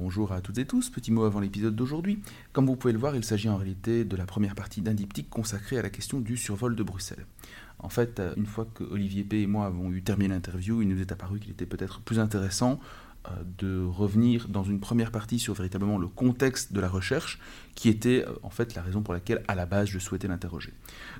Bonjour 0.00 0.30
à 0.30 0.40
toutes 0.40 0.58
et 0.58 0.64
tous, 0.64 0.90
petit 0.90 1.10
mot 1.10 1.24
avant 1.24 1.40
l'épisode 1.40 1.74
d'aujourd'hui. 1.74 2.22
Comme 2.52 2.66
vous 2.66 2.76
pouvez 2.76 2.92
le 2.92 3.00
voir, 3.00 3.16
il 3.16 3.24
s'agit 3.24 3.48
en 3.48 3.56
réalité 3.56 4.04
de 4.04 4.16
la 4.16 4.26
première 4.26 4.54
partie 4.54 4.80
d'un 4.80 4.94
diptyque 4.94 5.28
consacré 5.28 5.76
à 5.76 5.82
la 5.82 5.90
question 5.90 6.20
du 6.20 6.36
survol 6.36 6.76
de 6.76 6.82
Bruxelles. 6.84 7.26
En 7.80 7.88
fait, 7.88 8.22
une 8.36 8.46
fois 8.46 8.64
que 8.72 8.84
Olivier 8.84 9.24
P 9.24 9.42
et 9.42 9.46
moi 9.48 9.66
avons 9.66 9.90
eu 9.90 10.02
terminé 10.02 10.32
l'interview, 10.32 10.82
il 10.82 10.88
nous 10.88 11.00
est 11.00 11.10
apparu 11.10 11.40
qu'il 11.40 11.50
était 11.50 11.66
peut-être 11.66 12.00
plus 12.00 12.20
intéressant 12.20 12.78
euh, 13.26 13.30
de 13.58 13.84
revenir 13.84 14.46
dans 14.48 14.62
une 14.62 14.78
première 14.78 15.10
partie 15.10 15.40
sur 15.40 15.54
véritablement 15.54 15.98
le 15.98 16.06
contexte 16.06 16.72
de 16.72 16.78
la 16.78 16.88
recherche, 16.88 17.40
qui 17.74 17.88
était 17.88 18.24
euh, 18.24 18.34
en 18.44 18.50
fait 18.50 18.76
la 18.76 18.82
raison 18.82 19.02
pour 19.02 19.14
laquelle 19.14 19.42
à 19.48 19.56
la 19.56 19.66
base 19.66 19.88
je 19.88 19.98
souhaitais 19.98 20.28
l'interroger. 20.28 20.72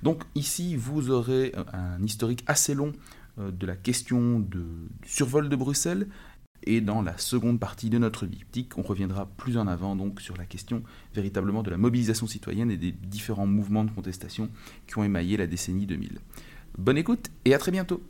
Donc 0.04 0.22
ici, 0.36 0.76
vous 0.76 1.10
aurez 1.10 1.52
euh, 1.56 1.64
un 1.72 2.00
historique 2.00 2.44
assez 2.46 2.74
long 2.76 2.92
de 3.38 3.66
la 3.66 3.76
question 3.76 4.40
du 4.40 4.58
survol 5.06 5.48
de 5.48 5.54
Bruxelles, 5.54 6.08
et 6.64 6.80
dans 6.80 7.02
la 7.02 7.16
seconde 7.18 7.58
partie 7.60 7.90
de 7.90 7.98
notre 7.98 8.26
diptyque, 8.26 8.76
on 8.76 8.82
reviendra 8.82 9.26
plus 9.26 9.56
en 9.56 9.66
avant 9.66 9.96
donc 9.96 10.20
sur 10.20 10.36
la 10.36 10.44
question 10.44 10.82
véritablement 11.14 11.62
de 11.62 11.70
la 11.70 11.78
mobilisation 11.78 12.26
citoyenne 12.26 12.70
et 12.70 12.76
des 12.76 12.92
différents 12.92 13.46
mouvements 13.46 13.84
de 13.84 13.90
contestation 13.90 14.50
qui 14.86 14.98
ont 14.98 15.04
émaillé 15.04 15.36
la 15.36 15.46
décennie 15.46 15.86
2000. 15.86 16.18
Bonne 16.76 16.98
écoute 16.98 17.30
et 17.44 17.54
à 17.54 17.58
très 17.58 17.72
bientôt. 17.72 18.02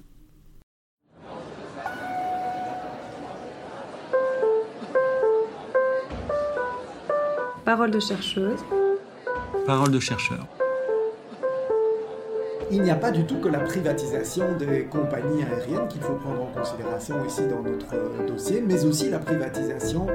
Parole 7.64 7.90
de 7.90 8.00
chercheuse. 8.00 8.60
Parole 9.66 9.90
de 9.90 10.00
chercheur 10.00 10.46
il 12.70 12.82
n'y 12.82 12.90
a 12.90 12.96
pas 12.96 13.10
du 13.10 13.24
tout 13.24 13.36
que 13.36 13.48
la 13.48 13.60
privatisation 13.60 14.44
des 14.58 14.84
compagnies 14.84 15.42
aériennes 15.42 15.88
qu'il 15.88 16.00
faut 16.00 16.14
prendre 16.14 16.42
en 16.42 16.46
considération 16.46 17.24
ici 17.26 17.42
dans 17.48 17.62
notre 17.62 17.94
euh, 17.94 18.26
dossier, 18.26 18.62
mais 18.66 18.84
aussi 18.84 19.10
la 19.10 19.18
privatisation 19.18 20.06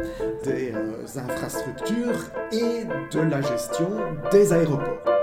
des 0.44 0.74
euh, 0.74 1.20
infrastructures 1.30 2.30
et 2.52 2.86
de 3.12 3.22
la 3.22 3.42
gestion 3.42 3.90
des 4.32 4.54
aéroports. 4.54 5.23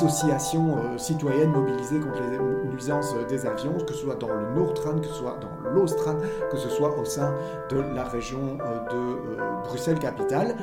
D'associations 0.00 0.78
euh, 0.78 0.96
citoyennes 0.96 1.50
mobilisées 1.50 2.00
contre 2.00 2.22
les 2.22 2.72
nuisances 2.72 3.14
des 3.28 3.44
avions, 3.44 3.76
que 3.76 3.92
ce 3.92 4.00
soit 4.00 4.14
dans 4.14 4.32
le 4.32 4.54
Nordtran, 4.54 4.98
que 4.98 5.06
ce 5.06 5.12
soit 5.12 5.38
dans 5.38 5.70
l'Austran, 5.70 6.16
que 6.50 6.56
ce 6.56 6.70
soit 6.70 6.98
au 6.98 7.04
sein 7.04 7.34
de 7.70 7.76
la 7.76 8.04
région 8.04 8.58
euh, 8.62 8.80
de 8.88 9.40
euh, 9.40 9.62
Bruxelles-Capitale. 9.64 10.56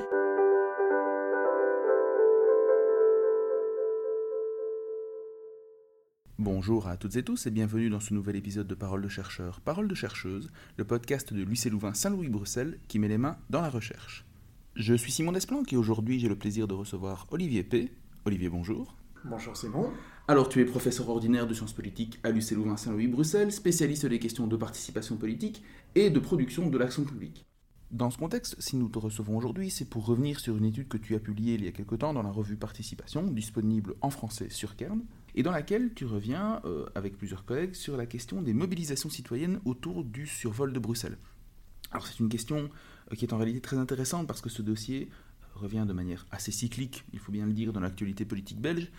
Bonjour 6.40 6.88
à 6.88 6.98
toutes 6.98 7.16
et 7.16 7.24
tous 7.24 7.46
et 7.46 7.52
bienvenue 7.52 7.92
dans 7.92 8.00
ce 8.00 8.16
nouvel 8.16 8.38
épisode 8.38 8.68
de 8.68 8.76
Parole 8.76 9.04
de 9.04 9.08
chercheur, 9.08 9.62
Parole 9.62 9.88
de 9.88 9.96
chercheuse, 9.96 10.50
le 10.78 10.84
podcast 10.84 11.32
de 11.34 11.44
Lucé 11.44 11.70
Louvain 11.70 11.94
Saint-Louis-Bruxelles 11.94 12.80
qui 12.88 12.98
met 12.98 13.08
les 13.08 13.20
mains 13.20 13.38
dans 13.52 13.62
la 13.62 13.70
recherche. 13.70 14.26
Je 14.76 14.96
suis 14.96 15.12
Simon 15.12 15.32
Desplanques 15.32 15.74
et 15.74 15.78
aujourd'hui 15.78 16.20
j'ai 16.20 16.30
le 16.30 16.36
plaisir 16.36 16.68
de 16.68 16.74
recevoir 16.74 17.28
Olivier 17.30 17.64
P. 17.64 17.92
Olivier, 18.26 18.50
bonjour. 18.50 18.98
Bonjour 19.30 19.58
Simon. 19.58 19.92
Alors 20.30 20.48
tu 20.48 20.62
es 20.62 20.66
professeur 20.66 21.10
ordinaire 21.10 21.48
de 21.48 21.54
sciences 21.54 21.74
politiques 21.74 22.18
à 22.24 22.30
l'UC 22.30 22.52
Louvain 22.52 22.78
Saint-Louis 22.78 23.08
Bruxelles, 23.08 23.52
spécialiste 23.52 24.06
des 24.06 24.20
questions 24.20 24.48
de 24.48 24.56
participation 24.56 25.18
politique 25.18 25.64
et 25.96 26.10
de 26.10 26.20
production 26.20 26.70
de 26.70 26.78
l'action 26.78 27.04
publique. 27.04 27.46
Dans 27.92 28.10
ce 28.10 28.18
contexte, 28.18 28.56
si 28.60 28.78
nous 28.78 28.88
te 28.88 29.00
recevons 29.00 29.36
aujourd'hui, 29.36 29.70
c'est 29.70 29.90
pour 29.90 30.06
revenir 30.06 30.40
sur 30.40 30.56
une 30.56 30.64
étude 30.64 30.88
que 30.88 30.98
tu 30.98 31.14
as 31.14 31.20
publiée 31.20 31.56
il 31.56 31.66
y 31.66 31.68
a 31.68 31.74
quelque 31.74 31.96
temps 31.96 32.14
dans 32.14 32.24
la 32.24 32.32
revue 32.32 32.56
Participation, 32.56 33.24
disponible 33.24 33.96
en 34.00 34.12
français 34.12 34.50
sur 34.50 34.78
Kern, 34.78 35.02
et 35.36 35.44
dans 35.44 35.52
laquelle 35.52 35.94
tu 35.94 36.06
reviens, 36.06 36.62
euh, 36.64 36.86
avec 36.96 37.18
plusieurs 37.18 37.44
collègues, 37.44 37.74
sur 37.74 37.98
la 37.98 38.06
question 38.06 38.42
des 38.42 38.54
mobilisations 38.54 39.10
citoyennes 39.10 39.60
autour 39.66 40.06
du 40.06 40.26
survol 40.26 40.72
de 40.72 40.80
Bruxelles. 40.80 41.18
Alors 41.92 42.08
c'est 42.08 42.20
une 42.20 42.30
question 42.30 42.70
euh, 43.12 43.16
qui 43.16 43.26
est 43.26 43.34
en 43.34 43.38
réalité 43.38 43.60
très 43.60 43.78
intéressante 43.78 44.26
parce 44.26 44.42
que 44.42 44.50
ce 44.50 44.62
dossier 44.62 45.10
revient 45.58 45.86
de 45.88 45.94
manière 45.94 46.26
assez 46.32 46.52
cyclique, 46.52 47.04
il 47.14 47.20
faut 47.20 47.32
bien 47.32 47.46
le 47.46 47.54
dire, 47.54 47.74
dans 47.74 47.80
l'actualité 47.80 48.26
politique 48.26 48.62
belge, 48.62 48.90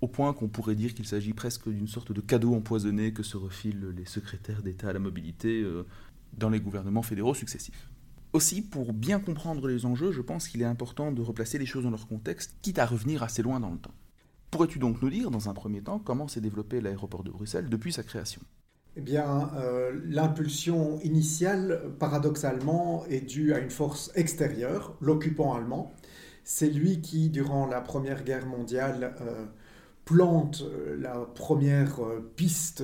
au 0.00 0.08
point 0.08 0.32
qu'on 0.32 0.48
pourrait 0.48 0.74
dire 0.74 0.94
qu'il 0.94 1.06
s'agit 1.06 1.32
presque 1.32 1.68
d'une 1.68 1.88
sorte 1.88 2.12
de 2.12 2.20
cadeau 2.20 2.54
empoisonné 2.54 3.12
que 3.12 3.22
se 3.22 3.36
refilent 3.36 3.92
les 3.96 4.06
secrétaires 4.06 4.62
d'État 4.62 4.88
à 4.88 4.92
la 4.92 4.98
mobilité 4.98 5.62
euh, 5.62 5.86
dans 6.36 6.48
les 6.48 6.60
gouvernements 6.60 7.02
fédéraux 7.02 7.34
successifs. 7.34 7.88
Aussi, 8.32 8.62
pour 8.62 8.92
bien 8.92 9.18
comprendre 9.18 9.66
les 9.66 9.86
enjeux, 9.86 10.12
je 10.12 10.22
pense 10.22 10.48
qu'il 10.48 10.62
est 10.62 10.66
important 10.66 11.10
de 11.10 11.20
replacer 11.20 11.58
les 11.58 11.66
choses 11.66 11.84
dans 11.84 11.90
leur 11.90 12.06
contexte, 12.06 12.54
quitte 12.62 12.78
à 12.78 12.86
revenir 12.86 13.22
assez 13.22 13.42
loin 13.42 13.58
dans 13.58 13.70
le 13.70 13.78
temps. 13.78 13.94
Pourrais-tu 14.50 14.78
donc 14.78 15.02
nous 15.02 15.10
dire, 15.10 15.30
dans 15.30 15.48
un 15.48 15.54
premier 15.54 15.82
temps, 15.82 15.98
comment 15.98 16.28
s'est 16.28 16.40
développé 16.40 16.80
l'aéroport 16.80 17.24
de 17.24 17.30
Bruxelles 17.30 17.68
depuis 17.68 17.92
sa 17.92 18.02
création? 18.02 18.40
Eh 18.96 19.00
bien, 19.00 19.50
euh, 19.56 20.00
l'impulsion 20.04 21.00
initiale, 21.00 21.92
paradoxalement, 21.98 23.04
est 23.06 23.20
due 23.20 23.52
à 23.52 23.58
une 23.58 23.70
force 23.70 24.10
extérieure, 24.14 24.96
l'occupant 25.00 25.54
allemand. 25.54 25.92
C'est 26.42 26.70
lui 26.70 27.00
qui, 27.00 27.30
durant 27.30 27.66
la 27.66 27.80
Première 27.80 28.24
Guerre 28.24 28.46
mondiale, 28.46 29.14
euh, 29.20 29.46
plante 30.10 30.62
euh, 30.62 30.96
la 30.98 31.20
première 31.20 32.00
piste 32.34 32.82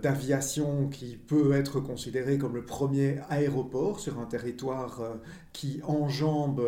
d'aviation 0.00 0.88
qui 0.88 1.16
peut 1.16 1.52
être 1.52 1.80
considérée 1.80 2.38
comme 2.38 2.54
le 2.54 2.64
premier 2.64 3.18
aéroport 3.28 4.00
sur 4.00 4.18
un 4.20 4.24
territoire 4.24 5.02
qui 5.52 5.80
enjambe 5.84 6.62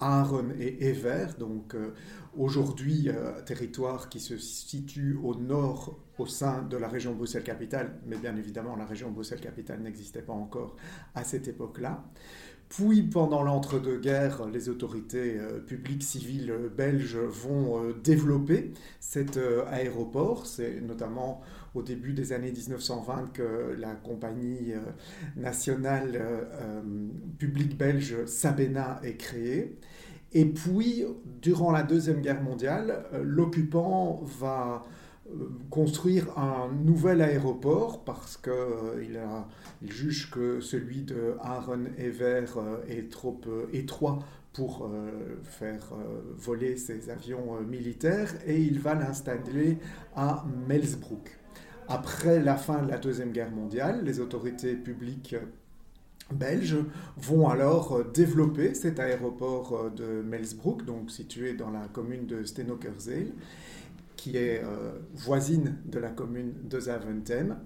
Aachen 0.00 0.54
et 0.58 0.88
Evert, 0.88 1.34
donc 1.38 1.76
aujourd'hui 2.34 3.10
territoire 3.44 4.08
qui 4.08 4.20
se 4.20 4.38
situe 4.38 5.18
au 5.22 5.34
nord 5.34 5.98
au 6.18 6.26
sein 6.26 6.62
de 6.62 6.76
la 6.76 6.88
région 6.88 7.14
Bruxelles-Capitale, 7.14 7.98
mais 8.06 8.16
bien 8.16 8.36
évidemment 8.36 8.76
la 8.76 8.86
région 8.86 9.10
Bruxelles-Capitale 9.10 9.80
n'existait 9.80 10.22
pas 10.22 10.32
encore 10.32 10.76
à 11.14 11.24
cette 11.24 11.48
époque-là. 11.48 12.04
Puis 12.68 13.02
pendant 13.02 13.42
l'entre-deux-guerres, 13.42 14.46
les 14.46 14.68
autorités 14.68 15.38
euh, 15.38 15.58
publiques 15.58 16.02
civiles 16.02 16.52
belges 16.76 17.16
vont 17.16 17.82
euh, 17.82 17.92
développer 18.04 18.72
cet 19.00 19.38
euh, 19.38 19.64
aéroport. 19.70 20.46
C'est 20.46 20.82
notamment 20.82 21.40
au 21.74 21.82
début 21.82 22.12
des 22.12 22.32
années 22.32 22.52
1920 22.52 23.32
que 23.32 23.74
la 23.78 23.94
compagnie 23.94 24.72
nationale 25.36 26.18
publique 27.38 27.76
belge 27.76 28.24
Sabena 28.24 28.98
est 29.04 29.16
créée. 29.16 29.76
Et 30.32 30.46
puis, 30.46 31.04
durant 31.42 31.70
la 31.70 31.82
Deuxième 31.82 32.20
Guerre 32.22 32.42
mondiale, 32.42 33.04
l'occupant 33.22 34.22
va 34.40 34.82
construire 35.70 36.38
un 36.38 36.68
nouvel 36.72 37.20
aéroport 37.20 38.04
parce 38.04 38.36
qu'il 38.36 38.52
euh, 39.16 39.40
il 39.82 39.92
juge 39.92 40.30
que 40.30 40.60
celui 40.60 41.02
de 41.02 41.34
Aaron 41.42 41.84
Ever 41.98 42.46
euh, 42.56 42.78
est 42.88 43.10
trop 43.10 43.40
euh, 43.46 43.66
étroit 43.72 44.20
pour 44.54 44.90
faire 45.44 45.92
voler 46.36 46.76
ses 46.76 47.10
avions 47.10 47.60
militaires 47.60 48.34
et 48.44 48.60
il 48.60 48.80
va 48.80 48.94
l'installer 48.94 49.78
à 50.16 50.44
Melsbrook. 50.66 51.38
Après 51.86 52.42
la 52.42 52.56
fin 52.56 52.82
de 52.82 52.90
la 52.90 52.98
Deuxième 52.98 53.30
Guerre 53.30 53.52
mondiale, 53.52 54.02
les 54.04 54.18
autorités 54.18 54.74
publiques 54.74 55.36
belges 56.32 56.78
vont 57.18 57.48
alors 57.48 58.04
développer 58.12 58.74
cet 58.74 58.98
aéroport 58.98 59.92
de 59.92 60.22
Melsbrook, 60.22 60.84
donc 60.84 61.12
situé 61.12 61.52
dans 61.52 61.70
la 61.70 61.86
commune 61.86 62.26
de 62.26 62.42
Stenokerzeel, 62.42 63.34
qui 64.18 64.36
est 64.36 64.62
euh, 64.62 64.98
voisine 65.14 65.78
de 65.86 65.98
la 65.98 66.10
commune 66.10 66.52
de 66.64 66.78
Zaventem. 66.78 67.56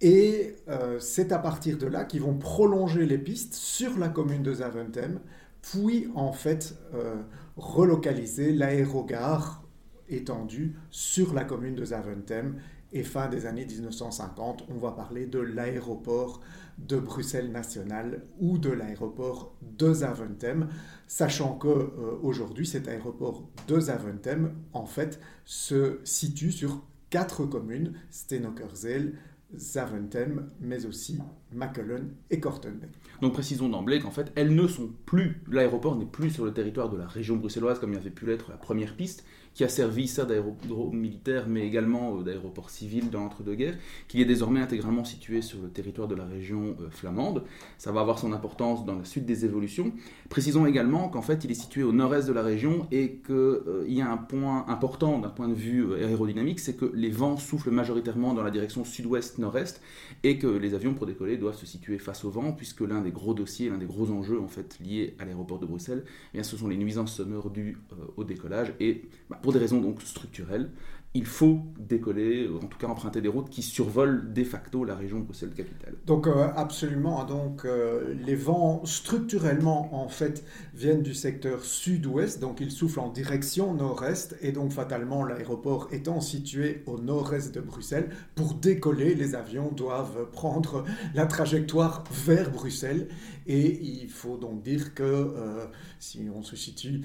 Et 0.00 0.54
euh, 0.68 1.00
c'est 1.00 1.32
à 1.32 1.38
partir 1.38 1.76
de 1.76 1.86
là 1.86 2.04
qu'ils 2.04 2.22
vont 2.22 2.38
prolonger 2.38 3.04
les 3.04 3.18
pistes 3.18 3.54
sur 3.54 3.98
la 3.98 4.08
commune 4.08 4.44
de 4.44 4.54
Zaventem, 4.54 5.18
puis 5.60 6.08
en 6.14 6.32
fait 6.32 6.76
euh, 6.94 7.16
relocaliser 7.56 8.52
l'aérogare 8.52 9.64
étendue 10.08 10.76
sur 10.90 11.34
la 11.34 11.44
commune 11.44 11.74
de 11.74 11.84
Zaventem. 11.84 12.54
Et 12.92 13.02
fin 13.02 13.28
des 13.28 13.44
années 13.44 13.66
1950, 13.66 14.64
on 14.70 14.78
va 14.78 14.92
parler 14.92 15.26
de 15.26 15.40
l'aéroport 15.40 16.40
de 16.78 16.96
Bruxelles 16.96 17.50
National 17.50 18.22
ou 18.40 18.56
de 18.56 18.70
l'aéroport 18.70 19.54
de 19.60 19.92
Zaventem, 19.92 20.68
sachant 21.08 21.56
que 21.56 21.68
euh, 21.68 22.18
aujourd'hui 22.22 22.66
cet 22.66 22.86
aéroport 22.86 23.48
de 23.66 23.80
Zaventem 23.80 24.54
en 24.72 24.86
fait 24.86 25.20
se 25.44 25.98
situe 26.04 26.52
sur 26.52 26.82
quatre 27.10 27.44
communes 27.46 27.94
Stenokerzeel, 28.10 29.14
Zaventem, 29.56 30.50
mais 30.60 30.84
aussi 30.84 31.18
Mackelen 31.52 32.10
et 32.30 32.38
Kortenbeek. 32.38 32.90
Donc 33.22 33.32
précisons 33.32 33.70
d'emblée 33.70 33.98
qu'en 33.98 34.10
fait, 34.10 34.30
elles 34.34 34.54
ne 34.54 34.66
sont 34.66 34.90
plus, 35.06 35.42
l'aéroport 35.50 35.96
n'est 35.96 36.04
plus 36.04 36.30
sur 36.30 36.44
le 36.44 36.52
territoire 36.52 36.90
de 36.90 36.98
la 36.98 37.06
région 37.06 37.36
bruxelloise 37.36 37.78
comme 37.78 37.94
il 37.94 37.98
avait 37.98 38.10
pu 38.10 38.26
l'être 38.26 38.50
la 38.50 38.58
première 38.58 38.94
piste, 38.94 39.24
qui 39.58 39.64
a 39.64 39.68
servi 39.68 40.06
ça 40.06 40.24
d'aéroport 40.24 40.94
militaire, 40.94 41.46
mais 41.48 41.66
également 41.66 42.16
euh, 42.16 42.22
d'aéroport 42.22 42.70
civil 42.70 43.10
dans 43.10 43.24
l'entre-deux-guerres, 43.24 43.76
qui 44.06 44.22
est 44.22 44.24
désormais 44.24 44.60
intégralement 44.60 45.02
situé 45.02 45.42
sur 45.42 45.60
le 45.60 45.68
territoire 45.68 46.06
de 46.06 46.14
la 46.14 46.24
région 46.24 46.76
euh, 46.80 46.88
flamande. 46.90 47.42
Ça 47.76 47.90
va 47.90 48.00
avoir 48.02 48.20
son 48.20 48.32
importance 48.32 48.86
dans 48.86 48.94
la 48.94 49.04
suite 49.04 49.26
des 49.26 49.44
évolutions. 49.44 49.92
Précisons 50.28 50.64
également 50.64 51.08
qu'en 51.08 51.22
fait, 51.22 51.42
il 51.42 51.50
est 51.50 51.54
situé 51.54 51.82
au 51.82 51.90
nord-est 51.90 52.28
de 52.28 52.32
la 52.32 52.44
région 52.44 52.86
et 52.92 53.14
qu'il 53.14 53.34
euh, 53.34 53.84
y 53.88 54.00
a 54.00 54.08
un 54.08 54.16
point 54.16 54.64
important 54.68 55.18
d'un 55.18 55.28
point 55.28 55.48
de 55.48 55.54
vue 55.54 55.92
aérodynamique, 56.04 56.60
c'est 56.60 56.76
que 56.76 56.92
les 56.94 57.10
vents 57.10 57.36
soufflent 57.36 57.72
majoritairement 57.72 58.34
dans 58.34 58.44
la 58.44 58.52
direction 58.52 58.84
sud-ouest-nord-est 58.84 59.82
et 60.22 60.38
que 60.38 60.46
les 60.46 60.74
avions 60.74 60.94
pour 60.94 61.06
décoller 61.06 61.36
doivent 61.36 61.58
se 61.58 61.66
situer 61.66 61.98
face 61.98 62.24
au 62.24 62.30
vent, 62.30 62.52
puisque 62.52 62.82
l'un 62.82 63.00
des 63.00 63.10
gros 63.10 63.34
dossiers, 63.34 63.70
l'un 63.70 63.78
des 63.78 63.86
gros 63.86 64.12
enjeux 64.12 64.40
en 64.40 64.46
fait 64.46 64.78
liés 64.78 65.16
à 65.18 65.24
l'aéroport 65.24 65.58
de 65.58 65.66
Bruxelles, 65.66 66.04
eh 66.32 66.36
bien, 66.36 66.44
ce 66.44 66.56
sont 66.56 66.68
les 66.68 66.76
nuisances 66.76 67.16
sonores 67.16 67.50
dues 67.50 67.78
au 68.16 68.22
décollage 68.22 68.72
et 68.78 69.02
bah, 69.28 69.40
des 69.52 69.58
raisons 69.58 69.80
donc 69.80 70.02
structurelles, 70.02 70.70
il 71.14 71.26
faut 71.26 71.60
décoller, 71.78 72.48
en 72.62 72.66
tout 72.66 72.78
cas 72.78 72.86
emprunter 72.86 73.20
des 73.20 73.28
routes 73.28 73.48
qui 73.48 73.62
survolent 73.62 74.32
de 74.32 74.44
facto 74.44 74.84
la 74.84 74.94
région 74.94 75.20
Bruxelles-Capitale. 75.20 75.94
Donc 76.06 76.26
euh, 76.26 76.48
absolument, 76.54 77.24
donc 77.24 77.64
euh, 77.64 78.14
les 78.26 78.34
vents 78.34 78.84
structurellement 78.84 79.88
en 79.94 80.08
fait 80.08 80.44
viennent 80.78 81.02
du 81.02 81.14
secteur 81.14 81.64
sud-ouest, 81.64 82.40
donc 82.40 82.60
ils 82.60 82.70
soufflent 82.70 83.00
en 83.00 83.10
direction 83.10 83.74
nord-est 83.74 84.36
et 84.40 84.52
donc 84.52 84.72
fatalement 84.72 85.24
l'aéroport 85.24 85.88
étant 85.92 86.20
situé 86.20 86.82
au 86.86 86.98
nord-est 86.98 87.54
de 87.54 87.60
Bruxelles, 87.60 88.10
pour 88.34 88.54
décoller 88.54 89.14
les 89.14 89.34
avions 89.34 89.70
doivent 89.72 90.30
prendre 90.30 90.84
la 91.14 91.26
trajectoire 91.26 92.04
vers 92.24 92.50
Bruxelles 92.50 93.08
et 93.46 93.80
il 93.82 94.10
faut 94.10 94.36
donc 94.36 94.62
dire 94.62 94.94
que 94.94 95.02
euh, 95.02 95.66
si 95.98 96.28
on 96.34 96.42
se 96.42 96.54
situe 96.54 97.02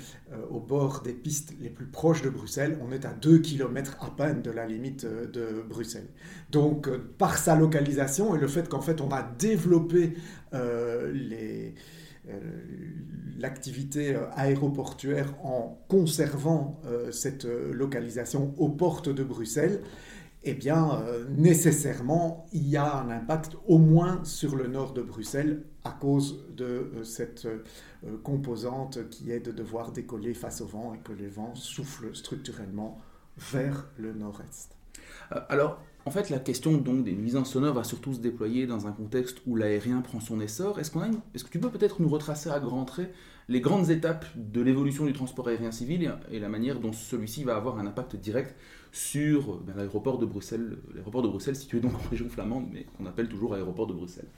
au 0.50 0.60
bord 0.60 1.02
des 1.02 1.14
pistes 1.14 1.54
les 1.62 1.70
plus 1.70 1.86
proches 1.86 2.22
de 2.22 2.30
Bruxelles, 2.30 2.78
on 2.82 2.92
est 2.92 3.06
à 3.06 3.14
2 3.14 3.40
km 3.40 3.98
à 4.02 4.10
peine 4.10 4.42
de 4.42 4.52
la 4.52 4.66
limite 4.66 5.06
euh, 5.06 5.28
de 5.28 5.64
Bruxelles. 5.68 6.10
Donc, 6.52 6.88
euh, 6.88 6.98
par 7.18 7.38
sa 7.38 7.56
localisation 7.56 8.36
et 8.36 8.40
le 8.40 8.48
fait 8.48 8.68
qu'en 8.70 8.82
fait 8.82 9.02
on 9.02 9.10
a 9.10 9.24
développé 9.24 10.14
euh, 10.54 11.12
l'activité 13.38 14.16
aéroportuaire 14.34 15.34
en 15.44 15.84
conservant 15.90 16.82
cette 17.12 17.46
localisation 17.46 18.54
aux 18.58 18.70
portes 18.70 19.10
de 19.10 19.24
Bruxelles, 19.24 19.82
eh 20.44 20.54
bien, 20.54 21.04
nécessairement, 21.30 22.46
il 22.54 22.68
y 22.68 22.78
a 22.78 22.96
un 22.96 23.10
impact 23.10 23.58
au 23.68 23.78
moins 23.78 24.24
sur 24.24 24.56
le 24.56 24.68
nord 24.68 24.94
de 24.94 25.02
Bruxelles 25.02 25.64
à 25.84 25.92
cause 25.92 26.46
de 26.56 26.92
cette 27.04 27.48
composante 28.24 29.10
qui 29.10 29.32
est 29.32 29.42
de 29.42 29.52
devoir 29.52 29.92
décoller 29.92 30.34
face 30.34 30.62
au 30.62 30.66
vent 30.66 30.94
et 30.94 31.00
que 31.00 31.12
les 31.12 31.28
vents 31.28 31.56
soufflent 31.56 32.16
structurellement 32.16 33.02
vers 33.38 33.88
le 33.98 34.14
nord-est. 34.14 34.76
Euh, 35.32 35.40
alors, 35.50 35.82
en 36.06 36.12
fait, 36.12 36.30
la 36.30 36.40
question 36.40 36.74
donc 36.74 37.04
des 37.04 37.14
nuisances 37.14 37.52
sonores 37.52 37.76
va 37.76 37.84
surtout 37.84 38.14
se 38.14 38.20
déployer 38.20 38.68
dans 38.68 38.88
un 38.88 38.92
contexte 38.92 39.38
où 39.48 39.56
l'aérien 39.56 40.02
prend 40.02 40.20
son 40.20 40.42
essor. 40.42 40.80
Est-ce, 40.80 40.92
que 40.92 41.50
tu 41.50 41.60
peux 41.60 41.70
peut-être 41.70 42.02
nous 42.02 42.10
retracer 42.10 42.50
à 42.50 42.60
grands 42.60 42.86
traits 42.86 43.14
les 43.50 43.62
grandes 43.62 43.90
étapes 43.90 44.26
de 44.36 44.62
l'évolution 44.62 45.06
du 45.06 45.14
transport 45.14 45.48
aérien 45.48 45.72
civil 45.72 46.14
et 46.32 46.40
la 46.40 46.50
manière 46.50 46.80
dont 46.80 46.94
celui-ci 46.94 47.44
va 47.44 47.56
avoir 47.56 47.78
un 47.78 47.86
impact 47.86 48.16
direct 48.16 48.56
sur 48.92 49.60
ben, 49.60 49.74
l'aéroport 49.76 50.18
de 50.18 50.26
Bruxelles, 50.26 50.78
l'aéroport 50.94 51.22
de 51.22 51.28
Bruxelles 51.28 51.56
situé 51.56 51.80
donc 51.80 51.94
en 51.96 52.10
région 52.10 52.30
flamande, 52.30 52.68
mais 52.72 52.86
qu'on 52.98 53.06
appelle 53.06 53.28
toujours 53.28 53.54
aéroport 53.56 53.88
de 53.88 53.94
Bruxelles? 53.94 54.30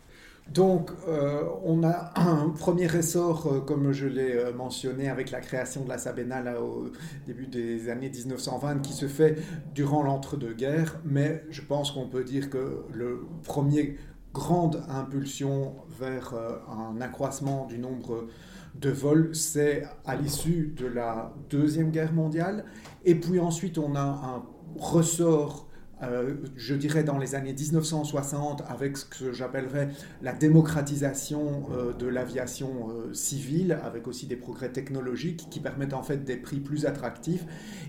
Donc, 0.54 0.92
euh, 1.08 1.44
on 1.64 1.84
a 1.84 2.12
un 2.16 2.50
premier 2.50 2.94
essor, 2.96 3.48
euh, 3.48 3.60
comme 3.62 3.92
je 3.92 4.08
l'ai 4.08 4.36
euh, 4.36 4.54
mentionné, 4.54 5.10
avec 5.10 5.32
la 5.32 5.42
création 5.42 5.84
de 5.84 5.90
la 5.90 5.98
Sabena 5.98 6.62
au 6.62 6.92
début 7.26 7.48
des 7.48 7.90
années 7.90 8.10
1920, 8.10 8.80
qui 8.80 8.94
se 8.94 9.08
fait 9.08 9.38
durant 9.74 10.04
l'entre-deux-guerres. 10.04 11.00
Mais 11.04 11.44
je 11.50 11.62
pense 11.62 11.92
qu'on 11.92 12.08
peut 12.08 12.24
dire 12.24 12.50
que 12.50 12.84
le 12.94 13.26
premier 13.44 13.98
grande 14.34 14.84
impulsion 14.90 15.76
vers 15.98 16.34
un 16.68 17.00
accroissement 17.00 17.66
du 17.68 17.80
nombre 17.80 18.28
de 18.76 18.90
vols, 18.90 19.34
c'est 19.34 19.84
à 20.06 20.18
l'issue 20.18 20.74
de 20.78 20.86
la 20.88 21.34
Deuxième 21.50 21.90
Guerre 21.90 22.12
mondiale. 22.12 22.66
Et 23.06 23.16
puis 23.16 23.40
ensuite, 23.40 23.78
on 23.78 23.96
a 23.96 24.02
un 24.02 24.44
ressort 24.78 25.70
euh, 26.10 26.36
je 26.56 26.76
dirais 26.76 27.04
dans 27.04 27.18
les 27.18 27.36
années 27.36 27.54
1960, 27.54 28.64
avec 28.68 28.98
ce 28.98 29.06
que 29.06 29.32
j'appellerais 29.32 29.90
la 30.22 30.34
démocratisation 30.34 31.70
euh, 31.72 31.94
de 31.94 32.08
l'aviation 32.08 32.90
euh, 32.90 33.14
civile, 33.14 33.80
avec 33.84 34.08
aussi 34.08 34.28
des 34.28 34.36
progrès 34.36 34.70
technologiques 34.70 35.48
qui 35.50 35.60
permettent 35.60 35.94
en 35.94 36.04
fait 36.04 36.24
des 36.24 36.38
prix 36.38 36.60
plus 36.60 36.86
attractifs 36.86 37.46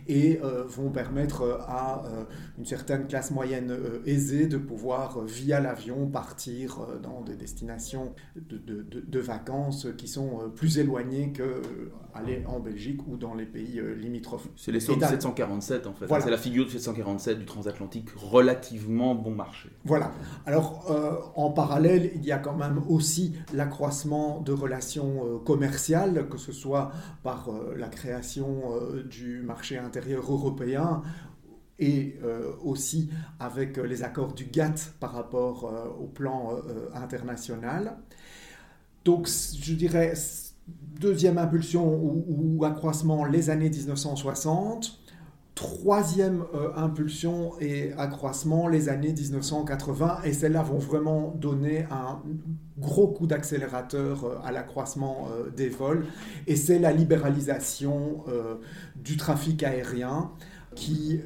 et 0.08 0.40
vont 0.68 0.90
permettre 0.90 1.64
à 1.66 2.04
une 2.58 2.64
certaine 2.64 3.08
classe 3.08 3.32
moyenne 3.32 3.76
aisée 4.04 4.46
de 4.46 4.56
pouvoir, 4.56 5.24
via 5.24 5.60
l'avion, 5.60 6.06
partir 6.06 6.86
dans 7.02 7.22
des 7.22 7.34
destinations 7.34 8.14
de, 8.36 8.58
de, 8.58 9.20
vacances 9.20 9.88
qui 9.98 10.06
sont 10.06 10.50
plus 10.54 10.78
éloignées 10.78 11.32
que 11.32 11.60
aller 12.16 12.44
en 12.46 12.60
Belgique 12.60 13.00
ou 13.06 13.16
dans 13.16 13.34
les 13.34 13.46
pays 13.46 13.80
limitrophes. 13.96 14.48
C'est 14.56 14.72
les 14.72 14.78
de 14.78 14.84
747 14.84 15.86
en 15.86 15.92
fait. 15.92 16.06
C'est 16.20 16.30
la 16.30 16.38
figure 16.38 16.64
de 16.64 16.70
747 16.70 17.38
du 17.38 17.44
transatlantique 17.44 18.10
relativement 18.16 19.14
bon 19.14 19.34
marché. 19.34 19.70
Voilà. 19.84 20.12
Alors, 20.44 20.90
euh, 20.90 21.20
en 21.34 21.50
parallèle, 21.50 22.10
il 22.14 22.24
y 22.24 22.32
a 22.32 22.38
quand 22.38 22.56
même 22.56 22.82
aussi 22.88 23.34
l'accroissement 23.52 24.40
de 24.40 24.52
relations 24.52 25.24
euh, 25.24 25.38
commerciales, 25.38 26.28
que 26.28 26.38
ce 26.38 26.52
soit 26.52 26.92
par 27.22 27.48
euh, 27.48 27.74
la 27.76 27.88
création 27.88 28.62
du 29.08 29.42
marché 29.42 29.78
intérieur 29.78 30.32
européen 30.32 31.02
et 31.78 32.18
aussi 32.64 33.10
avec 33.38 33.76
les 33.76 34.02
accords 34.02 34.32
du 34.32 34.46
GATT 34.46 34.94
par 34.98 35.12
rapport 35.12 35.72
au 36.00 36.06
plan 36.06 36.50
international. 36.94 37.98
Donc, 39.04 39.28
je 39.28 39.74
dirais, 39.74 40.14
deuxième 40.66 41.38
impulsion 41.38 41.86
ou 42.28 42.64
accroissement, 42.64 43.24
les 43.24 43.50
années 43.50 43.70
1960 43.70 45.00
troisième 45.56 46.44
euh, 46.54 46.68
impulsion 46.76 47.58
et 47.60 47.94
accroissement, 47.94 48.68
les 48.68 48.90
années 48.90 49.12
1980, 49.12 50.20
et 50.24 50.34
celles-là 50.34 50.62
vont 50.62 50.78
vraiment 50.78 51.34
donner 51.34 51.86
un 51.90 52.20
gros 52.78 53.08
coup 53.08 53.26
d'accélérateur 53.26 54.24
euh, 54.24 54.36
à 54.44 54.52
l'accroissement 54.52 55.28
euh, 55.32 55.48
des 55.50 55.70
vols, 55.70 56.04
et 56.46 56.56
c'est 56.56 56.78
la 56.78 56.92
libéralisation 56.92 58.24
du 58.96 59.16
trafic 59.16 59.62
aérien 59.62 60.30
qui 60.74 61.20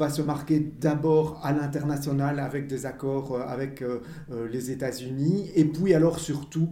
va 0.00 0.08
se 0.08 0.22
marquer 0.22 0.60
d'abord 0.80 1.38
à 1.42 1.52
l'international 1.52 2.40
avec 2.40 2.66
des 2.66 2.86
accords 2.86 3.34
euh, 3.34 3.42
avec 3.46 3.82
euh, 3.82 4.00
euh, 4.32 4.48
les 4.48 4.70
États-Unis 4.70 5.50
et 5.54 5.66
puis 5.66 5.92
alors 5.92 6.18
surtout 6.18 6.70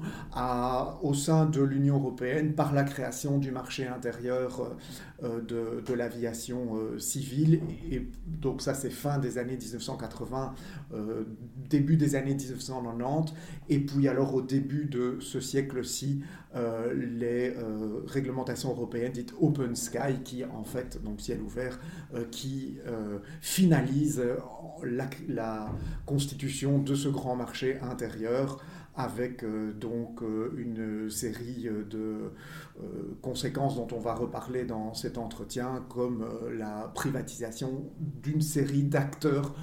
au 1.03 1.15
sein 1.15 1.45
de 1.47 1.61
l'Union 1.61 1.97
européenne 1.97 2.55
par 2.55 2.73
la 2.73 2.85
création 2.85 3.39
du 3.39 3.51
marché 3.51 3.87
intérieur 3.87 4.77
de 5.23 5.95
l'aviation 5.95 6.79
civile. 6.99 7.61
Et 7.91 8.09
donc 8.27 8.63
ça 8.63 8.75
c'est 8.75 8.91
fin 8.91 9.19
des 9.19 9.37
années 9.37 9.57
1980, 9.57 10.55
début 11.69 11.97
des 11.97 12.15
années 12.15 12.35
1990 12.35 13.35
et 13.69 13.81
puis 13.81 14.07
alors 14.07 14.35
au 14.35 14.43
début 14.43 14.85
de 14.85 15.19
ce 15.21 15.41
siècle-ci 15.41 16.23
les 16.95 17.55
réglementations 18.07 18.71
européennes 18.71 19.13
dites 19.13 19.35
Open 19.41 19.75
Sky 19.75 20.23
qui 20.25 20.45
en 20.45 20.65
fait, 20.65 21.03
donc 21.03 21.21
ciel 21.21 21.41
ouvert, 21.43 21.81
qui 22.31 22.79
finalise 23.41 24.23
la, 24.83 25.69
constitution 26.07 26.79
de 26.79 26.95
ce 26.95 27.09
grand 27.09 27.37
marché 27.37 27.79
intérieur 27.81 28.59
avec 28.99 29.45
euh, 29.45 29.73
donc 29.73 30.23
euh, 30.23 30.53
une 30.59 31.09
série 31.09 31.69
de 31.89 32.33
euh, 32.83 32.83
conséquences 33.23 33.77
dont 33.77 33.87
on 33.93 34.01
va 34.01 34.13
reparler 34.13 34.65
dans 34.65 34.93
cet 34.93 35.19
entretien, 35.19 35.85
comme 35.89 36.29
la 36.53 36.91
privatisation 36.95 37.93
d'une 38.01 38.41
série 38.41 38.83
d'acteurs 38.83 39.55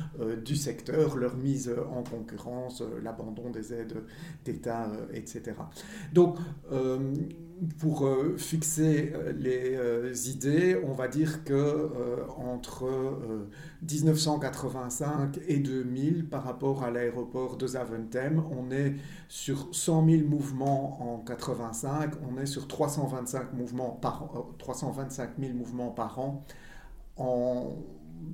du 0.43 0.55
secteur, 0.55 1.17
leur 1.17 1.35
mise 1.35 1.73
en 1.91 2.03
concurrence, 2.03 2.81
l'abandon 3.03 3.49
des 3.49 3.73
aides 3.73 4.03
d'État, 4.45 4.91
etc. 5.13 5.53
Donc, 6.13 6.37
pour 7.79 8.09
fixer 8.37 9.13
les 9.37 10.29
idées, 10.29 10.77
on 10.85 10.93
va 10.93 11.07
dire 11.07 11.43
que 11.43 11.89
entre 12.37 12.85
1985 13.81 15.39
et 15.47 15.59
2000, 15.59 16.27
par 16.27 16.43
rapport 16.43 16.83
à 16.83 16.91
l'aéroport 16.91 17.55
de 17.57 17.67
Zaventem, 17.67 18.43
on 18.51 18.71
est 18.71 18.95
sur 19.29 19.69
100 19.71 20.05
000 20.09 20.27
mouvements 20.27 21.13
en 21.13 21.19
85, 21.19 22.15
on 22.29 22.37
est 22.41 22.45
sur 22.45 22.67
325, 22.67 23.53
mouvements 23.53 23.91
par, 23.91 24.29
325 24.57 25.31
000 25.39 25.53
mouvements 25.53 25.91
par 25.91 26.19
an 26.19 26.45
en 27.15 27.77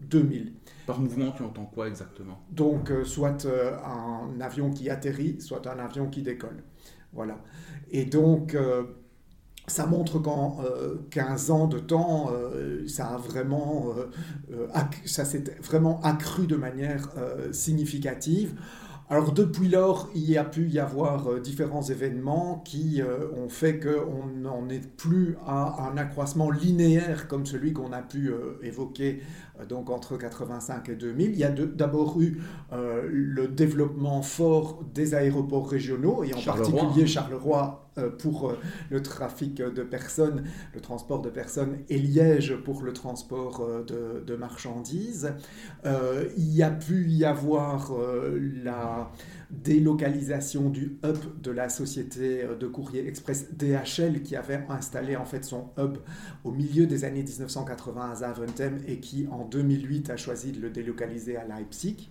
2000. 0.09 0.53
Par 0.87 0.99
mouvement, 0.99 1.31
tu 1.31 1.43
entends 1.43 1.65
quoi 1.65 1.87
exactement? 1.87 2.39
Donc, 2.51 2.91
soit 3.03 3.45
un 3.45 4.41
avion 4.41 4.71
qui 4.71 4.89
atterrit, 4.89 5.39
soit 5.41 5.67
un 5.67 5.77
avion 5.79 6.09
qui 6.09 6.23
décolle. 6.23 6.63
Voilà. 7.13 7.37
Et 7.91 8.05
donc, 8.05 8.55
ça 9.67 9.85
montre 9.85 10.19
qu'en 10.19 10.57
15 11.11 11.49
euh, 11.49 11.53
ans 11.53 11.67
de 11.67 11.79
temps, 11.79 12.29
euh, 12.33 12.87
ça 12.87 13.07
a 13.07 13.17
vraiment, 13.17 13.93
euh, 14.51 14.67
ça 15.05 15.25
s'est 15.25 15.43
vraiment 15.61 16.01
accru 16.01 16.47
de 16.47 16.55
manière 16.55 17.09
significative. 17.51 18.53
Alors 19.09 19.33
depuis 19.33 19.67
lors, 19.67 20.09
il 20.15 20.29
y 20.29 20.37
a 20.37 20.45
pu 20.45 20.69
y 20.69 20.79
avoir 20.79 21.41
différents 21.41 21.81
événements 21.81 22.61
qui 22.63 23.01
ont 23.35 23.49
fait 23.49 23.77
qu'on 23.77 24.25
n'en 24.27 24.69
est 24.69 24.87
plus 24.95 25.35
à 25.45 25.89
un 25.91 25.97
accroissement 25.97 26.49
linéaire 26.49 27.27
comme 27.27 27.45
celui 27.45 27.73
qu'on 27.73 27.91
a 27.91 28.01
pu 28.01 28.31
évoquer 28.61 29.21
donc 29.67 29.89
entre 29.89 30.17
85 30.17 30.89
et 30.89 30.95
2000. 30.95 31.31
Il 31.31 31.37
y 31.37 31.43
a 31.43 31.49
d'abord 31.49 32.19
eu 32.21 32.41
le 32.71 33.47
développement 33.47 34.21
fort 34.21 34.83
des 34.93 35.13
aéroports 35.13 35.69
régionaux 35.69 36.23
et 36.23 36.33
en 36.33 36.41
particulier 36.41 37.07
Charleroi 37.07 37.81
euh, 37.97 38.09
pour 38.09 38.49
euh, 38.49 38.57
le 38.89 39.01
trafic 39.01 39.55
de 39.55 39.83
personnes, 39.83 40.45
le 40.73 40.79
transport 40.79 41.21
de 41.21 41.29
personnes, 41.29 41.79
et 41.89 41.97
Liège 41.97 42.55
pour 42.63 42.83
le 42.83 42.93
transport 42.93 43.59
euh, 43.59 44.23
de, 44.25 44.35
marchandises. 44.37 45.33
il 45.83 46.55
y 46.55 46.63
a 46.63 46.71
pu 46.71 47.05
y 47.09 47.25
avoir 47.25 47.91
la 48.63 49.11
délocalisation 49.51 50.69
du 50.69 50.97
hub 51.03 51.41
de 51.41 51.51
la 51.51 51.69
société 51.69 52.45
de 52.59 52.67
courrier 52.67 53.07
express 53.07 53.53
DHL 53.53 54.21
qui 54.23 54.35
avait 54.35 54.65
installé 54.69 55.15
en 55.15 55.25
fait 55.25 55.43
son 55.43 55.69
hub 55.77 55.97
au 56.43 56.51
milieu 56.51 56.87
des 56.87 57.03
années 57.03 57.23
1980 57.23 58.11
à 58.11 58.15
Zaventem 58.15 58.79
et 58.87 58.99
qui 58.99 59.27
en 59.29 59.45
2008 59.45 60.09
a 60.09 60.17
choisi 60.17 60.51
de 60.51 60.61
le 60.61 60.69
délocaliser 60.69 61.37
à 61.37 61.45
Leipzig 61.45 62.09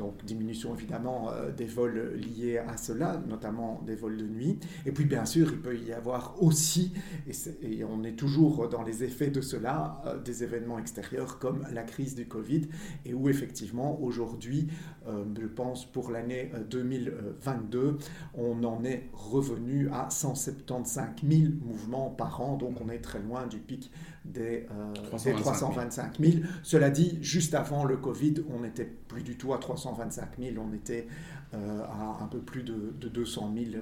donc 0.00 0.24
diminution 0.24 0.74
évidemment 0.74 1.30
euh, 1.30 1.52
des 1.52 1.66
vols 1.66 2.14
liés 2.14 2.56
à 2.56 2.78
cela, 2.78 3.22
notamment 3.28 3.82
des 3.86 3.94
vols 3.94 4.16
de 4.16 4.26
nuit. 4.26 4.58
Et 4.86 4.92
puis 4.92 5.04
bien 5.04 5.26
sûr, 5.26 5.52
il 5.52 5.60
peut 5.60 5.76
y 5.76 5.92
avoir 5.92 6.42
aussi, 6.42 6.94
et, 7.28 7.84
on 7.84 8.02
est 8.02 8.16
toujours 8.16 8.68
dans 8.70 8.82
les 8.82 9.04
effets 9.04 9.30
de 9.30 9.42
cela, 9.42 10.00
euh, 10.06 10.18
des 10.18 10.42
événements 10.42 10.78
extérieurs 10.78 11.38
comme 11.38 11.66
la 11.70 11.82
crise 11.82 12.14
du 12.14 12.26
Covid, 12.26 12.62
et 13.04 13.12
où 13.12 13.28
effectivement 13.28 14.00
aujourd'hui, 14.00 14.68
euh, 15.06 15.24
je 15.38 15.46
pense 15.46 15.84
pour 15.84 16.10
l'année 16.10 16.50
2022, 16.70 17.98
on 18.34 18.64
en 18.64 18.82
est 18.84 19.10
revenu 19.12 19.90
à 19.92 20.08
175 20.08 21.08
000 21.28 21.52
mouvements 21.60 22.08
par 22.08 22.40
an, 22.40 22.56
donc 22.56 22.80
on 22.80 22.88
est 22.88 23.00
très 23.00 23.20
loin 23.20 23.46
du 23.46 23.58
pic 23.58 23.90
des, 24.24 24.66
325 25.04 26.18
000. 26.20 26.32
Cela 26.62 26.90
dit, 26.90 27.18
juste 27.22 27.54
avant 27.54 27.84
le 27.84 27.96
Covid, 27.96 28.34
on 28.54 28.60
n'était 28.60 28.84
plus 28.84 29.22
du 29.22 29.36
tout 29.36 29.52
à 29.52 29.58
325 29.58 30.38
000, 30.38 30.56
on 30.58 30.74
était 30.74 31.06
euh, 31.54 31.82
à 31.84 32.22
un 32.22 32.26
peu 32.26 32.38
plus 32.38 32.62
de, 32.62 32.92
200 33.08 33.54
000 33.54 33.66
euh, 33.74 33.80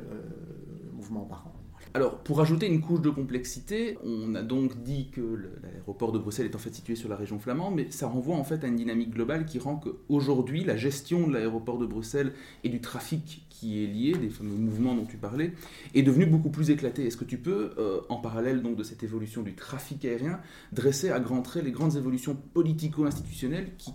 mouvements 0.94 1.24
par 1.24 1.46
an. 1.46 1.52
Alors, 1.94 2.18
pour 2.18 2.40
ajouter 2.40 2.66
une 2.66 2.80
couche 2.80 3.00
de 3.00 3.10
complexité, 3.10 3.98
on 4.04 4.34
a 4.34 4.42
donc 4.42 4.82
dit 4.82 5.08
que 5.10 5.20
l'aéroport 5.62 6.12
de 6.12 6.18
Bruxelles 6.18 6.46
est 6.46 6.54
en 6.54 6.58
fait 6.58 6.74
situé 6.74 6.96
sur 6.96 7.08
la 7.08 7.16
région 7.16 7.38
flamande, 7.38 7.74
mais 7.76 7.90
ça 7.90 8.06
renvoie 8.06 8.36
en 8.36 8.44
fait 8.44 8.62
à 8.62 8.66
une 8.66 8.76
dynamique 8.76 9.10
globale 9.10 9.46
qui 9.46 9.58
rend 9.58 9.76
qu'aujourd'hui, 9.76 10.64
la 10.64 10.76
gestion 10.76 11.26
de 11.26 11.32
l'aéroport 11.32 11.78
de 11.78 11.86
Bruxelles 11.86 12.32
et 12.62 12.68
du 12.68 12.80
trafic 12.80 13.46
qui 13.58 13.82
est 13.82 13.86
lié, 13.86 14.12
des 14.12 14.28
fameux 14.28 14.54
mouvements 14.54 14.94
dont 14.94 15.04
tu 15.04 15.16
parlais, 15.16 15.52
est 15.94 16.02
devenue 16.02 16.26
beaucoup 16.26 16.50
plus 16.50 16.70
éclatée. 16.70 17.06
Est-ce 17.06 17.16
que 17.16 17.24
tu 17.24 17.38
peux, 17.38 17.72
euh, 17.78 18.00
en 18.08 18.16
parallèle 18.16 18.62
donc 18.62 18.76
de 18.76 18.82
cette 18.84 19.02
évolution 19.02 19.42
du 19.42 19.54
trafic 19.54 20.04
aérien, 20.04 20.40
dresser 20.72 21.10
à 21.10 21.18
grands 21.18 21.42
traits 21.42 21.64
les 21.64 21.72
grandes 21.72 21.96
évolutions 21.96 22.36
politico-institutionnelles 22.54 23.70
qui 23.76 23.92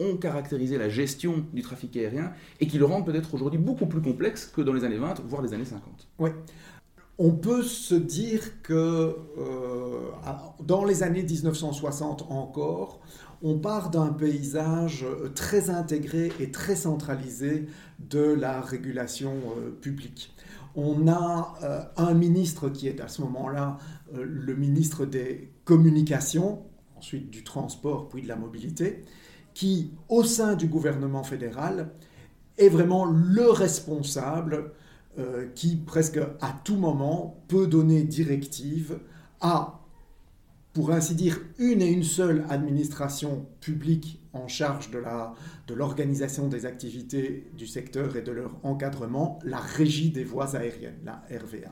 ont 0.00 0.16
caractérisé 0.16 0.78
la 0.78 0.88
gestion 0.88 1.44
du 1.52 1.62
trafic 1.62 1.96
aérien 1.96 2.32
et 2.60 2.66
qui 2.66 2.78
le 2.78 2.84
rendent 2.84 3.06
peut-être 3.06 3.34
aujourd'hui 3.34 3.58
beaucoup 3.58 3.86
plus 3.86 4.00
complexe 4.00 4.46
que 4.54 4.60
dans 4.60 4.72
les 4.72 4.84
années 4.84 4.98
20, 4.98 5.22
voire 5.26 5.42
les 5.42 5.54
années 5.54 5.64
50 5.64 6.08
Oui. 6.18 6.30
On 7.20 7.32
peut 7.32 7.64
se 7.64 7.96
dire 7.96 8.62
que 8.62 9.16
euh, 9.38 10.10
dans 10.62 10.84
les 10.84 11.02
années 11.02 11.24
1960 11.24 12.26
encore, 12.30 13.00
on 13.42 13.58
part 13.58 13.90
d'un 13.90 14.12
paysage 14.12 15.04
très 15.34 15.68
intégré 15.68 16.30
et 16.38 16.52
très 16.52 16.76
centralisé 16.76 17.66
de 17.98 18.20
la 18.20 18.60
régulation 18.60 19.32
euh, 19.56 19.70
publique. 19.70 20.32
On 20.76 21.08
a 21.08 21.56
euh, 21.64 21.80
un 21.96 22.14
ministre 22.14 22.68
qui 22.68 22.86
est 22.86 23.00
à 23.00 23.08
ce 23.08 23.20
moment-là 23.22 23.78
le 24.14 24.54
ministre 24.54 25.04
des 25.04 25.52
communications, 25.64 26.62
ensuite 26.96 27.30
du 27.30 27.42
transport, 27.42 28.08
puis 28.08 28.22
de 28.22 28.28
la 28.28 28.36
mobilité, 28.36 29.04
qui, 29.54 29.90
au 30.08 30.22
sein 30.22 30.54
du 30.54 30.68
gouvernement 30.68 31.24
fédéral, 31.24 31.90
est 32.58 32.68
vraiment 32.68 33.04
le 33.04 33.50
responsable 33.50 34.72
euh, 35.18 35.48
qui, 35.54 35.76
presque 35.76 36.18
à 36.40 36.60
tout 36.64 36.76
moment, 36.76 37.42
peut 37.48 37.66
donner 37.66 38.02
directive 38.02 38.98
à, 39.40 39.80
pour 40.72 40.92
ainsi 40.92 41.14
dire, 41.14 41.40
une 41.58 41.82
et 41.82 41.88
une 41.88 42.04
seule 42.04 42.44
administration 42.48 43.46
publique 43.60 44.20
en 44.32 44.48
charge 44.48 44.90
de 44.90 45.74
l'organisation 45.74 46.46
de 46.46 46.56
des 46.56 46.66
activités 46.66 47.50
du 47.56 47.66
secteur 47.66 48.16
et 48.16 48.22
de 48.22 48.32
leur 48.32 48.54
encadrement, 48.62 49.38
la 49.44 49.58
régie 49.58 50.10
des 50.10 50.24
voies 50.24 50.54
aériennes, 50.54 50.98
la 51.04 51.22
RVA. 51.30 51.70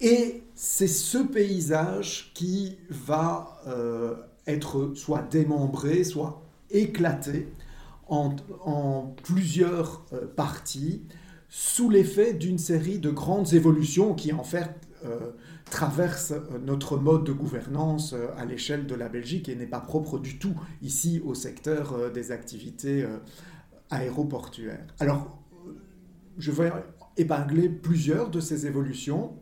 Et 0.00 0.44
c'est 0.54 0.86
ce 0.86 1.18
paysage 1.18 2.32
qui 2.34 2.78
va 2.88 3.60
euh, 3.66 4.14
être 4.46 4.92
soit 4.94 5.22
démembré, 5.22 6.04
soit 6.04 6.42
éclaté 6.70 7.48
en, 8.08 9.14
plusieurs 9.22 10.04
euh, 10.12 10.26
parties 10.26 11.02
sous 11.50 11.90
l'effet 11.90 12.32
d'une 12.32 12.58
série 12.58 12.98
de 12.98 13.10
grandes 13.10 13.52
évolutions 13.52 14.14
qui 14.14 14.32
en 14.32 14.44
fait 14.44 14.70
euh, 15.04 15.32
traversent 15.68 16.32
euh, 16.32 16.58
notre 16.64 16.96
mode 16.96 17.24
de 17.24 17.32
gouvernance 17.32 18.14
à 18.38 18.44
l'échelle 18.46 18.86
de 18.86 18.94
la 18.94 19.08
Belgique 19.08 19.48
et 19.48 19.56
n'est 19.56 19.66
pas 19.66 19.80
propre 19.80 20.18
du 20.18 20.38
tout 20.38 20.54
ici 20.80 21.20
au 21.24 21.34
secteur 21.34 22.10
des 22.12 22.32
activités 22.32 23.04
aéroportuaires. 23.90 24.86
Alors, 25.00 25.38
je 26.38 26.52
vais 26.52 26.70
épingler 27.16 27.68
plusieurs 27.68 28.30
de 28.30 28.40
ces 28.40 28.66
évolutions. 28.66 29.34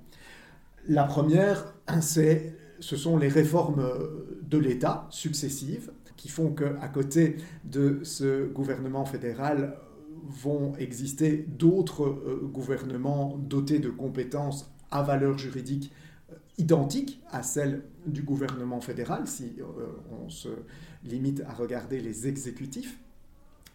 La 0.88 1.04
première, 1.04 1.74
c'est 2.00 2.56
ce 2.80 2.96
sont 2.96 3.16
les 3.16 3.28
réformes 3.28 3.86
de 4.42 4.58
l'État 4.58 5.06
successives 5.10 5.90
qui 6.16 6.28
font 6.28 6.52
qu'à 6.52 6.88
côté 6.88 7.36
de 7.64 8.00
ce 8.02 8.46
gouvernement 8.46 9.04
fédéral 9.04 9.78
vont 10.26 10.74
exister 10.76 11.46
d'autres 11.48 12.06
euh, 12.06 12.48
gouvernements 12.52 13.36
dotés 13.38 13.78
de 13.78 13.90
compétences 13.90 14.70
à 14.90 15.02
valeur 15.02 15.38
juridique 15.38 15.92
euh, 16.30 16.36
identiques 16.58 17.20
à 17.30 17.42
celles 17.42 17.82
du 18.06 18.22
gouvernement 18.22 18.80
fédéral, 18.80 19.26
si 19.26 19.56
euh, 19.60 19.64
on 20.24 20.28
se 20.28 20.48
limite 21.04 21.42
à 21.48 21.52
regarder 21.52 22.00
les 22.00 22.26
exécutifs. 22.26 22.98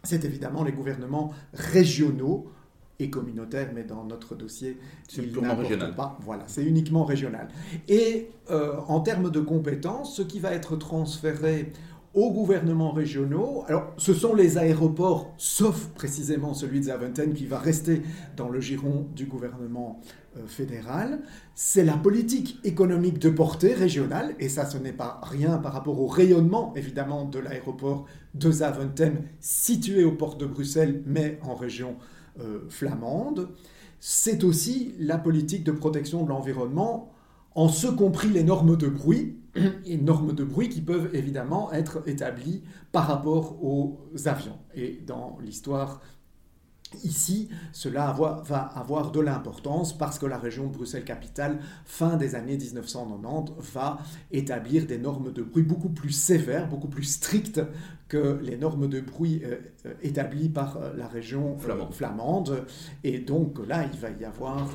C'est 0.02 0.24
évidemment 0.24 0.64
les 0.64 0.72
gouvernements 0.72 1.32
régionaux 1.54 2.50
et 2.98 3.10
communautaire, 3.10 3.70
mais 3.74 3.84
dans 3.84 4.04
notre 4.04 4.34
dossier, 4.34 4.78
c'est 5.08 5.22
purement 5.22 5.56
régional. 5.56 5.94
Pas. 5.94 6.18
Voilà, 6.20 6.44
c'est 6.46 6.64
uniquement 6.64 7.04
régional. 7.04 7.48
Et 7.88 8.28
euh, 8.50 8.76
en 8.86 9.00
termes 9.00 9.30
de 9.30 9.40
compétences, 9.40 10.16
ce 10.16 10.22
qui 10.22 10.38
va 10.38 10.52
être 10.52 10.76
transféré 10.76 11.72
aux 12.14 12.32
gouvernements 12.32 12.92
régionaux. 12.92 13.64
Alors, 13.66 13.92
ce 13.96 14.14
sont 14.14 14.34
les 14.34 14.56
aéroports, 14.56 15.34
sauf 15.36 15.88
précisément 15.88 16.54
celui 16.54 16.80
de 16.80 16.86
Zaventem, 16.86 17.34
qui 17.34 17.46
va 17.46 17.58
rester 17.58 18.02
dans 18.36 18.48
le 18.48 18.60
giron 18.60 19.06
du 19.14 19.26
gouvernement 19.26 20.00
euh, 20.36 20.46
fédéral. 20.46 21.20
C'est 21.54 21.84
la 21.84 21.96
politique 21.96 22.58
économique 22.64 23.18
de 23.18 23.30
portée 23.30 23.74
régionale, 23.74 24.34
et 24.38 24.48
ça, 24.48 24.64
ce 24.64 24.78
n'est 24.78 24.92
pas 24.92 25.20
rien 25.24 25.58
par 25.58 25.72
rapport 25.72 26.00
au 26.00 26.06
rayonnement, 26.06 26.72
évidemment, 26.76 27.24
de 27.24 27.40
l'aéroport 27.40 28.06
de 28.34 28.50
Zaventem, 28.50 29.22
situé 29.40 30.04
au 30.04 30.12
port 30.12 30.36
de 30.36 30.46
Bruxelles, 30.46 31.02
mais 31.06 31.38
en 31.42 31.54
région 31.54 31.96
euh, 32.40 32.60
flamande, 32.68 33.48
c'est 33.98 34.44
aussi 34.44 34.94
la 34.98 35.18
politique 35.18 35.64
de 35.64 35.72
protection 35.72 36.24
de 36.24 36.28
l'environnement, 36.28 37.12
en 37.54 37.68
ce 37.68 37.86
compris 37.86 38.28
les 38.28 38.44
normes 38.44 38.76
de 38.76 38.86
bruit, 38.86 39.38
et 39.86 39.96
normes 39.96 40.32
de 40.32 40.44
bruit 40.44 40.68
qui 40.68 40.80
peuvent 40.80 41.10
évidemment 41.14 41.72
être 41.72 42.02
établies 42.06 42.62
par 42.92 43.06
rapport 43.06 43.62
aux 43.64 43.98
avions. 44.26 44.58
Et 44.74 45.02
dans 45.06 45.38
l'histoire 45.42 46.00
Ici, 47.02 47.48
cela 47.72 48.12
va 48.12 48.60
avoir 48.74 49.10
de 49.10 49.20
l'importance 49.20 49.96
parce 49.96 50.18
que 50.18 50.26
la 50.26 50.38
région 50.38 50.66
Bruxelles-Capitale, 50.66 51.58
fin 51.84 52.16
des 52.16 52.34
années 52.34 52.56
1990, 52.56 53.54
va 53.72 53.98
établir 54.30 54.86
des 54.86 54.98
normes 54.98 55.32
de 55.32 55.42
bruit 55.42 55.64
beaucoup 55.64 55.88
plus 55.88 56.12
sévères, 56.12 56.68
beaucoup 56.68 56.88
plus 56.88 57.04
strictes 57.04 57.60
que 58.08 58.38
les 58.42 58.56
normes 58.56 58.88
de 58.88 59.00
bruit 59.00 59.42
établies 60.02 60.50
par 60.50 60.78
la 60.96 61.08
région 61.08 61.56
flamande. 61.90 62.64
Et 63.02 63.18
donc 63.18 63.58
là, 63.66 63.84
il 63.92 63.98
va 63.98 64.10
y 64.10 64.24
avoir 64.24 64.68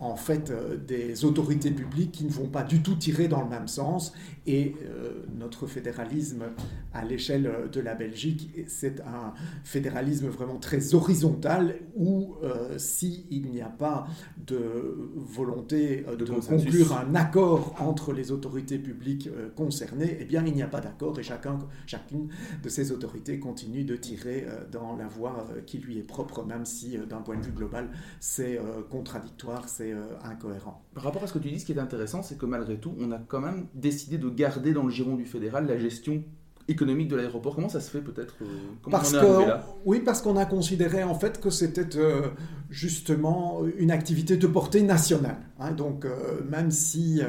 en 0.00 0.16
fait 0.16 0.50
euh, 0.50 0.76
des 0.76 1.24
autorités 1.24 1.70
publiques 1.70 2.12
qui 2.12 2.24
ne 2.24 2.30
vont 2.30 2.48
pas 2.48 2.62
du 2.62 2.82
tout 2.82 2.96
tirer 2.96 3.28
dans 3.28 3.42
le 3.42 3.48
même 3.48 3.68
sens. 3.68 4.12
Et 4.46 4.74
euh, 4.84 5.24
notre 5.38 5.66
fédéralisme 5.66 6.44
à 6.92 7.04
l'échelle 7.04 7.50
de 7.72 7.80
la 7.80 7.94
Belgique, 7.94 8.50
c'est 8.66 9.00
un 9.00 9.32
fédéralisme 9.62 10.28
vraiment 10.28 10.58
très 10.58 10.94
horizontal 10.94 11.76
où 11.96 12.34
euh, 12.42 12.76
s'il 12.76 13.50
n'y 13.50 13.62
a 13.62 13.68
pas 13.68 14.06
de 14.46 15.10
volonté 15.14 16.04
de, 16.18 16.24
conclure 16.24 16.96
un 16.96 17.14
accord 17.14 17.74
entre 17.78 18.12
les 18.12 18.32
autorités 18.32 18.78
publiques 18.78 19.30
concernées, 19.56 20.18
eh 20.20 20.24
bien 20.24 20.44
il 20.44 20.52
n'y 20.54 20.62
a 20.62 20.66
pas 20.66 20.80
d'accord 20.80 21.18
et 21.18 21.22
chacun, 21.22 21.58
chacune 21.86 22.28
de 22.62 22.68
ces 22.68 22.92
autorités 22.92 23.38
continue 23.38 23.84
de 23.84 23.96
tirer 23.96 24.46
dans 24.70 24.96
la 24.96 25.06
voie 25.06 25.46
qui 25.66 25.78
lui 25.78 25.98
est 25.98 26.02
propre, 26.02 26.44
même 26.44 26.66
si 26.66 26.98
d'un 27.08 27.22
point 27.22 27.36
de 27.36 27.42
vue 27.42 27.52
global 27.52 27.88
c'est 28.20 28.58
contradictoire, 28.90 29.68
c'est 29.68 29.93
euh, 29.94 30.16
incohérent. 30.24 30.82
Par 30.94 31.04
rapport 31.04 31.22
à 31.22 31.26
ce 31.26 31.32
que 31.32 31.38
tu 31.38 31.50
dis, 31.50 31.60
ce 31.60 31.66
qui 31.66 31.72
est 31.72 31.78
intéressant, 31.78 32.22
c'est 32.22 32.38
que 32.38 32.46
malgré 32.46 32.76
tout, 32.78 32.94
on 33.00 33.10
a 33.12 33.18
quand 33.18 33.40
même 33.40 33.66
décidé 33.74 34.18
de 34.18 34.28
garder 34.28 34.72
dans 34.72 34.84
le 34.84 34.90
giron 34.90 35.16
du 35.16 35.24
fédéral 35.24 35.66
la 35.66 35.78
gestion 35.78 36.22
économique 36.66 37.08
de 37.08 37.16
l'aéroport. 37.16 37.54
Comment 37.54 37.68
ça 37.68 37.80
se 37.80 37.90
fait 37.90 38.00
peut-être 38.00 38.36
euh, 38.42 38.46
parce 38.90 39.12
que, 39.12 39.52
Oui, 39.84 40.00
parce 40.00 40.22
qu'on 40.22 40.36
a 40.36 40.46
considéré 40.46 41.02
en 41.02 41.14
fait 41.14 41.40
que 41.40 41.50
c'était 41.50 41.96
euh, 41.96 42.28
justement 42.70 43.60
une 43.76 43.90
activité 43.90 44.36
de 44.36 44.46
portée 44.46 44.82
nationale. 44.82 45.36
Hein. 45.58 45.72
donc 45.72 46.06
même 46.50 46.70
si 46.70 47.20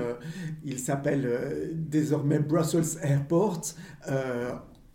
il 0.63 0.79
s'appelle 0.79 1.73
désormais 1.73 2.39
Brussels 2.39 2.97
Airport, 3.03 3.61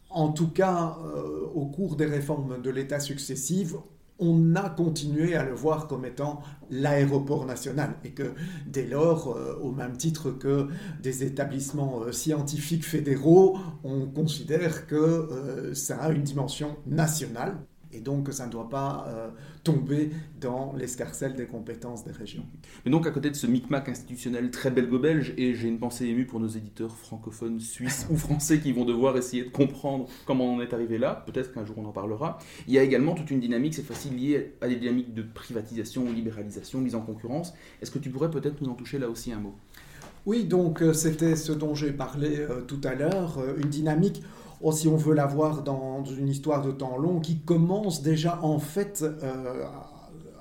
en 0.08 0.32
tout 0.32 0.48
cas 0.48 0.96
au 1.54 1.66
cours 1.66 1.96
des 1.96 2.06
réformes 2.06 2.62
de 2.62 2.70
l'État 2.70 2.98
successives, 2.98 3.76
on 4.20 4.54
a 4.54 4.68
continué 4.68 5.34
à 5.34 5.42
le 5.42 5.54
voir 5.54 5.88
comme 5.88 6.04
étant 6.04 6.40
l'aéroport 6.70 7.46
national 7.46 7.94
et 8.04 8.10
que 8.10 8.34
dès 8.66 8.86
lors, 8.86 9.34
euh, 9.36 9.58
au 9.60 9.72
même 9.72 9.96
titre 9.96 10.30
que 10.30 10.68
des 11.02 11.24
établissements 11.24 12.02
euh, 12.02 12.12
scientifiques 12.12 12.84
fédéraux, 12.84 13.58
on 13.82 14.06
considère 14.06 14.86
que 14.86 14.94
euh, 14.94 15.74
ça 15.74 15.96
a 15.96 16.10
une 16.10 16.22
dimension 16.22 16.76
nationale 16.86 17.56
et 17.92 18.00
donc 18.00 18.32
ça 18.32 18.46
ne 18.46 18.52
doit 18.52 18.68
pas 18.68 19.06
euh, 19.08 19.28
tomber 19.64 20.10
dans 20.40 20.72
l'escarcelle 20.76 21.34
des 21.34 21.46
compétences 21.46 22.04
des 22.04 22.12
régions. 22.12 22.44
Mais 22.84 22.90
donc 22.90 23.06
à 23.06 23.10
côté 23.10 23.30
de 23.30 23.36
ce 23.36 23.46
micmac 23.46 23.88
institutionnel 23.88 24.50
très 24.50 24.70
belgo-belge, 24.70 25.34
et 25.36 25.54
j'ai 25.54 25.68
une 25.68 25.78
pensée 25.78 26.06
émue 26.06 26.26
pour 26.26 26.40
nos 26.40 26.48
éditeurs 26.48 26.96
francophones, 26.96 27.60
suisses 27.60 28.06
ou 28.10 28.16
français 28.16 28.60
qui 28.60 28.72
vont 28.72 28.84
devoir 28.84 29.16
essayer 29.16 29.44
de 29.44 29.50
comprendre 29.50 30.08
comment 30.26 30.44
on 30.44 30.56
en 30.56 30.60
est 30.60 30.72
arrivé 30.72 30.98
là, 30.98 31.24
peut-être 31.26 31.52
qu'un 31.52 31.64
jour 31.64 31.78
on 31.78 31.84
en 31.84 31.92
parlera, 31.92 32.38
il 32.68 32.74
y 32.74 32.78
a 32.78 32.82
également 32.82 33.14
toute 33.14 33.30
une 33.30 33.40
dynamique, 33.40 33.74
cette 33.74 33.86
fois-ci 33.86 34.10
liée 34.10 34.54
à 34.60 34.68
des 34.68 34.76
dynamiques 34.76 35.14
de 35.14 35.22
privatisation, 35.22 36.10
libéralisation, 36.12 36.80
mise 36.80 36.94
en 36.94 37.02
concurrence. 37.02 37.54
Est-ce 37.82 37.90
que 37.90 37.98
tu 37.98 38.10
pourrais 38.10 38.30
peut-être 38.30 38.60
nous 38.60 38.70
en 38.70 38.74
toucher 38.74 38.98
là 38.98 39.08
aussi 39.08 39.32
un 39.32 39.40
mot? 39.40 39.54
Oui, 40.26 40.44
donc 40.44 40.82
euh, 40.82 40.92
c'était 40.92 41.34
ce 41.34 41.52
dont 41.52 41.74
j'ai 41.74 41.92
parlé 41.92 42.40
euh, 42.40 42.60
tout 42.60 42.80
à 42.84 42.94
l'heure, 42.94 43.38
une 43.56 43.70
dynamique 43.70 44.22
ou 44.60 44.72
si 44.72 44.88
on 44.88 44.96
veut 44.96 45.14
la 45.14 45.26
voir 45.26 45.62
dans 45.62 46.04
une 46.04 46.28
histoire 46.28 46.62
de 46.62 46.70
temps 46.70 46.96
long, 46.98 47.20
qui 47.20 47.40
commence 47.40 48.02
déjà 48.02 48.40
en 48.42 48.58
fait 48.58 49.02
euh, 49.02 49.64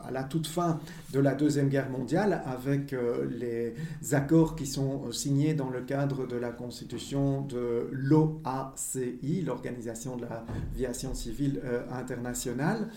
à 0.09 0.11
la 0.11 0.23
toute 0.23 0.47
fin 0.47 0.79
de 1.13 1.19
la 1.19 1.35
Deuxième 1.35 1.69
Guerre 1.69 1.89
mondiale 1.89 2.41
avec 2.45 2.93
euh, 2.93 3.27
les 3.29 3.75
accords 4.13 4.55
qui 4.55 4.65
sont 4.65 5.11
signés 5.11 5.53
dans 5.53 5.69
le 5.69 5.81
cadre 5.81 6.25
de 6.27 6.35
la 6.35 6.49
constitution 6.49 7.41
de 7.41 7.89
l'OACI, 7.91 9.43
l'Organisation 9.45 10.17
de 10.17 10.25
l'aviation 10.25 11.13
civile 11.13 11.61
euh, 11.63 11.83
internationale. 11.91 12.89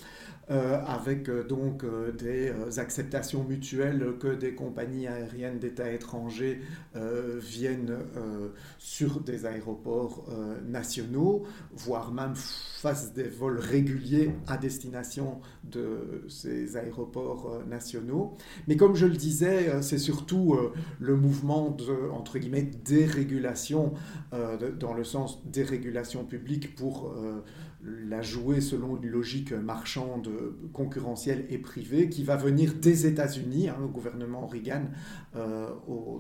Euh, 0.50 0.82
avec 0.84 1.28
euh, 1.28 1.44
donc 1.44 1.84
euh, 1.84 2.10
des 2.10 2.52
acceptations 2.80 3.44
mutuelles 3.44 4.14
que 4.18 4.34
des 4.34 4.54
compagnies 4.54 5.06
aériennes 5.06 5.60
d'États 5.60 5.92
étrangers 5.92 6.60
viennent 6.94 7.96
sur 8.78 9.20
des 9.20 9.46
aéroports 9.46 10.26
nationaux, 10.66 11.44
voire 11.72 12.12
même 12.12 12.34
fassent 12.82 13.12
des 13.12 13.28
vols 13.28 13.60
réguliers 13.60 14.32
à 14.48 14.56
destination 14.56 15.40
de 15.62 16.24
ces 16.28 16.76
aéroports 16.76 17.62
nationaux. 17.68 18.36
Mais 18.66 18.76
comme 18.76 18.96
je 18.96 19.06
le 19.06 19.16
disais, 19.16 19.80
c'est 19.82 19.98
surtout 19.98 20.58
le 20.98 21.16
mouvement 21.16 21.70
de, 21.70 22.10
entre 22.10 22.38
guillemets, 22.38 22.68
dérégulation, 22.84 23.94
dans 24.80 24.94
le 24.94 25.04
sens 25.04 25.44
dérégulation 25.46 26.24
publique 26.24 26.74
pour 26.74 27.14
la 27.84 28.22
jouer 28.22 28.60
selon 28.60 28.96
une 28.96 29.08
logique 29.08 29.52
marchande, 29.52 30.30
concurrentielle 30.72 31.46
et 31.50 31.58
privée, 31.58 32.08
qui 32.08 32.22
va 32.22 32.36
venir 32.36 32.74
des 32.74 33.06
États-Unis, 33.06 33.68
hein, 33.68 33.76
au 33.84 33.88
gouvernement 33.88 34.46
Reagan, 34.46 34.84
euh, 35.34 35.68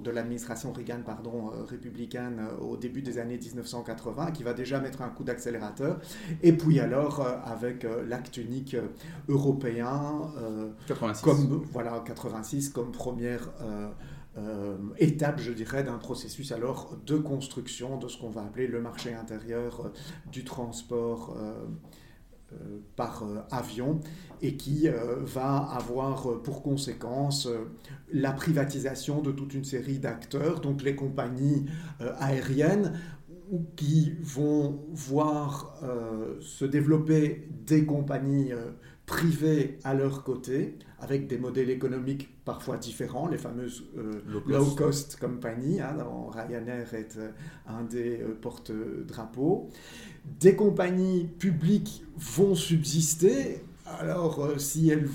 de 0.02 0.10
l'administration 0.10 0.72
Reagan 0.72 1.02
pardon, 1.04 1.52
euh, 1.52 1.62
républicaine 1.64 2.40
euh, 2.40 2.56
au 2.58 2.76
début 2.76 3.02
des 3.02 3.18
années 3.18 3.38
1980, 3.38 4.32
qui 4.32 4.42
va 4.42 4.54
déjà 4.54 4.80
mettre 4.80 5.02
un 5.02 5.08
coup 5.08 5.22
d'accélérateur, 5.22 6.00
et 6.42 6.51
puis 6.52 6.80
alors 6.80 7.26
avec 7.44 7.86
l'acte 8.08 8.36
unique 8.36 8.76
européen, 9.28 10.30
86. 10.86 11.22
comme 11.22 11.64
voilà 11.72 12.02
86 12.06 12.70
comme 12.70 12.92
première 12.92 13.48
euh, 14.38 14.76
étape, 14.96 15.40
je 15.40 15.52
dirais, 15.52 15.84
d'un 15.84 15.98
processus 15.98 16.52
alors 16.52 16.96
de 17.04 17.18
construction 17.18 17.98
de 17.98 18.08
ce 18.08 18.16
qu'on 18.16 18.30
va 18.30 18.40
appeler 18.42 18.66
le 18.66 18.80
marché 18.80 19.12
intérieur 19.12 19.82
euh, 19.84 19.88
du 20.30 20.42
transport 20.42 21.36
euh, 21.36 21.52
par 22.96 23.24
avion 23.50 24.00
et 24.42 24.58
qui 24.58 24.86
va 25.22 25.56
avoir 25.56 26.42
pour 26.42 26.62
conséquence 26.62 27.48
la 28.12 28.32
privatisation 28.32 29.22
de 29.22 29.32
toute 29.32 29.54
une 29.54 29.64
série 29.64 29.98
d'acteurs, 29.98 30.60
donc 30.60 30.82
les 30.82 30.94
compagnies 30.94 31.64
aériennes 32.18 32.92
qui 33.76 34.14
vont 34.20 34.80
voir 34.92 35.78
se 36.40 36.64
développer 36.64 37.48
des 37.66 37.84
compagnies 37.84 38.52
privées 39.06 39.78
à 39.84 39.94
leur 39.94 40.22
côté, 40.24 40.78
avec 40.98 41.26
des 41.26 41.36
modèles 41.36 41.70
économiques 41.70 42.28
parfois 42.44 42.76
différents, 42.76 43.28
les 43.28 43.38
fameuses 43.38 43.84
euh, 43.98 44.22
low-cost 44.46 45.18
companies, 45.18 45.80
hein, 45.80 45.96
Ryanair 46.30 46.94
est 46.94 47.16
euh, 47.16 47.30
un 47.66 47.82
des 47.82 48.20
euh, 48.20 48.38
porte-drapeaux. 48.40 49.68
Des 50.24 50.54
compagnies 50.54 51.24
publiques 51.24 52.04
vont 52.16 52.54
subsister, 52.54 53.64
alors 53.84 54.52
si 54.58 54.88
elles 54.88 55.08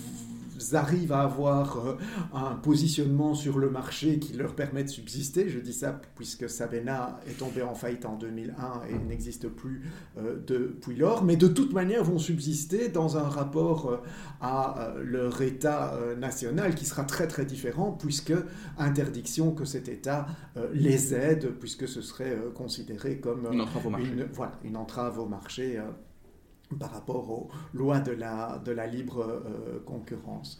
arrivent 0.73 1.11
à 1.11 1.21
avoir 1.21 1.77
euh, 1.77 1.97
un 2.33 2.55
positionnement 2.55 3.33
sur 3.33 3.57
le 3.57 3.69
marché 3.69 4.19
qui 4.19 4.33
leur 4.33 4.55
permet 4.55 4.83
de 4.83 4.89
subsister. 4.89 5.49
Je 5.49 5.59
dis 5.59 5.73
ça 5.73 5.99
puisque 6.15 6.49
Sabena 6.49 7.19
est 7.27 7.37
tombé 7.39 7.61
en 7.61 7.75
faillite 7.75 8.05
en 8.05 8.15
2001 8.15 8.53
et 8.89 8.97
n'existe 8.97 9.47
plus 9.47 9.83
euh, 10.17 10.37
depuis 10.45 10.95
lors, 10.95 11.23
mais 11.23 11.35
de 11.35 11.47
toute 11.47 11.73
manière 11.73 12.03
vont 12.03 12.19
subsister 12.19 12.89
dans 12.89 13.17
un 13.17 13.27
rapport 13.27 13.89
euh, 13.89 13.97
à 14.41 14.93
leur 15.03 15.41
État 15.41 15.93
national 16.17 16.75
qui 16.75 16.85
sera 16.85 17.03
très 17.03 17.27
très 17.27 17.45
différent 17.45 17.91
puisque 17.91 18.33
interdiction 18.77 19.51
que 19.51 19.65
cet 19.65 19.89
État 19.89 20.27
les 20.73 21.13
aide 21.13 21.53
puisque 21.59 21.87
ce 21.87 22.01
serait 22.01 22.37
considéré 22.53 23.17
comme 23.17 23.47
une 23.51 23.61
entrave 23.61 23.87
au 23.87 23.89
marché. 23.89 24.11
voilà, 24.33 24.59
une 24.63 24.77
entrave 24.77 25.19
au 25.19 25.25
marché 25.25 25.79
par 26.75 26.91
rapport 26.91 27.29
aux 27.29 27.49
lois 27.73 27.99
de 27.99 28.11
la, 28.11 28.61
de 28.63 28.71
la 28.71 28.87
libre 28.87 29.21
euh, 29.21 29.79
concurrence. 29.85 30.59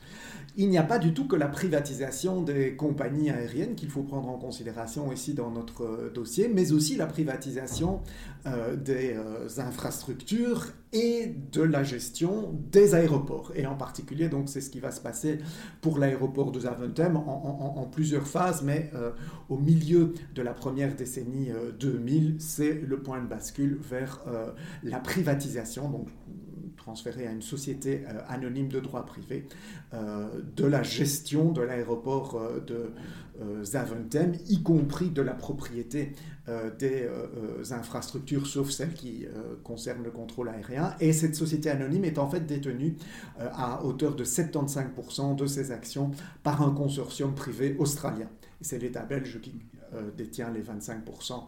Il 0.56 0.70
n'y 0.70 0.78
a 0.78 0.84
pas 0.84 1.00
du 1.00 1.14
tout 1.14 1.28
que 1.28 1.36
la 1.36 1.48
privatisation 1.48 2.42
des 2.42 2.76
compagnies 2.76 3.30
aériennes 3.30 3.76
qu'il 3.76 3.90
faut 3.90 4.04
prendre 4.04 4.30
en 4.30 4.38
considération 4.38 5.12
ici 5.12 5.34
dans 5.34 5.52
notre 5.52 5.84
euh, 5.84 6.12
dossier, 6.14 6.48
mais 6.48 6.72
aussi 6.72 6.96
la 6.96 7.08
privatisation 7.08 8.02
euh, 8.46 8.76
des 8.76 9.18
infrastructures 9.58 10.68
et 10.94 11.36
de 11.52 11.62
la 11.62 11.84
gestion 11.84 12.54
des 12.72 12.96
aéroports. 12.96 13.52
Et 13.56 13.66
en 13.66 13.76
particulier, 13.76 14.30
donc, 14.30 14.48
c'est 14.48 14.62
ce 14.62 14.70
qui 14.70 14.80
va 14.80 14.92
se 14.92 15.02
passer 15.02 15.40
pour 15.82 16.00
l'aéroport 16.00 16.52
de 16.52 16.62
Zaventem 16.62 17.18
en, 17.18 17.90
plusieurs 17.92 18.26
phases, 18.26 18.62
mais 18.64 18.92
au 19.50 19.58
milieu 19.58 20.14
de 20.34 20.42
la 20.42 20.54
première 20.54 20.96
décennie 20.96 21.50
2000, 21.80 22.38
c'est 22.40 22.74
le 22.74 23.02
point 23.02 23.22
de 23.22 23.28
bascule 23.28 23.80
vers 23.82 24.24
la 24.84 25.00
privatisation 25.00 25.90
donc 25.98 26.10
transféré 26.88 27.28
à 27.28 27.32
une 27.32 27.42
société 27.42 28.06
euh, 28.08 28.22
anonyme 28.30 28.70
de 28.70 28.80
droit 28.80 29.06
privé, 29.06 29.46
euh, 29.94 30.30
de 30.56 30.66
la 30.66 30.84
gestion 30.84 31.52
de 31.52 31.62
l'aéroport 31.62 32.36
euh, 32.36 32.62
de 32.62 32.92
Zaventem, 33.64 34.34
y 34.48 34.64
compris 34.64 35.10
de 35.12 35.22
la 35.22 35.36
propriété 35.36 36.14
des 36.80 37.08
infrastructures, 37.70 38.48
sauf 38.48 38.72
celles 38.72 38.96
qui 38.96 39.28
concernent 39.64 40.04
le 40.04 40.10
contrôle 40.10 40.50
aérien. 40.50 40.96
Et 41.00 41.14
cette 41.14 41.36
société 41.36 41.70
anonyme 41.70 42.04
est 42.06 42.18
en 42.18 42.28
fait 42.28 42.48
détenue 42.48 42.96
à 43.38 43.86
hauteur 43.86 44.16
de 44.16 44.26
75% 44.26 45.36
de 45.36 45.46
ses 45.46 45.72
actions 45.72 46.10
par 46.42 46.64
un 46.64 46.72
consortium 46.72 47.36
privé 47.36 47.76
australien. 47.78 48.28
C'est 48.60 48.80
l'État 48.80 49.06
belge 49.06 49.40
qui 49.40 49.62
détient 50.18 50.50
les 50.50 50.64
25% 50.64 51.44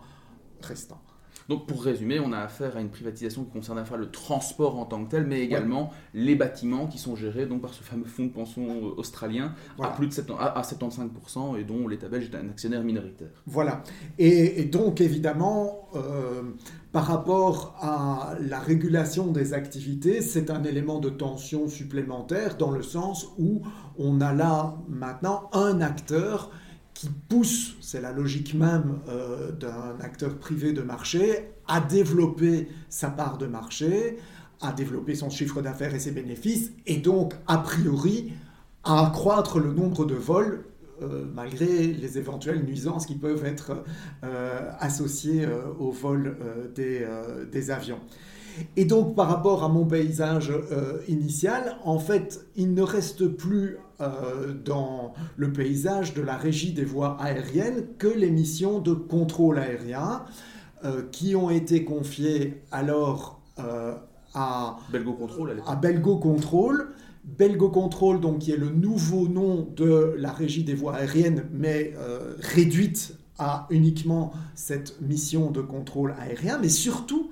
restants. 0.62 1.02
Donc 1.50 1.66
pour 1.66 1.84
résumer, 1.84 2.20
on 2.20 2.32
a 2.32 2.38
affaire 2.38 2.78
à 2.78 2.80
une 2.80 2.92
privatisation 2.92 3.44
qui 3.44 3.50
concerne 3.50 3.80
à 3.80 3.82
la 3.82 3.86
fois 3.86 3.98
le 3.98 4.12
transport 4.12 4.78
en 4.78 4.86
tant 4.86 5.04
que 5.04 5.10
tel, 5.10 5.26
mais 5.26 5.42
également 5.42 5.90
les 6.14 6.36
bâtiments 6.36 6.86
qui 6.86 7.00
sont 7.00 7.16
gérés 7.16 7.48
donc 7.48 7.64
par 7.64 7.74
ce 7.74 7.82
fameux 7.82 8.06
fonds 8.06 8.26
de 8.26 8.32
pension 8.32 8.68
euh, 8.70 8.94
australien 8.98 9.56
à 9.82 9.88
plus 9.88 10.06
de 10.06 10.14
70, 10.14 10.40
à, 10.40 10.62
75% 10.62 11.60
et 11.60 11.64
dont 11.64 11.88
l'État 11.88 12.08
belge 12.08 12.30
est 12.32 12.38
un 12.38 12.50
actionnaire 12.50 12.84
minoritaire. 12.84 13.30
Voilà. 13.48 13.82
Et, 14.20 14.66
donc 14.66 15.02
évidemment, 15.02 15.90
euh, 15.96 16.44
par 16.92 17.08
rapport 17.08 17.76
à 17.82 18.36
la 18.40 18.60
régulation 18.60 19.32
des 19.32 19.54
activités, 19.54 20.22
c'est 20.22 20.52
un 20.52 20.64
élément 20.64 21.00
de 21.00 21.10
tension 21.10 21.68
supplémentaire 21.68 22.58
dans 22.58 22.70
le 22.70 22.84
sens 22.84 23.28
où 23.40 23.64
on 23.98 24.22
a 24.22 24.36
là 24.36 24.78
maintenant 24.88 25.50
un 25.54 25.82
acteur 25.82 26.52
qui 27.00 27.10
pousse, 27.30 27.78
c'est 27.80 28.02
la 28.02 28.12
logique 28.12 28.54
même 28.54 29.00
euh, 29.08 29.54
d'un 29.54 29.98
acteur 30.02 30.36
privé 30.38 30.74
de 30.74 30.82
marché, 30.82 31.54
à 31.66 31.80
développer 31.80 32.68
sa 32.90 33.10
part 33.10 33.38
de 33.38 33.46
marché, 33.46 34.18
à 34.60 34.74
développer 34.74 35.16
son 35.16 35.30
chiffre 35.30 35.62
d'affaires 35.62 35.96
et 35.96 36.00
ses 36.00 36.12
bénéfices, 36.12 36.74
et 36.86 36.98
donc, 36.98 37.36
a 37.48 37.60
priori, 37.60 38.34
à 38.84 39.08
accroître 39.08 39.60
le 39.60 39.72
nombre 39.72 40.04
de 40.04 40.16
vols, 40.16 40.66
euh, 41.02 41.24
malgré 41.34 41.88
les 41.88 42.18
éventuelles 42.18 42.66
nuisances 42.66 43.06
qui 43.06 43.16
peuvent 43.16 43.46
être 43.46 43.82
euh, 44.26 44.70
associées 44.80 45.48
au 45.80 45.92
vol 45.92 46.36
des, 46.76 47.72
avions. 47.72 48.02
Et 48.76 48.84
donc, 48.84 49.16
par 49.16 49.30
rapport 49.30 49.64
à 49.64 49.70
mon 49.70 49.86
paysage 49.86 50.52
initial, 51.08 51.78
en 51.86 51.98
fait, 51.98 52.46
il 52.58 52.74
ne 52.74 52.82
reste 52.82 53.26
plus 53.26 53.78
euh, 54.02 54.54
dans 54.54 55.14
le 55.36 55.52
paysage 55.52 56.14
de 56.14 56.22
la 56.22 56.38
régie 56.38 56.72
des 56.72 56.86
voies 56.86 57.18
aériennes 57.20 57.84
que 57.98 58.08
les 58.08 58.32
missions 58.32 58.80
de 58.80 58.94
contrôle 58.94 59.60
aérien 59.60 60.24
euh, 60.86 61.02
qui 61.12 61.36
ont 61.36 61.50
été 61.50 61.84
confiées 61.84 62.62
alors 62.72 63.42
euh, 63.60 63.94
à 64.34 64.78
Belgo 64.90 65.12
Control. 65.12 65.62
À 65.68 65.76
Belgo 65.76 66.16
Control. 66.16 66.92
Belgo 67.26 67.68
Control, 67.68 68.22
donc, 68.22 68.40
qui 68.40 68.52
est 68.54 68.58
le 68.58 68.70
nouveau 68.70 69.28
nom 69.28 69.68
de 69.76 70.16
la 70.18 70.32
régie 70.32 70.64
des 70.64 70.76
voies 70.76 70.96
aériennes, 70.96 71.44
mais 71.52 71.94
réduite 72.40 73.18
à 73.38 73.68
uniquement 73.70 74.32
cette 74.56 75.02
mission 75.02 75.52
de 75.52 75.60
contrôle 75.60 76.16
aérien, 76.18 76.58
mais 76.60 76.70
surtout 76.70 77.32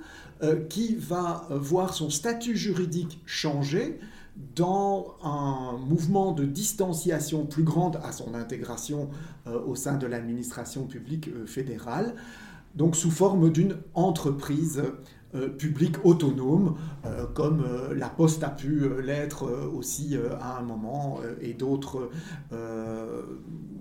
qui 0.69 0.95
va 0.95 1.47
voir 1.49 1.93
son 1.93 2.09
statut 2.09 2.57
juridique 2.57 3.21
changer 3.25 3.99
dans 4.55 5.15
un 5.23 5.77
mouvement 5.77 6.31
de 6.31 6.45
distanciation 6.45 7.45
plus 7.45 7.63
grande 7.63 7.99
à 8.03 8.11
son 8.11 8.33
intégration 8.33 9.09
euh, 9.47 9.59
au 9.65 9.75
sein 9.75 9.97
de 9.97 10.07
l'administration 10.07 10.85
publique 10.85 11.29
euh, 11.29 11.45
fédérale, 11.45 12.15
donc 12.75 12.95
sous 12.95 13.11
forme 13.11 13.51
d'une 13.51 13.77
entreprise 13.93 14.83
euh, 15.35 15.49
publique 15.49 15.97
autonome, 16.05 16.77
comme 17.33 17.65
la 17.93 18.07
Poste 18.07 18.43
a 18.43 18.49
pu 18.49 18.87
l'être 19.01 19.43
aussi 19.75 20.15
à 20.39 20.57
un 20.57 20.61
moment, 20.61 21.19
et 21.41 21.53
d'autres 21.53 22.09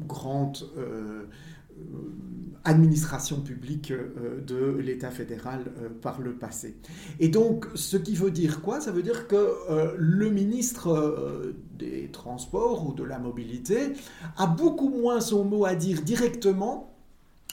grandes 0.06 0.68
administration 2.64 3.40
publique 3.40 3.90
euh, 3.90 4.40
de 4.40 4.78
l'État 4.80 5.10
fédéral 5.10 5.64
euh, 5.78 5.88
par 5.88 6.20
le 6.20 6.34
passé. 6.34 6.76
Et 7.20 7.28
donc, 7.28 7.66
ce 7.74 7.96
qui 7.96 8.14
veut 8.14 8.30
dire 8.30 8.62
quoi? 8.62 8.80
Ça 8.80 8.92
veut 8.92 9.02
dire 9.02 9.28
que 9.28 9.36
euh, 9.70 9.94
le 9.96 10.30
ministre 10.30 11.54
des 11.78 12.08
Transports 12.12 12.86
ou 12.86 12.92
de 12.92 13.04
la 13.04 13.18
Mobilité 13.18 13.92
a 14.36 14.46
beaucoup 14.46 14.88
moins 14.88 15.20
son 15.20 15.44
mot 15.44 15.64
à 15.64 15.74
dire 15.74 16.02
directement 16.02 16.92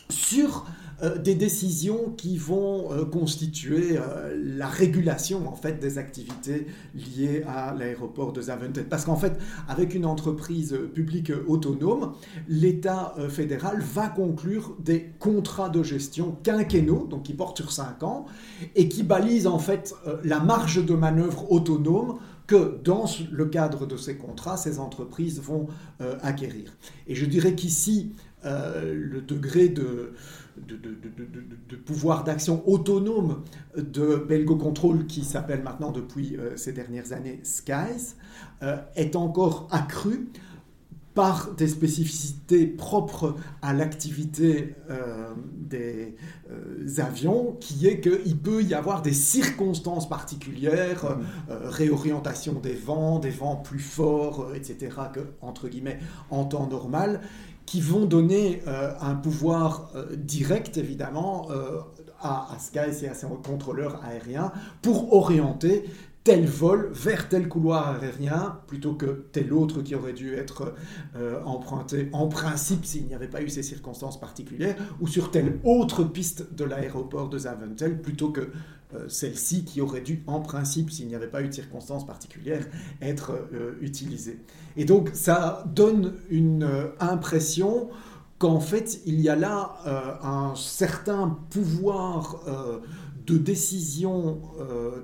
sur 0.10 0.66
euh, 1.04 1.18
des 1.18 1.36
décisions 1.36 2.14
qui 2.16 2.38
vont 2.38 2.92
euh, 2.92 3.04
constituer 3.04 3.98
euh, 3.98 4.34
la 4.38 4.68
régulation 4.68 5.48
en 5.50 5.56
fait 5.56 5.80
des 5.80 5.98
activités 5.98 6.68
liées 6.96 7.44
à 7.46 7.74
l'aéroport 7.74 8.32
de 8.32 8.42
Zaventem. 8.42 8.86
Parce 8.86 9.06
qu'en 9.06 9.18
fait, 9.18 9.38
avec 9.68 9.96
une 9.96 10.06
entreprise 10.06 10.78
publique 10.94 11.32
autonome, 11.48 12.14
l'État 12.48 13.16
fédéral 13.30 13.82
va 13.82 14.08
conclure 14.08 14.76
des 14.80 15.14
contrats 15.20 15.70
de 15.70 15.84
gestion 15.84 16.38
quinquennaux, 16.44 17.08
donc 17.10 17.24
qui 17.24 17.34
portent 17.34 17.58
sur 17.58 17.72
5 17.72 18.04
ans, 18.04 18.26
et 18.76 18.88
qui 18.88 19.04
balisent 19.04 19.48
en 19.48 19.60
fait 19.60 19.96
la 20.24 20.40
marge 20.40 20.86
de 20.86 20.94
manœuvre 20.94 21.52
autonome 21.52 22.18
que 22.48 22.80
dans 22.84 23.06
le 23.32 23.46
cadre 23.46 23.86
de 23.86 23.98
ces 23.98 24.18
contrats, 24.18 24.58
ces 24.58 24.80
entreprises 24.80 25.42
vont 25.42 25.68
acquérir. 26.22 26.76
Et 27.08 27.16
je 27.16 27.26
dirais 27.26 27.56
qu'ici, 27.56 28.14
le 28.44 29.22
degré 29.22 29.70
de, 29.70 30.14
de, 30.58 31.76
pouvoir 31.76 32.24
d'action 32.24 32.68
autonome 32.68 33.44
de 33.76 34.16
Belgo 34.16 34.56
Control, 34.56 35.06
qui 35.08 35.24
s'appelle 35.24 35.64
maintenant 35.64 35.92
depuis 35.92 36.38
euh, 36.38 36.56
ces 36.56 36.74
dernières 36.74 37.12
années 37.14 37.40
Skies, 37.44 38.16
euh, 38.62 38.78
est 38.96 39.16
encore 39.16 39.68
accru 39.72 40.30
par 41.14 41.54
des 41.54 41.68
spécificités 41.68 42.66
propres 42.66 43.36
à 43.62 43.72
l'activité 43.72 44.74
euh, 44.90 45.32
des 45.56 46.16
avions, 47.00 47.56
qui 47.60 47.88
est 47.88 48.00
qu'il 48.00 48.36
peut 48.40 48.64
y 48.64 48.74
avoir 48.74 49.04
des 49.04 49.14
circonstances 49.14 50.10
particulières, 50.10 51.18
mmh. 51.18 51.54
réorientation 51.66 52.54
des 52.54 52.74
vents, 52.74 53.20
des 53.20 53.30
vents 53.30 53.58
plus 53.58 53.78
forts, 53.78 54.56
etc., 54.56 54.90
que, 55.14 55.20
entre 55.42 55.68
guillemets, 55.68 56.00
en 56.32 56.46
temps 56.46 56.66
normal, 56.66 57.22
qui 57.66 57.82
vont 57.82 58.06
donner 58.06 58.62
euh, 58.68 58.94
un 59.00 59.16
pouvoir 59.16 59.92
euh, 59.96 60.16
direct, 60.16 60.78
évidemment, 60.78 61.48
euh, 61.52 61.80
à, 62.20 62.54
à 62.54 62.60
Sky 62.60 63.06
et 63.06 63.10
à 63.10 63.14
ses 63.14 63.28
contrôleurs 63.44 64.02
aériens 64.04 64.52
pour 64.82 65.14
orienter 65.14 65.86
tel 66.24 66.46
vol 66.46 66.90
vers 66.94 67.28
tel 67.28 67.50
couloir 67.50 68.02
aérien 68.02 68.60
plutôt 68.68 68.94
que 68.94 69.26
tel 69.34 69.52
autre 69.52 69.82
qui 69.82 69.94
aurait 69.94 70.14
dû 70.14 70.34
être 70.36 70.74
emprunté 71.44 72.08
en 72.14 72.30
principe 72.30 72.86
s'il 72.86 73.08
n'y 73.08 73.14
avait 73.14 73.28
pas 73.28 73.42
eu 73.42 73.50
ces 73.50 73.62
circonstances 73.62 74.18
particulières 74.18 74.78
ou 75.02 75.08
sur 75.08 75.32
telle 75.32 75.60
autre 75.66 76.06
piste 76.06 76.56
de 76.56 76.64
l'aéroport 76.64 77.28
de 77.28 77.40
Zaventem 77.40 78.02
plutôt 78.02 78.30
que 78.30 78.52
celle-ci 79.08 79.64
qui 79.66 79.82
aurait 79.82 80.02
dû, 80.02 80.24
en 80.28 80.40
principe, 80.40 80.92
s'il 80.92 81.08
n'y 81.08 81.16
avait 81.16 81.28
pas 81.28 81.42
eu 81.42 81.48
de 81.48 81.54
circonstances 81.54 82.06
particulières, 82.06 82.66
être 83.02 83.32
euh, 83.54 83.74
utilisée. 83.82 84.40
Et 84.78 84.86
donc 84.86 85.12
ça 85.14 85.64
donne 85.68 86.14
une 86.30 86.64
euh, 86.64 86.88
impression 87.00 87.90
qu'en 88.40 88.60
fait, 88.60 89.02
il 89.06 89.22
y 89.22 89.30
a 89.30 89.36
là 89.36 89.78
un 90.22 90.54
certain 90.56 91.40
pouvoir 91.50 92.44
de 93.26 93.38
décision 93.38 94.42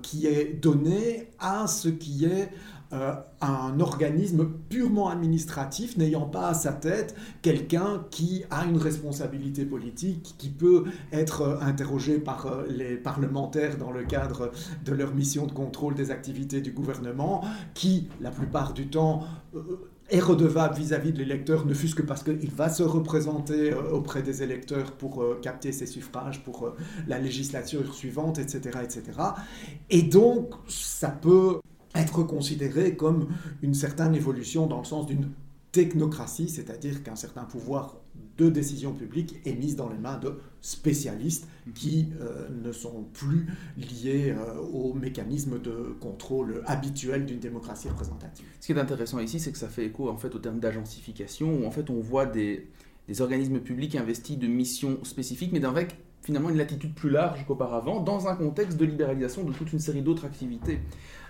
qui 0.01 0.27
est 0.27 0.59
donné 0.59 1.29
à 1.39 1.65
ce 1.67 1.87
qui 1.87 2.25
est 2.25 2.49
euh, 2.91 3.13
un 3.39 3.79
organisme 3.81 4.49
purement 4.67 5.09
administratif 5.09 5.95
n'ayant 5.95 6.25
pas 6.25 6.47
à 6.47 6.53
sa 6.55 6.71
tête 6.71 7.15
quelqu'un 7.43 8.03
qui 8.09 8.45
a 8.49 8.65
une 8.65 8.77
responsabilité 8.77 9.63
politique, 9.63 10.33
qui 10.39 10.49
peut 10.49 10.85
être 11.11 11.41
euh, 11.41 11.59
interrogé 11.61 12.17
par 12.17 12.47
euh, 12.47 12.65
les 12.67 12.97
parlementaires 12.97 13.77
dans 13.77 13.91
le 13.91 14.03
cadre 14.05 14.51
de 14.85 14.91
leur 14.91 15.13
mission 15.13 15.45
de 15.45 15.51
contrôle 15.51 15.93
des 15.93 16.09
activités 16.09 16.61
du 16.61 16.71
gouvernement, 16.71 17.43
qui, 17.75 18.09
la 18.21 18.31
plupart 18.31 18.73
du 18.73 18.87
temps, 18.87 19.23
est 20.09 20.19
redevable 20.19 20.75
vis-à-vis 20.75 21.11
de 21.11 21.19
l'électeur, 21.19 21.67
ne 21.67 21.75
fût-ce 21.75 21.93
que 21.93 22.01
parce 22.01 22.23
qu'il 22.23 22.49
va 22.49 22.69
se 22.69 22.81
représenter 22.81 23.71
auprès 23.91 24.23
des 24.23 24.41
électeurs 24.41 24.93
pour 24.93 25.23
capter 25.41 25.71
ses 25.71 25.85
suffrages 25.85 26.43
pour 26.43 26.73
la 27.07 27.19
législature 27.19 27.93
suivante, 27.93 28.39
etc., 28.39 28.79
etc. 28.83 29.03
Et 29.91 30.01
donc, 30.01 30.53
ça 30.67 31.09
peut 31.09 31.59
être 31.95 32.23
considéré 32.23 32.95
comme 32.95 33.27
une 33.61 33.73
certaine 33.73 34.15
évolution 34.15 34.67
dans 34.67 34.79
le 34.79 34.85
sens 34.85 35.05
d'une 35.05 35.29
technocratie, 35.71 36.49
c'est-à-dire 36.49 37.03
qu'un 37.03 37.15
certain 37.15 37.43
pouvoir 37.43 37.97
de 38.37 38.49
décision 38.49 38.93
publique 38.93 39.35
est 39.45 39.53
mis 39.53 39.75
dans 39.75 39.89
les 39.89 39.97
mains 39.97 40.17
de 40.17 40.39
spécialistes 40.61 41.47
qui 41.75 42.09
euh, 42.21 42.47
ne 42.63 42.71
sont 42.71 43.05
plus 43.13 43.47
liés 43.77 44.33
euh, 44.35 44.59
aux 44.59 44.93
mécanismes 44.93 45.59
de 45.59 45.95
contrôle 45.99 46.63
habituels 46.65 47.25
d'une 47.25 47.39
démocratie 47.39 47.89
représentative. 47.89 48.45
Ce 48.59 48.65
qui 48.65 48.71
est 48.71 48.79
intéressant 48.79 49.19
ici, 49.19 49.39
c'est 49.39 49.51
que 49.51 49.57
ça 49.57 49.67
fait 49.67 49.85
écho 49.85 50.09
en 50.09 50.17
fait 50.17 50.33
au 50.35 50.39
terme 50.39 50.59
d'agencification, 50.59 51.59
où 51.59 51.65
en 51.65 51.71
fait 51.71 51.89
on 51.89 51.99
voit 51.99 52.25
des, 52.25 52.67
organismes 53.19 53.59
publics 53.59 53.95
investis 53.95 54.37
de 54.37 54.47
missions 54.47 55.03
spécifiques, 55.03 55.51
mais 55.51 55.65
avec 55.65 55.97
finalement 56.29 56.51
une 56.51 56.57
latitude 56.57 56.93
plus 56.93 57.09
large 57.09 57.43
qu'auparavant, 57.47 58.01
dans 58.01 58.27
un 58.27 58.35
contexte 58.35 58.77
de 58.77 58.85
libéralisation 58.85 59.43
de 59.43 59.51
toute 59.51 59.73
une 59.73 59.79
série 59.79 60.03
d'autres 60.03 60.25
activités. 60.25 60.79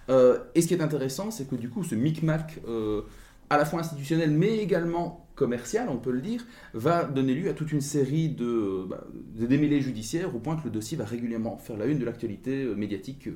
Euh, 0.09 0.39
et 0.55 0.62
ce 0.62 0.67
qui 0.67 0.73
est 0.73 0.81
intéressant, 0.81 1.31
c'est 1.31 1.47
que 1.49 1.55
du 1.55 1.69
coup, 1.69 1.85
ce 1.85 1.95
micmac, 1.95 2.59
euh, 2.67 3.03
à 3.49 3.57
la 3.57 3.63
fois 3.63 3.79
institutionnel, 3.79 4.29
mais 4.29 4.57
également 4.57 5.25
commercial, 5.35 5.88
on 5.88 5.95
peut 5.95 6.12
le 6.12 6.19
dire, 6.19 6.45
va 6.73 7.05
donner 7.05 7.33
lieu 7.33 7.49
à 7.49 7.53
toute 7.53 7.71
une 7.71 7.79
série 7.79 8.27
de, 8.27 8.85
bah, 8.89 9.05
démêlés 9.35 9.79
judiciaires, 9.79 10.35
au 10.35 10.39
point 10.39 10.57
que 10.57 10.65
le 10.65 10.69
dossier 10.69 10.97
va 10.97 11.05
régulièrement 11.05 11.57
faire 11.57 11.77
la 11.77 11.85
une 11.85 11.97
de 11.97 12.03
l'actualité 12.03 12.65
euh, 12.65 12.75
médiatique 12.75 13.29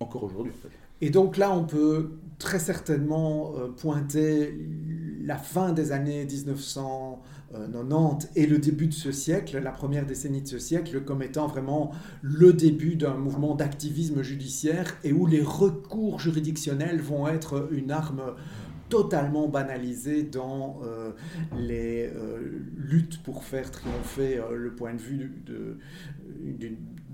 encore 0.00 0.24
aujourd'hui. 0.24 0.54
Et 1.04 1.10
donc 1.10 1.36
là, 1.36 1.54
on 1.54 1.64
peut 1.64 2.12
très 2.38 2.58
certainement 2.58 3.52
pointer 3.76 4.58
la 5.22 5.36
fin 5.36 5.72
des 5.72 5.92
années 5.92 6.24
1990 6.24 8.30
et 8.36 8.46
le 8.46 8.56
début 8.56 8.86
de 8.86 8.94
ce 8.94 9.12
siècle, 9.12 9.60
la 9.62 9.70
première 9.70 10.06
décennie 10.06 10.40
de 10.40 10.48
ce 10.48 10.58
siècle, 10.58 11.02
comme 11.02 11.22
étant 11.22 11.46
vraiment 11.46 11.92
le 12.22 12.54
début 12.54 12.96
d'un 12.96 13.18
mouvement 13.18 13.54
d'activisme 13.54 14.22
judiciaire 14.22 14.96
et 15.04 15.12
où 15.12 15.26
les 15.26 15.42
recours 15.42 16.20
juridictionnels 16.20 17.02
vont 17.02 17.28
être 17.28 17.68
une 17.70 17.90
arme 17.90 18.22
totalement 18.88 19.48
banalisée 19.48 20.22
dans 20.22 20.80
euh, 20.84 21.12
les 21.56 22.10
euh, 22.14 22.38
luttes 22.76 23.22
pour 23.22 23.44
faire 23.44 23.70
triompher 23.70 24.38
euh, 24.38 24.56
le 24.56 24.74
point 24.74 24.94
de 24.94 25.00
vue 25.00 25.32
de, 25.46 25.78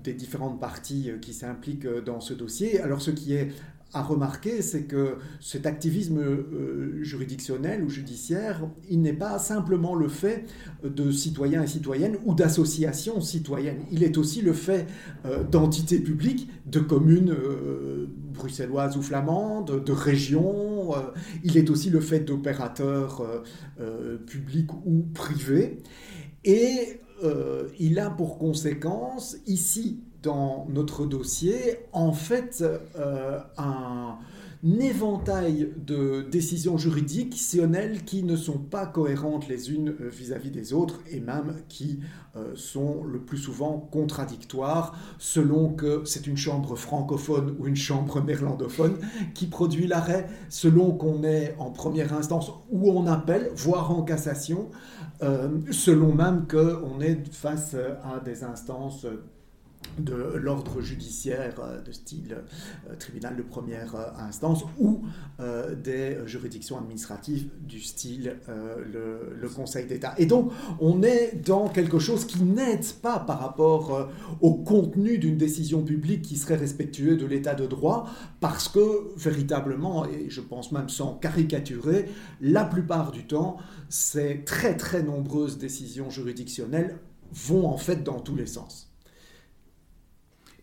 des 0.03 0.13
différentes 0.13 0.59
parties 0.59 1.11
qui 1.21 1.33
s'impliquent 1.33 1.87
dans 2.05 2.19
ce 2.19 2.33
dossier. 2.33 2.81
Alors 2.81 3.01
ce 3.01 3.11
qui 3.11 3.33
est 3.33 3.51
à 3.93 4.01
remarquer, 4.03 4.61
c'est 4.61 4.83
que 4.83 5.17
cet 5.41 5.65
activisme 5.65 6.19
euh, 6.19 7.03
juridictionnel 7.03 7.83
ou 7.83 7.89
judiciaire, 7.89 8.69
il 8.89 9.01
n'est 9.01 9.13
pas 9.13 9.37
simplement 9.37 9.95
le 9.95 10.07
fait 10.07 10.45
de 10.83 11.11
citoyens 11.11 11.63
et 11.63 11.67
citoyennes 11.67 12.17
ou 12.25 12.33
d'associations 12.33 13.19
citoyennes. 13.19 13.81
Il 13.91 14.03
est 14.03 14.17
aussi 14.17 14.41
le 14.41 14.53
fait 14.53 14.87
euh, 15.25 15.43
d'entités 15.43 15.99
publiques, 15.99 16.49
de 16.65 16.79
communes 16.79 17.31
euh, 17.31 18.07
bruxelloises 18.33 18.95
ou 18.95 19.01
flamandes, 19.01 19.83
de 19.83 19.91
régions. 19.91 20.91
il 21.43 21.57
est 21.57 21.69
aussi 21.69 21.89
le 21.89 21.99
fait 21.99 22.21
d'opérateurs 22.21 23.43
publics 24.25 24.71
ou 24.85 25.05
privés. 25.13 25.79
Et 26.43 27.01
il 27.79 27.99
a 27.99 28.09
pour 28.09 28.37
conséquence 28.37 29.37
ici 29.45 30.01
dans 30.21 30.67
notre 30.69 31.05
dossier, 31.05 31.79
en 31.93 32.13
fait, 32.13 32.63
euh, 32.95 33.39
un 33.57 34.17
éventail 34.63 35.73
de 35.75 36.21
décisions 36.21 36.77
juridictionnelles 36.77 38.03
qui 38.05 38.21
ne 38.21 38.35
sont 38.35 38.59
pas 38.59 38.85
cohérentes 38.85 39.47
les 39.47 39.71
unes 39.71 39.95
euh, 39.99 40.09
vis-à-vis 40.09 40.51
des 40.51 40.73
autres 40.73 40.99
et 41.09 41.19
même 41.19 41.55
qui 41.67 42.01
euh, 42.35 42.51
sont 42.53 43.03
le 43.03 43.19
plus 43.19 43.39
souvent 43.39 43.79
contradictoires 43.79 44.95
selon 45.17 45.69
que 45.69 46.03
c'est 46.05 46.27
une 46.27 46.37
chambre 46.37 46.75
francophone 46.75 47.55
ou 47.57 47.65
une 47.65 47.75
chambre 47.75 48.21
néerlandophone 48.21 48.99
qui 49.33 49.47
produit 49.47 49.87
l'arrêt, 49.87 50.27
selon 50.49 50.91
qu'on 50.91 51.23
est 51.23 51.55
en 51.57 51.71
première 51.71 52.13
instance 52.13 52.51
ou 52.69 52.91
en 52.91 53.07
appel, 53.07 53.49
voire 53.55 53.89
en 53.89 54.03
cassation, 54.03 54.69
selon 55.71 56.13
même 56.13 56.45
qu'on 56.47 56.99
est 56.99 57.31
face 57.33 57.75
à 58.03 58.19
des 58.19 58.43
instances 58.43 59.05
de 59.99 60.37
l'ordre 60.37 60.81
judiciaire 60.81 61.55
euh, 61.59 61.81
de 61.81 61.91
style 61.91 62.37
euh, 62.89 62.95
tribunal 62.97 63.35
de 63.35 63.41
première 63.41 63.95
euh, 63.95 64.07
instance 64.17 64.63
ou 64.79 65.03
des 65.83 66.17
juridictions 66.27 66.77
administratives 66.77 67.49
du 67.61 67.81
style 67.81 68.37
le, 68.47 69.49
Conseil 69.55 69.85
d'État. 69.87 70.13
Et 70.17 70.25
donc 70.25 70.51
on 70.79 71.01
est 71.01 71.35
dans 71.43 71.67
quelque 71.67 71.99
chose 71.99 72.25
qui 72.25 72.43
n'aide 72.43 72.85
pas 73.01 73.19
par 73.19 73.39
rapport 73.39 74.09
au 74.39 74.53
contenu 74.53 75.17
d'une 75.17 75.37
décision 75.37 75.83
publique 75.83 76.21
qui 76.21 76.37
serait 76.37 76.55
respectueux 76.55 77.17
de 77.17 77.25
l'état 77.25 77.55
de 77.55 77.65
droit 77.65 78.07
parce 78.39 78.69
que 78.69 79.17
véritablement, 79.17 80.05
et 80.05 80.29
je 80.29 80.41
pense 80.41 80.71
même 80.71 80.89
sans 80.89 81.15
caricaturer, 81.15 82.05
la 82.39 82.63
plupart 82.63 83.11
du 83.11 83.25
temps, 83.25 83.57
ces 83.89 84.43
très 84.45 84.77
très 84.77 85.01
nombreuses 85.01 85.57
décisions 85.57 86.09
juridictionnelles 86.09 86.99
vont 87.33 87.67
en 87.67 87.77
fait 87.77 88.03
dans 88.03 88.19
tous 88.19 88.35
les 88.35 88.47
sens. 88.47 88.90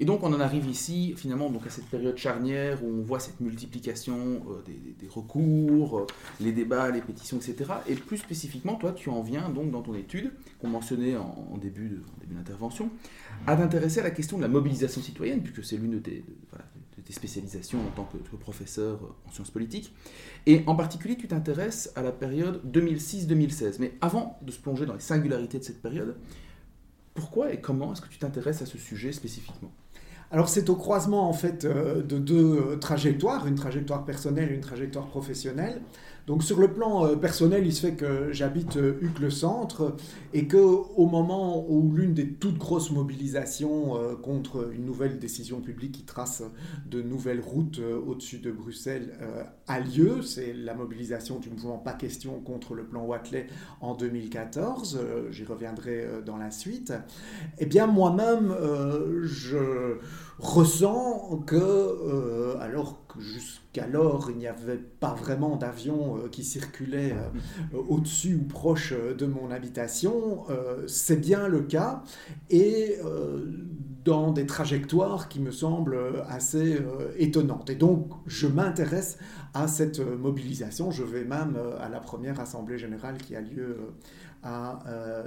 Et 0.00 0.04
donc 0.04 0.22
on 0.22 0.32
en 0.32 0.40
arrive 0.40 0.68
ici 0.68 1.14
finalement 1.16 1.50
donc 1.50 1.66
à 1.66 1.70
cette 1.70 1.86
période 1.86 2.16
charnière 2.16 2.84
où 2.84 2.88
on 2.88 3.02
voit 3.02 3.18
cette 3.18 3.40
multiplication 3.40 4.42
euh, 4.48 4.62
des, 4.66 5.08
recours, 5.08 5.98
euh, 5.98 6.06
les 6.40 6.52
débats, 6.52 6.90
les 6.90 7.00
pétitions, 7.00 7.38
etc. 7.38 7.72
Et 7.88 7.94
plus 7.94 8.18
spécifiquement, 8.18 8.76
toi 8.76 8.92
tu 8.92 9.10
en 9.10 9.22
viens 9.22 9.48
donc 9.48 9.70
dans 9.70 9.82
ton 9.82 9.94
étude, 9.94 10.32
qu'on 10.60 10.68
mentionnait 10.68 11.16
en, 11.16 11.56
début 11.60 12.00
d'intervention, 12.30 12.90
à 13.46 13.56
t'intéresser 13.56 14.00
à 14.00 14.04
la 14.04 14.12
question 14.12 14.36
de 14.36 14.42
la 14.42 14.48
mobilisation 14.48 15.02
citoyenne, 15.02 15.42
puisque 15.42 15.64
c'est 15.64 15.76
l'une 15.76 15.92
de 15.92 15.98
tes, 15.98 16.24
spécialisations 17.10 17.78
en 17.80 17.90
tant 17.96 18.04
que, 18.04 18.18
que, 18.18 18.36
professeur 18.36 19.00
en 19.26 19.32
sciences 19.32 19.50
politiques. 19.50 19.94
Et 20.44 20.62
en 20.66 20.76
particulier 20.76 21.16
tu 21.16 21.26
t'intéresses 21.26 21.90
à 21.96 22.02
la 22.02 22.12
période 22.12 22.60
2006-2016. 22.70 23.76
Mais 23.80 23.94
avant 24.02 24.38
de 24.42 24.52
se 24.52 24.58
plonger 24.60 24.84
dans 24.84 24.92
les 24.92 25.00
singularités 25.00 25.58
de 25.58 25.64
cette 25.64 25.80
période, 25.80 26.16
pourquoi 27.14 27.52
et 27.52 27.60
comment 27.60 27.92
est-ce 27.92 28.02
que 28.02 28.08
tu 28.08 28.18
t'intéresses 28.18 28.62
à 28.62 28.66
ce 28.66 28.78
sujet 28.78 29.10
spécifiquement? 29.10 29.72
Alors 30.30 30.48
c'est 30.48 30.68
au 30.68 30.76
croisement 30.76 31.28
en 31.28 31.32
fait 31.32 31.64
euh, 31.64 32.02
de 32.02 32.18
deux 32.18 32.56
euh, 32.56 32.76
trajectoires, 32.76 33.46
une 33.46 33.54
trajectoire 33.54 34.04
personnelle 34.04 34.50
et 34.50 34.54
une 34.54 34.60
trajectoire 34.60 35.06
professionnelle. 35.06 35.80
Donc 36.28 36.42
sur 36.42 36.60
le 36.60 36.68
plan 36.68 37.06
euh, 37.06 37.16
personnel, 37.16 37.66
il 37.66 37.72
se 37.72 37.86
fait 37.86 37.94
que 37.94 38.30
j'habite 38.32 38.76
euh, 38.76 39.00
le 39.18 39.30
centre 39.30 39.96
et 40.34 40.46
que 40.46 40.58
au 40.58 41.06
moment 41.06 41.64
où 41.66 41.90
l'une 41.94 42.12
des 42.12 42.34
toutes 42.34 42.58
grosses 42.58 42.90
mobilisations 42.90 43.96
euh, 43.96 44.14
contre 44.14 44.70
une 44.74 44.84
nouvelle 44.84 45.18
décision 45.18 45.62
publique 45.62 45.92
qui 45.92 46.02
trace 46.02 46.42
de 46.84 47.00
nouvelles 47.00 47.40
routes 47.40 47.80
au-dessus 48.06 48.40
de 48.40 48.52
Bruxelles 48.52 49.14
a 49.66 49.80
lieu, 49.80 50.20
c'est 50.20 50.52
la 50.52 50.74
mobilisation 50.74 51.38
du 51.38 51.48
mouvement 51.48 51.78
Pas 51.78 51.94
question 51.94 52.40
contre 52.40 52.74
le 52.74 52.84
plan 52.84 53.06
Watley 53.06 53.46
en 53.80 53.94
2014, 53.94 55.00
j'y 55.30 55.44
reviendrai 55.44 56.06
dans 56.26 56.36
la 56.36 56.50
suite, 56.50 56.92
eh 57.58 57.66
bien 57.66 57.86
moi-même 57.86 58.54
je 59.22 59.96
ressens 60.38 61.42
que 61.46 62.56
alors 62.60 63.06
jusqu'alors 63.20 63.68
il 64.30 64.36
n'y 64.36 64.46
avait 64.46 64.78
pas 64.78 65.14
vraiment 65.14 65.56
d'avions 65.56 66.16
euh, 66.16 66.28
qui 66.28 66.44
circulaient 66.44 67.12
euh, 67.12 67.78
au-dessus 67.88 68.34
ou 68.34 68.44
proche 68.44 68.92
euh, 68.92 69.14
de 69.14 69.26
mon 69.26 69.50
habitation, 69.50 70.44
c'est 70.86 71.20
bien 71.20 71.48
le 71.48 71.60
cas, 71.60 72.02
et 72.50 72.96
dans 74.04 74.32
des 74.32 74.46
trajectoires 74.46 75.28
qui 75.28 75.40
me 75.40 75.50
semblent 75.50 75.98
assez 76.28 76.78
étonnantes. 77.18 77.70
Et 77.70 77.74
donc, 77.74 78.10
je 78.26 78.46
m'intéresse 78.46 79.18
à 79.54 79.68
cette 79.68 80.00
mobilisation. 80.00 80.90
Je 80.90 81.02
vais 81.02 81.24
même 81.24 81.58
à 81.80 81.88
la 81.88 82.00
première 82.00 82.40
assemblée 82.40 82.78
générale 82.78 83.18
qui 83.18 83.36
a 83.36 83.40
lieu 83.40 83.76
euh, 84.44 85.22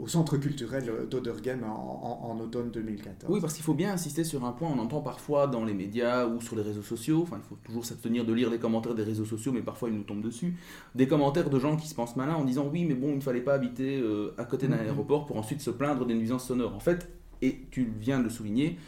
au 0.00 0.08
centre 0.08 0.36
culturel 0.36 0.90
d'Odergem 1.08 1.62
en, 1.64 2.38
automne 2.40 2.70
2014. 2.70 3.32
Oui, 3.32 3.40
parce 3.40 3.54
qu'il 3.54 3.62
faut 3.62 3.74
bien 3.74 3.92
insister 3.92 4.24
sur 4.24 4.44
un 4.44 4.52
point, 4.52 4.68
on 4.68 4.80
entend 4.80 5.00
parfois 5.00 5.46
dans 5.46 5.64
les 5.64 5.74
médias 5.74 6.26
ou 6.26 6.40
sur 6.40 6.56
les 6.56 6.62
réseaux 6.62 6.82
sociaux, 6.82 7.20
enfin 7.22 7.40
il 7.42 7.48
faut 7.48 7.58
toujours 7.64 7.84
s'abstenir 7.84 8.24
de 8.24 8.32
lire 8.32 8.50
les 8.50 8.58
commentaires 8.58 8.94
des 8.94 9.04
réseaux 9.04 9.24
sociaux, 9.24 9.52
mais 9.52 9.62
parfois 9.62 9.88
ils 9.90 9.94
nous 9.94 10.02
tombent 10.02 10.22
dessus, 10.22 10.56
des 10.94 11.06
commentaires 11.06 11.50
de 11.50 11.58
gens 11.58 11.76
qui 11.76 11.86
se 11.86 11.94
pensent 11.94 12.16
malins 12.16 12.34
en 12.34 12.44
disant 12.44 12.68
oui 12.72 12.84
mais 12.84 12.94
bon 12.94 13.10
il 13.10 13.16
ne 13.16 13.20
fallait 13.20 13.40
pas 13.40 13.54
habiter 13.54 14.00
euh, 14.00 14.34
à 14.38 14.44
côté 14.44 14.66
d'un 14.66 14.76
mm-hmm. 14.76 14.80
aéroport 14.80 15.26
pour 15.26 15.36
ensuite 15.36 15.60
se 15.60 15.70
plaindre 15.70 16.04
des 16.04 16.14
nuisances 16.14 16.46
sonores. 16.46 16.74
En 16.74 16.80
fait, 16.80 17.08
et 17.42 17.60
tu 17.70 17.92
viens 18.00 18.18
de 18.18 18.24
le 18.24 18.30
souligner, 18.30 18.78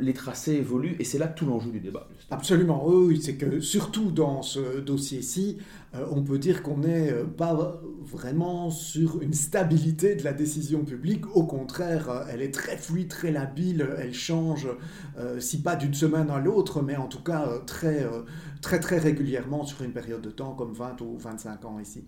les 0.00 0.12
tracés 0.12 0.54
évoluent 0.54 0.96
et 0.98 1.04
c'est 1.04 1.18
là 1.18 1.28
tout 1.28 1.46
l'enjeu 1.46 1.70
du 1.70 1.80
débat. 1.80 2.08
Absolument, 2.30 2.86
oui, 2.86 3.20
c'est 3.22 3.36
que 3.36 3.60
surtout 3.60 4.10
dans 4.10 4.42
ce 4.42 4.80
dossier-ci, 4.80 5.58
euh, 5.94 6.04
on 6.10 6.22
peut 6.22 6.38
dire 6.38 6.62
qu'on 6.62 6.78
n'est 6.78 7.10
euh, 7.10 7.24
pas 7.24 7.80
vraiment 8.04 8.70
sur 8.70 9.22
une 9.22 9.32
stabilité 9.32 10.14
de 10.14 10.24
la 10.24 10.32
décision 10.32 10.84
publique. 10.84 11.24
Au 11.34 11.44
contraire, 11.44 12.26
elle 12.30 12.42
est 12.42 12.52
très 12.52 12.76
fluide, 12.76 13.08
très 13.08 13.30
labile, 13.30 13.88
elle 13.98 14.14
change, 14.14 14.68
si 15.38 15.60
pas 15.60 15.76
d'une 15.76 15.94
semaine 15.94 16.30
à 16.30 16.38
l'autre, 16.38 16.80
mais 16.80 16.96
en 16.96 17.06
tout 17.06 17.22
cas 17.22 17.48
très, 17.66 18.06
très 18.60 18.80
très 18.80 18.98
régulièrement 18.98 19.64
sur 19.64 19.82
une 19.82 19.92
période 19.92 20.20
de 20.20 20.30
temps 20.30 20.54
comme 20.54 20.72
20 20.72 21.00
ou 21.00 21.16
25 21.18 21.64
ans 21.64 21.78
ici. 21.80 22.04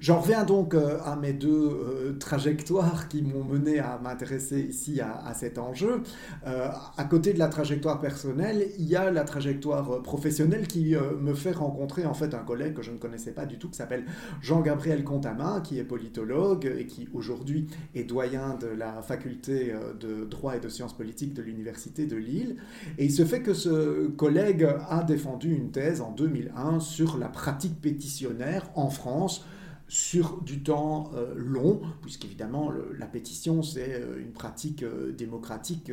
J'en 0.00 0.20
reviens 0.20 0.44
donc 0.44 0.74
à 0.74 1.16
mes 1.16 1.32
deux 1.32 2.16
trajectoires 2.18 3.08
qui 3.08 3.22
m'ont 3.22 3.44
mené 3.44 3.78
à 3.78 3.98
m'intéresser 4.02 4.60
ici 4.60 5.00
à, 5.00 5.24
à, 5.24 5.34
cet 5.34 5.58
enjeu. 5.58 6.02
à 6.44 7.04
côté 7.04 7.32
de 7.32 7.38
la 7.38 7.48
trajectoire 7.48 8.00
personnelle, 8.00 8.68
il 8.78 8.86
y 8.88 8.96
a 8.96 9.10
la 9.10 9.24
trajectoire 9.24 9.92
euh, 9.92 10.02
professionnelle 10.02 10.66
qui 10.66 10.94
euh, 10.94 11.16
me 11.20 11.34
fait 11.34 11.52
rencontrer 11.52 12.06
en 12.06 12.14
fait 12.14 12.34
un 12.34 12.42
collègue 12.44 12.74
que 12.74 12.82
je 12.82 12.90
ne 12.90 12.98
connaissais 12.98 13.32
pas 13.32 13.46
du 13.46 13.58
tout, 13.58 13.68
qui 13.68 13.76
s'appelle 13.76 14.04
Jean-Gabriel 14.40 15.04
Contamin, 15.04 15.60
qui 15.60 15.78
est 15.78 15.84
politologue 15.84 16.70
et 16.78 16.86
qui 16.86 17.08
aujourd'hui 17.12 17.66
est 17.94 18.04
doyen 18.04 18.56
de 18.60 18.66
la 18.66 19.02
faculté 19.02 19.72
euh, 19.72 19.94
de 19.94 20.24
droit 20.24 20.56
et 20.56 20.60
de 20.60 20.68
sciences 20.68 20.96
politiques 20.96 21.34
de 21.34 21.42
l'université 21.42 22.06
de 22.06 22.16
Lille. 22.16 22.56
Et 22.98 23.04
il 23.04 23.12
se 23.12 23.24
fait 23.24 23.40
que 23.40 23.54
ce 23.54 24.08
collègue 24.08 24.68
a 24.88 25.02
défendu 25.02 25.54
une 25.54 25.70
thèse 25.70 25.91
en 26.00 26.12
2001 26.12 26.80
sur 26.80 27.18
la 27.18 27.28
pratique 27.28 27.80
pétitionnaire 27.80 28.70
en 28.74 28.90
France 28.90 29.44
sur 29.92 30.40
du 30.40 30.62
temps 30.62 31.10
euh, 31.14 31.34
long, 31.36 31.82
puisqu'évidemment 32.00 32.72
la 32.98 33.04
pétition 33.04 33.62
c'est 33.62 33.92
euh, 33.92 34.22
une 34.22 34.32
pratique 34.32 34.82
euh, 34.82 35.12
démocratique 35.12 35.92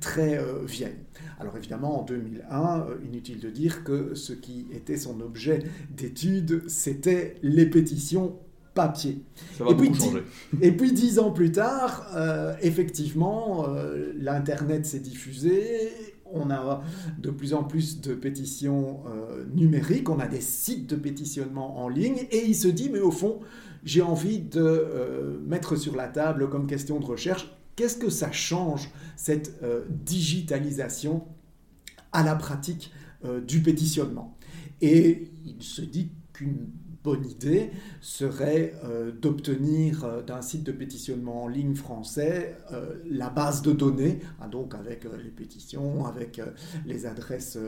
très 0.00 0.38
vieille. 0.66 0.98
Alors 1.40 1.56
évidemment 1.56 2.00
en 2.00 2.04
2001, 2.04 2.86
inutile 3.06 3.40
de 3.40 3.48
dire 3.48 3.84
que 3.84 4.14
ce 4.14 4.34
qui 4.34 4.66
était 4.70 4.98
son 4.98 5.22
objet 5.22 5.62
d'étude, 5.96 6.68
c'était 6.68 7.36
les 7.42 7.64
pétitions 7.64 8.36
papier. 8.74 9.24
Ça 9.56 9.64
va 9.64 9.70
et, 9.70 9.74
puis, 9.74 9.94
changer. 9.94 10.22
et 10.60 10.70
puis 10.70 10.92
dix 10.92 11.18
ans 11.18 11.32
plus 11.32 11.50
tard, 11.50 12.06
effectivement, 12.60 13.66
l'Internet 14.14 14.86
s'est 14.86 15.00
diffusé, 15.00 15.90
on 16.32 16.50
a 16.50 16.82
de 17.18 17.30
plus 17.30 17.54
en 17.54 17.64
plus 17.64 18.00
de 18.00 18.14
pétitions 18.14 19.04
numériques, 19.54 20.08
on 20.08 20.18
a 20.18 20.26
des 20.26 20.40
sites 20.40 20.88
de 20.88 20.96
pétitionnement 20.96 21.78
en 21.78 21.88
ligne, 21.88 22.26
et 22.30 22.46
il 22.46 22.54
se 22.54 22.68
dit, 22.68 22.90
mais 22.90 23.00
au 23.00 23.10
fond, 23.10 23.40
j'ai 23.84 24.02
envie 24.02 24.40
de 24.40 25.40
mettre 25.46 25.76
sur 25.76 25.96
la 25.96 26.08
table 26.08 26.48
comme 26.48 26.66
question 26.66 27.00
de 27.00 27.04
recherche, 27.04 27.50
qu'est-ce 27.76 27.96
que 27.96 28.10
ça 28.10 28.32
change, 28.32 28.90
cette 29.16 29.60
digitalisation 30.04 31.24
à 32.12 32.22
la 32.22 32.34
pratique 32.34 32.92
du 33.46 33.60
pétitionnement? 33.62 34.36
Et 34.80 35.30
il 35.44 35.62
se 35.62 35.82
dit 35.82 36.10
qu'une 36.32 36.68
bonne 37.04 37.24
idée 37.26 37.70
serait 38.00 38.74
euh, 38.84 39.12
d'obtenir 39.12 40.04
euh, 40.04 40.22
d'un 40.22 40.42
site 40.42 40.64
de 40.64 40.72
pétitionnement 40.72 41.44
en 41.44 41.48
ligne 41.48 41.74
français 41.74 42.56
euh, 42.72 42.94
la 43.08 43.30
base 43.30 43.62
de 43.62 43.72
données, 43.72 44.20
hein, 44.40 44.48
donc 44.48 44.74
avec 44.74 45.04
les 45.04 45.30
pétitions, 45.30 46.06
avec 46.06 46.40
les 46.86 47.06
adresses 47.06 47.58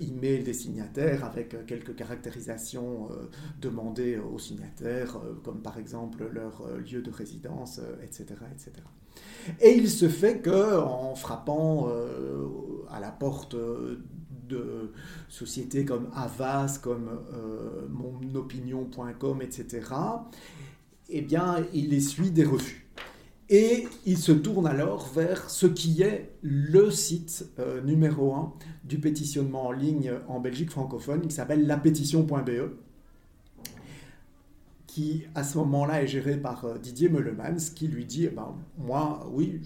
e-mail 0.00 0.44
des 0.44 0.52
signataires, 0.52 1.24
avec 1.24 1.66
quelques 1.66 1.94
caractérisations 1.94 3.08
demandées 3.60 4.18
aux 4.18 4.38
signataires, 4.38 5.18
comme 5.44 5.60
par 5.62 5.78
exemple 5.78 6.28
leur 6.32 6.66
lieu 6.78 7.02
de 7.02 7.10
résidence, 7.10 7.80
etc., 8.02 8.26
etc. 8.52 8.72
Et 9.60 9.74
il 9.76 9.88
se 9.88 10.08
fait 10.08 10.38
que 10.38 10.78
en 10.78 11.14
frappant 11.14 11.88
à 12.90 13.00
la 13.00 13.10
porte 13.10 13.56
de 14.48 14.92
sociétés 15.28 15.84
comme 15.84 16.08
Avas, 16.14 16.78
comme 16.82 17.10
euh, 17.34 17.86
monopinion.com, 17.88 19.42
etc., 19.42 19.86
eh 21.10 21.22
bien, 21.22 21.64
il 21.72 21.94
essuie 21.94 22.30
des 22.30 22.44
refus. 22.44 22.86
Et 23.50 23.86
il 24.04 24.18
se 24.18 24.32
tourne 24.32 24.66
alors 24.66 25.08
vers 25.14 25.48
ce 25.48 25.66
qui 25.66 26.02
est 26.02 26.32
le 26.42 26.90
site 26.90 27.46
euh, 27.58 27.80
numéro 27.80 28.34
un 28.34 28.52
du 28.84 28.98
pétitionnement 28.98 29.68
en 29.68 29.72
ligne 29.72 30.12
en 30.28 30.38
Belgique 30.38 30.70
francophone, 30.70 31.22
qui 31.22 31.34
s'appelle 31.34 31.66
lapétition.be 31.66 32.87
qui 34.98 35.22
à 35.36 35.44
ce 35.44 35.58
moment-là 35.58 36.02
est 36.02 36.08
géré 36.08 36.36
par 36.36 36.64
euh, 36.64 36.76
Didier 36.76 37.08
Meulemans, 37.08 37.70
qui 37.72 37.86
lui 37.86 38.04
dit, 38.04 38.24
eh 38.24 38.30
ben, 38.30 38.56
moi, 38.76 39.30
oui, 39.32 39.60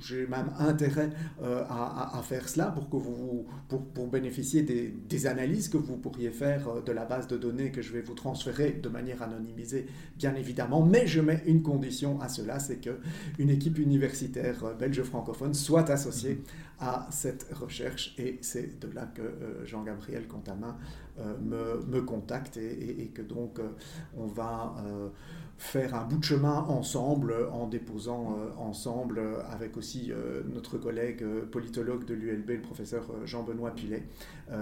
j'ai 0.00 0.26
même 0.26 0.50
intérêt 0.58 1.10
euh, 1.42 1.62
à, 1.68 2.22
faire 2.22 2.48
cela 2.48 2.68
pour, 2.68 2.88
que 2.88 2.96
vous, 2.96 3.44
pour, 3.68 4.06
bénéficier 4.06 4.62
des, 4.62 4.88
des, 4.88 5.26
analyses 5.26 5.68
que 5.68 5.76
vous 5.76 5.98
pourriez 5.98 6.30
faire 6.30 6.68
euh, 6.68 6.80
de 6.80 6.90
la 6.90 7.04
base 7.04 7.26
de 7.26 7.36
données 7.36 7.70
que 7.70 7.82
je 7.82 7.92
vais 7.92 8.00
vous 8.00 8.14
transférer 8.14 8.72
de 8.82 8.88
manière 8.88 9.20
anonymisée, 9.20 9.88
bien 10.16 10.34
évidemment, 10.36 10.82
mais 10.82 11.06
je 11.06 11.20
mets 11.20 11.42
une 11.44 11.60
condition 11.60 12.18
à 12.22 12.30
cela, 12.30 12.58
c'est 12.58 12.78
qu'une 12.78 13.50
équipe 13.50 13.78
universitaire 13.78 14.74
belge 14.78 15.02
francophone 15.02 15.52
soit 15.52 15.90
associée 15.90 16.42
à 16.82 17.06
cette 17.10 17.46
recherche, 17.52 18.14
et 18.18 18.38
c'est 18.42 18.80
de 18.80 18.92
là 18.92 19.06
que 19.06 19.22
Jean-Gabriel 19.64 20.26
Contamin 20.26 20.76
me, 21.40 21.82
me, 21.86 22.02
contacte 22.02 22.56
et, 22.56 23.10
que 23.14 23.22
donc 23.22 23.60
on 24.16 24.26
va 24.26 24.74
euh, 24.84 25.08
faire 25.58 25.94
un 25.94 26.04
bout 26.04 26.18
de 26.18 26.24
chemin 26.24 26.64
ensemble 26.68 27.34
en 27.52 27.68
déposant 27.68 28.36
euh, 28.36 28.50
ensemble 28.58 29.20
avec 29.48 29.76
aussi 29.76 30.10
euh, 30.10 30.42
notre 30.52 30.76
collègue 30.76 31.24
politologue 31.52 32.04
de 32.04 32.14
l'ULB, 32.14 32.48
le 32.50 32.62
professeur 32.62 33.04
Jean-Benoît 33.24 33.70
Pilet, 33.70 34.02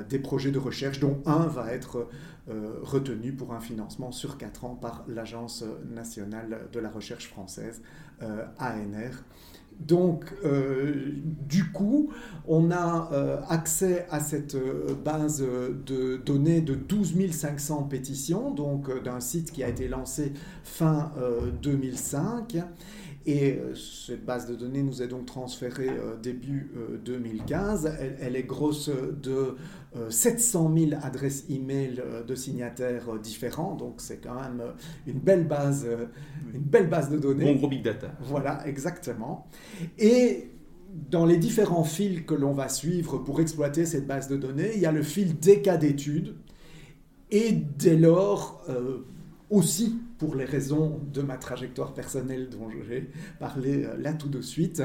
des 0.08 0.18
projets 0.18 0.50
de 0.50 0.58
recherche 0.58 1.00
dont 1.00 1.20
un 1.26 1.46
va 1.46 1.72
être 1.72 2.08
retenu 2.46 3.32
pour 3.32 3.52
un 3.54 3.60
financement 3.60 4.12
sur 4.12 4.38
quatre 4.38 4.64
ans 4.64 4.74
par 4.74 5.04
l'Agence 5.08 5.64
nationale 5.88 6.68
de 6.72 6.78
la 6.78 6.90
recherche 6.90 7.28
française, 7.28 7.82
ANR. 8.58 9.24
Donc, 9.80 10.26
euh, 10.44 11.12
du 11.48 11.72
coup, 11.72 12.10
on 12.46 12.70
a 12.70 13.08
euh, 13.12 13.40
accès 13.48 14.06
à 14.10 14.20
cette 14.20 14.54
euh, 14.54 14.94
base 14.94 15.42
de 15.42 16.16
données 16.18 16.60
de 16.60 16.74
12 16.74 17.30
500 17.30 17.84
pétitions, 17.84 18.50
donc 18.50 19.02
d'un 19.02 19.20
site 19.20 19.52
qui 19.52 19.64
a 19.64 19.68
été 19.68 19.88
lancé 19.88 20.32
fin 20.64 21.12
2005. 21.62 22.58
Et 23.30 23.52
euh, 23.52 23.74
cette 23.76 24.24
base 24.24 24.48
de 24.48 24.56
données 24.56 24.82
nous 24.82 25.02
est 25.02 25.06
donc 25.06 25.26
transférée 25.26 25.88
euh, 25.88 26.16
début 26.20 26.72
2015. 27.04 27.86
Euh, 27.86 28.10
elle, 28.20 28.34
est 28.34 28.42
grosse 28.42 28.90
de 28.90 29.54
700 30.08 30.72
000 30.76 30.90
adresses 31.00 31.46
e-mail 31.48 32.02
de 32.26 32.34
signataires 32.34 33.18
différents, 33.20 33.74
donc 33.74 33.94
c'est 33.98 34.18
quand 34.18 34.34
même 34.34 34.62
une 35.06 35.18
belle 35.18 35.46
base, 35.46 35.86
une 36.54 36.60
belle 36.60 36.88
base 36.88 37.10
de 37.10 37.18
données. 37.18 37.52
Bon 37.52 37.58
gros 37.58 37.68
big 37.68 37.82
data. 37.82 38.12
Voilà, 38.20 38.66
exactement. 38.66 39.48
Et 39.98 40.50
dans 41.10 41.26
les 41.26 41.36
différents 41.36 41.84
fils 41.84 42.22
que 42.22 42.34
l'on 42.34 42.52
va 42.52 42.68
suivre 42.68 43.18
pour 43.18 43.40
exploiter 43.40 43.84
cette 43.84 44.06
base 44.06 44.28
de 44.28 44.36
données, 44.36 44.70
il 44.74 44.80
y 44.80 44.86
a 44.86 44.92
le 44.92 45.02
fil 45.02 45.38
des 45.38 45.60
cas 45.60 45.76
d'études. 45.76 46.34
Et 47.32 47.52
dès 47.52 47.96
lors, 47.96 48.64
aussi 49.50 49.98
pour 50.18 50.34
les 50.34 50.44
raisons 50.44 51.00
de 51.12 51.22
ma 51.22 51.36
trajectoire 51.36 51.92
personnelle 51.92 52.48
dont 52.48 52.68
j'ai 52.88 53.10
parlé 53.38 53.84
euh, 53.84 53.96
là 53.98 54.12
tout 54.12 54.28
de 54.28 54.40
suite, 54.40 54.82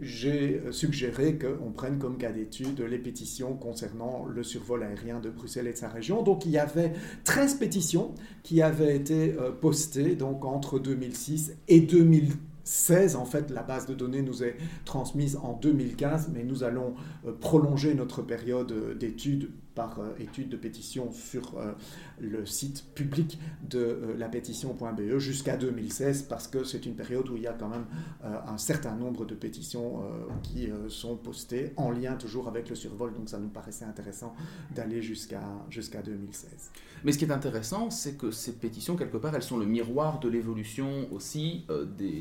j'ai 0.00 0.62
suggéré 0.70 1.38
qu'on 1.38 1.72
prenne 1.72 1.98
comme 1.98 2.16
cas 2.16 2.32
d'étude 2.32 2.80
les 2.80 2.98
pétitions 2.98 3.54
concernant 3.54 4.24
le 4.24 4.42
survol 4.42 4.82
aérien 4.82 5.20
de 5.20 5.28
Bruxelles 5.28 5.66
et 5.66 5.72
de 5.72 5.76
sa 5.76 5.88
région. 5.88 6.22
Donc 6.22 6.46
il 6.46 6.52
y 6.52 6.58
avait 6.58 6.92
13 7.24 7.54
pétitions 7.56 8.14
qui 8.42 8.62
avaient 8.62 8.96
été 8.96 9.34
euh, 9.34 9.50
postées 9.52 10.16
donc, 10.16 10.44
entre 10.44 10.78
2006 10.78 11.56
et 11.68 11.80
2016. 11.80 13.16
En 13.16 13.24
fait, 13.24 13.50
la 13.50 13.62
base 13.62 13.86
de 13.86 13.94
données 13.94 14.22
nous 14.22 14.42
est 14.42 14.56
transmise 14.84 15.36
en 15.36 15.52
2015, 15.54 16.30
mais 16.32 16.44
nous 16.44 16.64
allons 16.64 16.94
euh, 17.26 17.32
prolonger 17.32 17.94
notre 17.94 18.22
période 18.22 18.96
d'étude 18.98 19.50
par 19.80 19.98
euh, 20.00 20.10
étude 20.18 20.50
de 20.50 20.58
pétition 20.58 21.10
sur 21.10 21.56
euh, 21.56 21.72
le 22.20 22.44
site 22.44 22.84
public 22.94 23.38
de 23.66 23.78
euh, 23.78 24.14
la 24.18 24.28
pétition.be 24.28 25.16
jusqu'à 25.16 25.56
2016 25.56 26.24
parce 26.24 26.48
que 26.48 26.64
c'est 26.64 26.84
une 26.84 26.94
période 26.94 27.30
où 27.30 27.36
il 27.38 27.44
y 27.44 27.46
a 27.46 27.54
quand 27.54 27.70
même 27.70 27.86
un 28.22 28.58
certain 28.58 28.94
nombre 28.94 29.24
de 29.24 29.34
pétitions 29.34 30.02
qui 30.42 30.68
sont 30.88 31.16
postées 31.16 31.72
en 31.76 31.90
lien 31.90 32.14
toujours 32.14 32.48
avec 32.48 32.68
le 32.68 32.74
survol. 32.74 33.14
Donc 33.14 33.28
ça 33.28 33.38
nous 33.38 33.48
paraissait 33.48 33.84
intéressant 33.84 34.34
d'aller 34.74 35.02
jusqu'à 35.02 35.42
jusqu'à 35.70 36.02
2016. 36.02 36.70
Mais 37.04 37.12
ce 37.12 37.18
qui 37.18 37.24
est 37.24 37.32
intéressant, 37.32 37.90
c'est 37.90 38.18
que 38.18 38.30
ces 38.30 38.52
pétitions, 38.52 38.96
quelque 38.96 39.16
part, 39.16 39.34
elles 39.34 39.42
sont 39.42 39.58
le 39.58 39.66
miroir 39.66 40.20
de 40.20 40.28
l'évolution 40.28 41.08
aussi 41.12 41.64
des, 41.96 42.20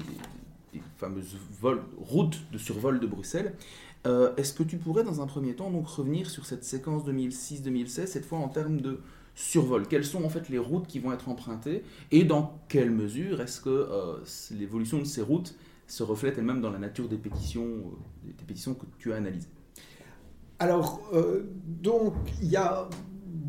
fameuses 0.97 1.35
routes 1.97 2.39
de 2.51 2.57
survol 2.57 2.99
de 2.99 3.07
Bruxelles. 3.07 3.53
Euh, 4.07 4.33
est-ce 4.37 4.53
que 4.53 4.63
tu 4.63 4.77
pourrais, 4.77 5.03
dans 5.03 5.21
un 5.21 5.27
premier 5.27 5.53
temps, 5.55 5.71
donc 5.71 5.87
revenir 5.87 6.29
sur 6.29 6.45
cette 6.45 6.63
séquence 6.63 7.03
2006-2016, 7.05 8.05
cette 8.07 8.25
fois 8.25 8.39
en 8.39 8.47
termes 8.47 8.79
de 8.79 8.99
survol? 9.35 9.87
Quelles 9.87 10.05
sont 10.05 10.23
en 10.23 10.29
fait 10.29 10.49
les 10.49 10.57
routes 10.57 10.87
qui 10.87 10.99
vont 10.99 11.11
être 11.11 11.27
empruntées? 11.27 11.83
Et 12.11 12.23
dans 12.23 12.59
quelle 12.69 12.91
mesure 12.91 13.41
est-ce 13.41 13.59
que 13.59 13.69
euh, 13.69 14.17
l'évolution 14.51 14.99
de 14.99 15.03
ces 15.03 15.21
routes 15.21 15.55
se 15.87 16.03
reflète 16.03 16.37
elle-même 16.37 16.61
dans 16.61 16.71
la 16.71 16.79
nature 16.79 17.09
des 17.09 17.17
pétitions, 17.17 17.63
euh, 17.63 18.31
des 18.37 18.45
pétitions 18.45 18.73
que 18.73 18.85
tu 18.97 19.11
as 19.11 19.17
analysées? 19.17 19.49
Alors, 20.61 21.01
donc, 21.65 22.13
il 22.41 22.49
y 22.49 22.57
a 22.57 22.89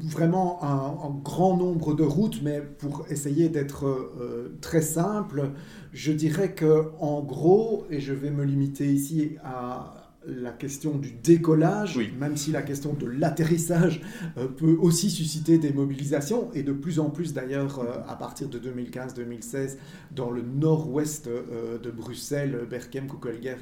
vraiment 0.04 0.62
un, 0.62 1.08
un, 1.08 1.10
grand 1.24 1.56
nombre 1.56 1.92
de 1.92 2.04
routes, 2.04 2.40
mais 2.40 2.60
pour 2.60 3.04
essayer 3.10 3.48
d'être 3.48 4.12
très 4.60 4.80
simple, 4.80 5.50
je 5.92 6.12
dirais 6.12 6.54
que 6.54 6.92
en 7.00 7.20
gros, 7.20 7.84
et 7.90 7.98
je 7.98 8.12
vais 8.12 8.30
me 8.30 8.44
limiter 8.44 8.92
ici 8.92 9.38
à 9.42 9.99
la 10.26 10.52
question 10.52 10.98
du 10.98 11.12
décollage, 11.12 11.98
même 12.18 12.36
si 12.36 12.52
la 12.52 12.62
question 12.62 12.92
de 12.92 13.06
l'atterrissage 13.06 14.02
euh, 14.36 14.48
peut 14.48 14.76
aussi 14.80 15.10
susciter 15.10 15.58
des 15.58 15.72
mobilisations, 15.72 16.52
et 16.52 16.62
de 16.62 16.72
plus 16.72 17.00
en 17.00 17.10
plus 17.10 17.32
d'ailleurs 17.32 17.78
euh, 17.78 18.02
à 18.06 18.16
partir 18.16 18.48
de 18.48 18.58
2015-2016 18.58 19.76
dans 20.14 20.30
le 20.30 20.42
nord-ouest 20.42 21.26
euh, 21.26 21.78
de 21.78 21.90
Bruxelles, 21.90 22.66
Berkem, 22.68 23.08
Kuckelberg, 23.08 23.60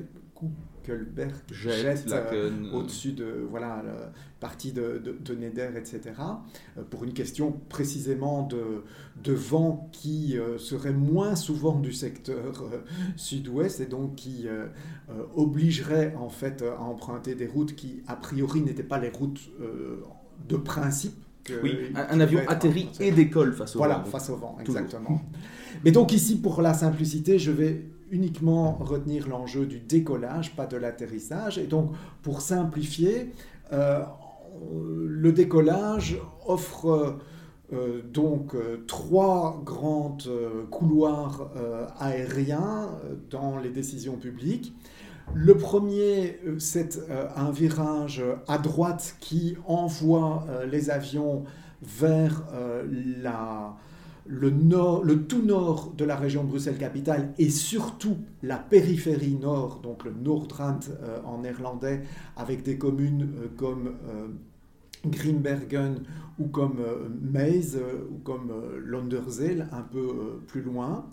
Kuckelberg 0.82 1.32
jette 1.50 2.12
au-dessus 2.72 3.12
de 3.12 3.46
voilà, 3.50 3.82
la 3.84 4.12
partie 4.40 4.72
de, 4.72 5.02
de, 5.20 5.34
Neder, 5.34 5.70
etc., 5.76 6.00
pour 6.90 7.04
une 7.04 7.12
question 7.12 7.52
précisément 7.68 8.42
de, 8.42 8.84
de 9.22 9.32
vent 9.32 9.88
qui 9.92 10.36
serait 10.58 10.92
moins 10.92 11.34
souvent 11.34 11.78
du 11.78 11.92
secteur 11.92 12.64
sud-ouest 13.16 13.80
et 13.80 13.86
donc 13.86 14.16
qui 14.16 14.46
obligerait 15.34 16.14
en 16.18 16.28
fait 16.28 16.62
à 16.62 16.80
emprunter 16.80 17.34
des 17.34 17.46
routes 17.46 17.74
qui 17.74 18.02
a 18.06 18.16
priori 18.16 18.60
n'étaient 18.60 18.82
pas 18.82 18.98
les 18.98 19.10
routes 19.10 19.50
de 20.48 20.56
principe 20.56 21.14
oui, 21.62 21.76
un, 21.94 22.20
avion 22.20 22.40
atterrit 22.46 22.90
et 23.00 23.10
décolle 23.10 23.52
face 23.52 23.74
au 23.74 23.78
vent. 23.78 23.86
Voilà, 23.86 24.04
face 24.04 24.30
au 24.30 24.36
vent, 24.36 24.56
exactement. 24.60 25.22
Mais 25.84 25.90
donc 25.90 26.12
ici, 26.12 26.36
pour 26.36 26.62
la 26.62 26.74
simplicité, 26.74 27.38
je 27.38 27.50
vais 27.50 27.84
uniquement 28.10 28.72
retenir 28.80 29.28
l'enjeu 29.28 29.66
du 29.66 29.80
décollage, 29.80 30.54
pas 30.56 30.66
de 30.66 30.76
l'atterrissage. 30.76 31.58
Et 31.58 31.66
donc, 31.66 31.92
pour 32.22 32.40
simplifier, 32.40 33.32
euh, 33.72 34.02
le 35.06 35.32
décollage 35.32 36.18
offre 36.46 37.18
euh, 37.72 38.02
donc 38.02 38.54
euh, 38.54 38.84
trois 38.86 39.60
grands 39.64 40.16
couloirs 40.70 41.50
aériens 41.98 42.90
dans 43.30 43.58
les 43.58 43.70
décisions 43.70 44.16
publiques. 44.16 44.74
Le 45.34 45.56
premier, 45.58 46.40
c'est 46.58 46.98
un 47.36 47.50
virage 47.50 48.22
à 48.46 48.56
droite 48.56 49.16
qui 49.20 49.58
envoie 49.66 50.46
les 50.70 50.88
avions 50.88 51.44
vers 51.82 52.44
la, 53.22 53.76
le, 54.28 55.14
tout 55.26 55.42
nord 55.42 55.94
de 55.96 56.04
la 56.04 56.14
région 56.14 56.44
Bruxelles-Capitale 56.44 57.32
et 57.38 57.48
surtout 57.48 58.18
la 58.42 58.58
périphérie 58.58 59.34
nord, 59.34 59.80
donc 59.82 60.04
le 60.04 60.12
Noordrand 60.12 60.80
euh, 61.02 61.18
en 61.24 61.38
néerlandais, 61.38 62.02
avec 62.36 62.62
des 62.62 62.76
communes 62.76 63.32
euh, 63.38 63.48
comme 63.56 63.94
euh, 64.08 64.28
Grimbergen 65.06 66.02
ou 66.38 66.46
comme 66.48 66.80
Meise 67.20 67.80
ou 68.10 68.18
comme 68.18 68.52
Londerzeel, 68.84 69.68
un 69.72 69.82
peu 69.82 70.40
plus 70.46 70.60
loin. 70.60 71.06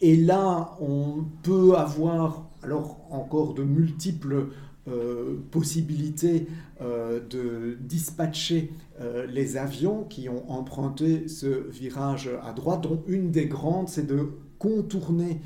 et 0.00 0.16
là, 0.16 0.76
on 0.80 1.24
peut 1.42 1.76
avoir 1.76 2.48
alors 2.62 3.00
encore 3.10 3.54
de 3.54 3.62
multiples 3.62 4.48
euh, 4.86 5.36
possibilité 5.50 6.46
euh, 6.82 7.18
de 7.18 7.78
dispatcher 7.80 8.70
euh, 9.00 9.24
les 9.26 9.56
avions 9.56 10.04
qui 10.04 10.28
ont 10.28 10.50
emprunté 10.50 11.26
ce 11.26 11.46
virage 11.70 12.28
à 12.42 12.52
droite, 12.52 12.82
dont 12.82 13.02
une 13.06 13.30
des 13.30 13.46
grandes, 13.46 13.88
c'est 13.88 14.06
de 14.06 14.32
contourner 14.58 15.40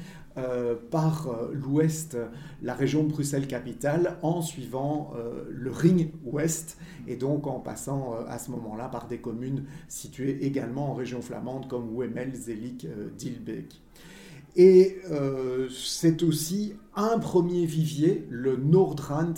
par 0.92 1.36
l'ouest 1.52 2.16
la 2.62 2.72
région 2.72 3.02
de 3.02 3.08
Bruxelles-Capitale 3.08 4.18
en 4.22 4.40
suivant 4.40 5.12
le 5.50 5.72
ring 5.72 6.12
ouest 6.22 6.78
et 7.08 7.16
donc 7.16 7.48
en 7.48 7.58
passant 7.58 8.14
à 8.28 8.38
ce 8.38 8.52
moment-là 8.52 8.86
par 8.86 9.08
des 9.08 9.18
communes 9.18 9.64
situées 9.88 10.46
également 10.46 10.92
en 10.92 10.94
région 10.94 11.22
flamande 11.22 11.66
comme 11.66 11.92
Wemmel, 11.92 12.36
Zelik, 12.36 12.86
Dilbeek. 13.16 13.82
Et 14.56 14.98
euh, 15.10 15.68
c'est 15.70 16.22
aussi 16.22 16.74
un 16.94 17.18
premier 17.18 17.64
vivier, 17.66 18.26
le 18.28 18.56
Nordrand, 18.56 19.34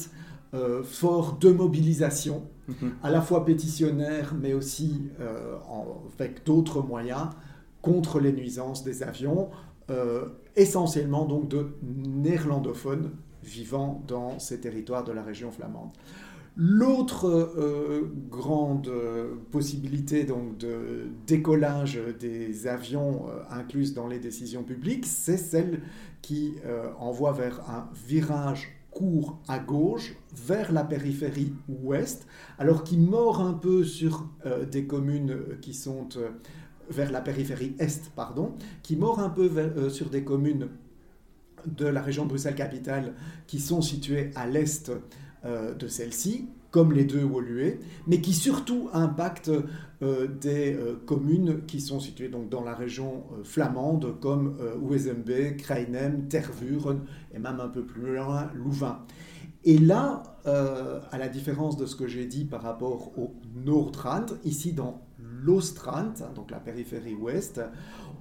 euh, 0.55 0.83
fort 0.83 1.37
de 1.39 1.51
mobilisation, 1.51 2.45
mhm. 2.69 2.93
à 3.03 3.11
la 3.11 3.21
fois 3.21 3.45
pétitionnaire, 3.45 4.35
mais 4.41 4.55
aussi 4.55 5.11
euh, 5.21 5.57
avec 6.19 6.45
d'autres 6.45 6.83
moyens, 6.83 7.29
contre 7.83 8.21
les 8.21 8.33
nuisances 8.33 8.85
des 8.85 9.03
avions, 9.03 9.49
essentiellement 10.55 11.25
donc 11.25 11.49
de 11.49 11.67
néerlandophones 11.83 13.11
vivant 13.43 14.05
dans 14.07 14.39
ces 14.39 14.61
territoires 14.61 15.03
de 15.03 15.11
la 15.11 15.23
région 15.23 15.51
flamande. 15.51 15.91
L'autre 16.63 17.27
euh, 17.27 18.13
grande 18.29 18.89
euh, 18.89 19.35
possibilité 19.51 20.25
donc, 20.25 20.59
de 20.59 21.07
décollage 21.27 21.99
des 22.21 22.67
avions 22.67 23.31
euh, 23.31 23.41
incluses 23.49 23.95
dans 23.95 24.07
les 24.07 24.19
décisions 24.19 24.63
publiques, 24.63 25.07
c'est 25.07 25.39
celle 25.39 25.81
qui 26.21 26.57
envoie 26.99 27.33
vers 27.33 27.61
un 27.71 27.89
virage 28.07 28.69
court 28.91 29.41
à 29.49 29.59
gauche 29.59 30.15
vers 30.37 30.71
la 30.71 30.85
périphérie 30.85 31.55
ouest, 31.67 32.27
alors 32.59 32.85
qui 32.85 32.99
mord 32.99 33.41
un 33.41 33.55
peu 33.55 33.83
sur 33.83 34.29
des 34.71 34.87
communes 34.87 35.35
qui 35.63 35.73
sont 35.73 36.09
vers 36.91 37.11
la 37.11 37.23
périphérie 37.23 37.75
est, 37.79 38.11
pardon, 38.15 38.53
qui 38.83 38.97
mord 38.97 39.19
un 39.19 39.31
peu 39.31 39.89
sur 39.89 40.11
des 40.11 40.25
communes 40.25 40.69
de 41.67 41.87
la 41.87 42.03
région 42.03 42.27
Bruxelles-Capitale 42.27 43.15
qui 43.47 43.61
sont 43.61 43.81
situées 43.81 44.31
à 44.35 44.47
l'est 44.47 44.93
euh, 45.47 45.75
de 45.75 45.89
celle-ci, 45.89 46.49
comme 46.71 46.93
les 46.93 47.05
deux 47.05 47.25
Woluwe, 47.25 47.79
mais 48.07 48.21
qui 48.21 48.35
surtout 48.35 48.91
impactent 48.93 49.51
euh, 50.03 50.27
des 50.27 50.75
euh, 50.75 51.01
communes 51.07 51.65
qui 51.67 51.81
sont 51.81 51.99
situées 51.99 52.29
donc 52.29 52.51
dans 52.51 52.63
la 52.63 52.75
région 52.75 53.25
flamande, 53.43 54.21
comme 54.21 54.59
Wezenbeek, 54.83 55.63
Kreinem, 55.63 56.29
Tervuren 56.29 57.01
et 57.35 57.39
même 57.39 57.59
un 57.59 57.69
peu 57.69 57.83
plus 57.85 58.17
loin, 58.17 58.51
Louvain. 58.55 58.99
Et 59.65 59.79
là, 59.79 60.23
à 60.45 61.19
la 61.19 61.29
différence 61.29 61.77
de 61.77 61.85
ce 61.85 61.95
que 61.95 62.07
j'ai 62.07 62.25
dit 62.25 62.47
par 62.47 62.63
rapport 62.63 63.19
au 63.19 63.35
Nordrand, 63.55 64.39
ici 64.45 64.73
dans 64.73 65.03
l'Ostrand, 65.19 66.15
donc 66.35 66.51
la 66.51 66.61
périphérie 66.61 67.15
ouest, 67.15 67.61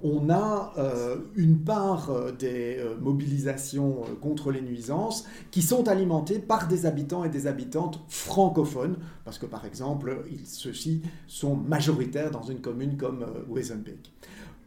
on 0.02 0.30
a 0.30 0.72
euh, 0.78 1.16
une 1.36 1.58
part 1.58 2.10
euh, 2.10 2.32
des 2.32 2.76
euh, 2.78 2.96
mobilisations 3.00 4.02
contre 4.20 4.50
les 4.50 4.60
nuisances 4.60 5.26
qui 5.50 5.62
sont 5.62 5.88
alimentées 5.88 6.38
par 6.38 6.68
des 6.68 6.86
habitants 6.86 7.24
et 7.24 7.28
des 7.28 7.46
habitantes 7.46 8.00
francophones, 8.08 8.96
parce 9.24 9.38
que 9.38 9.46
par 9.46 9.64
exemple, 9.64 10.24
ceux-ci 10.44 11.02
sont 11.26 11.56
majoritaires 11.56 12.30
dans 12.30 12.42
une 12.42 12.60
commune 12.60 12.96
comme 12.96 13.26
Wezenbeek. 13.48 14.12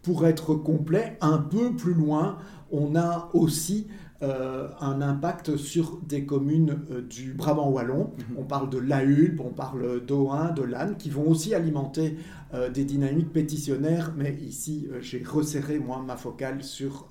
Pour 0.02 0.26
être 0.28 0.54
complet, 0.54 1.18
un 1.22 1.38
peu 1.38 1.76
plus 1.76 1.94
loin, 1.94 2.38
on 2.72 2.96
a 2.96 3.30
aussi 3.34 3.88
euh, 4.24 4.70
un 4.80 5.02
impact 5.02 5.58
sur 5.58 6.00
des 6.08 6.26
communes 6.26 6.80
euh, 6.92 7.02
du 7.02 7.34
Brabant 7.34 7.70
wallon. 7.70 8.12
Mhm. 8.18 8.38
On 8.38 8.44
parle 8.44 8.70
de 8.70 8.78
La 8.78 9.04
Hulpe, 9.04 9.42
on 9.42 9.50
parle 9.50 10.06
d'Ohain, 10.06 10.52
de 10.52 10.64
Lannes, 10.64 10.96
qui 10.98 11.10
vont 11.10 11.28
aussi 11.28 11.54
alimenter 11.54 12.18
euh, 12.54 12.70
des 12.70 12.86
dynamiques 12.86 13.34
pétitionnaires, 13.34 14.14
mais 14.16 14.38
ici 14.42 14.88
j'ai 15.02 15.24
resserré 15.24 15.78
moi 15.78 16.02
ma 16.06 16.16
focale 16.16 16.64
sur 16.64 17.10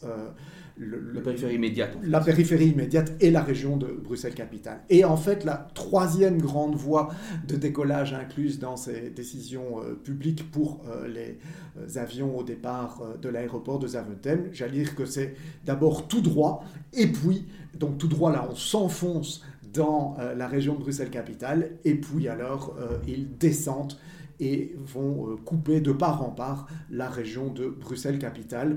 la 1.14 1.20
périphérie 1.20 1.54
immédiate. 1.54 1.96
La 2.02 2.20
périphérie 2.20 2.68
immédiate 2.68 3.12
et 3.20 3.30
la 3.30 3.42
région 3.42 3.76
de 3.76 3.86
Bruxelles-Capitale. 3.86 4.80
Et 4.90 5.04
en 5.04 5.16
fait, 5.16 5.44
la 5.44 5.68
troisième 5.74 6.40
grande 6.40 6.74
voie 6.74 7.10
de 7.46 7.56
décollage 7.56 8.12
incluse 8.14 8.58
dans 8.58 8.76
ces 8.76 9.10
décisions 9.10 9.82
euh, 9.82 9.94
publiques 9.94 10.50
pour 10.50 10.82
euh, 10.88 11.08
les 11.08 11.38
euh, 11.78 12.00
avions 12.00 12.38
au 12.38 12.42
départ 12.42 13.02
de 13.20 13.28
l'aéroport 13.28 13.78
de 13.78 13.86
Zaventem, 13.86 14.48
j'allais 14.52 14.78
dire 14.78 14.94
que 14.94 15.04
c'est 15.06 15.34
d'abord 15.64 16.08
tout 16.08 16.20
droit, 16.20 16.64
et 16.92 17.06
puis, 17.06 17.46
donc 17.78 17.98
tout 17.98 18.08
droit 18.08 18.32
là, 18.32 18.46
on 18.50 18.54
s'enfonce 18.54 19.44
dans 19.72 20.18
la 20.36 20.48
région 20.48 20.74
de 20.74 20.80
Bruxelles-Capitale, 20.80 21.70
et 21.86 21.94
puis 21.94 22.28
alors, 22.28 22.76
ils 23.08 23.38
descendent 23.38 23.94
et 24.38 24.76
vont 24.76 25.36
couper 25.46 25.80
de 25.80 25.92
part 25.92 26.22
en 26.22 26.28
part 26.28 26.68
la 26.90 27.08
région 27.08 27.48
de 27.48 27.68
Bruxelles-Capitale 27.68 28.76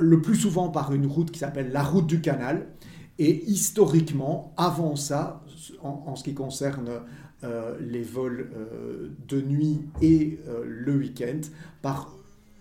le 0.00 0.20
plus 0.20 0.36
souvent 0.36 0.68
par 0.68 0.92
une 0.92 1.06
route 1.06 1.30
qui 1.30 1.38
s'appelle 1.38 1.72
la 1.72 1.82
route 1.82 2.06
du 2.06 2.20
canal. 2.20 2.66
Et 3.18 3.44
historiquement, 3.50 4.54
avant 4.56 4.96
ça, 4.96 5.44
en, 5.82 6.16
ce 6.16 6.24
qui 6.24 6.34
concerne 6.34 6.88
euh, 7.44 7.76
les 7.80 8.02
vols 8.02 8.50
euh, 8.54 9.10
de 9.28 9.40
nuit 9.40 9.80
et 10.00 10.38
euh, 10.48 10.64
le 10.66 10.96
week-end, 10.96 11.40
par 11.82 12.14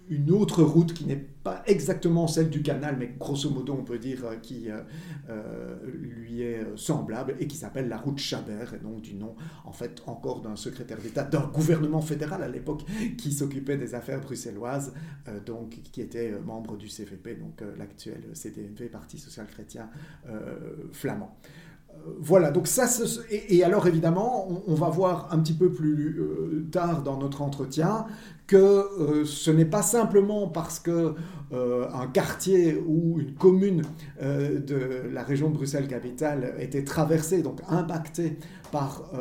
une 0.10 0.32
autre 0.32 0.64
route 0.64 0.94
qui 0.94 1.06
n'est 1.06 1.16
pas 1.16 1.64
exactement 1.68 2.28
celle 2.28 2.50
du 2.50 2.62
canal, 2.62 2.98
mais 2.98 3.14
grosso 3.18 3.50
modo 3.50 3.74
on 3.74 3.84
peut 3.84 4.00
dire 4.00 4.26
euh, 4.26 4.36
qui 4.36 4.70
euh, 4.70 4.82
euh, 5.30 5.76
lui 5.86 6.42
est 6.42 6.66
semblable 6.76 7.36
et 7.40 7.48
qui 7.48 7.56
s'appelle 7.56 7.88
la 7.88 7.98
route 7.98 8.18
Chabert, 8.18 8.74
et 8.74 8.80
donc 8.80 9.02
du 9.02 9.14
nom 9.14 9.36
en 9.66 9.72
fait 9.72 10.02
encore 10.08 10.42
d'un 10.42 10.56
secrétaire 10.56 10.98
d'État 10.98 11.24
d'un 11.24 11.48
gouvernement 11.48 12.02
fédéral 12.02 12.42
à 12.42 12.48
l'époque 12.48 12.84
qui 13.18 13.32
s'occupait 13.32 13.78
des 13.78 13.94
affaires 13.94 14.20
bruxelloises, 14.20 14.94
donc 15.46 15.80
qui 15.92 16.02
était 16.02 16.32
membre 16.40 16.76
du 16.76 16.90
CVP, 16.90 17.36
donc 17.36 17.62
l'actuel 17.78 18.22
CDMV, 18.34 18.90
Parti 18.90 19.18
social 19.18 19.46
chrétien 19.48 19.90
flamand 20.92 21.38
voilà, 22.20 22.52
donc 22.52 22.68
ça, 22.68 22.86
et, 23.30 23.64
alors 23.64 23.88
évidemment, 23.88 24.64
on, 24.68 24.74
va 24.74 24.90
voir 24.90 25.30
un 25.32 25.40
petit 25.40 25.54
peu 25.54 25.72
plus 25.72 26.68
tard 26.72 27.04
dans 27.04 27.18
notre 27.18 27.42
entretien 27.42 28.06
que 28.50 28.58
euh, 28.58 29.26
ce 29.26 29.52
n'est 29.52 29.66
pas 29.66 29.84
simplement 29.84 30.48
parce 30.48 30.80
que 30.80 31.14
euh, 31.54 31.88
un 31.94 32.08
quartier 32.08 32.82
ou 32.88 33.20
une 33.20 33.36
commune 33.36 33.84
euh, 34.24 34.60
de 34.60 35.08
la 35.14 35.24
région 35.24 35.50
de 35.50 35.56
Bruxelles-Capitale 35.56 36.56
était 36.60 36.84
traversée, 36.84 37.44
donc 37.44 37.62
impactée 37.70 38.38
par 38.72 39.12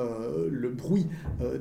le 0.50 0.68
bruit 0.68 1.06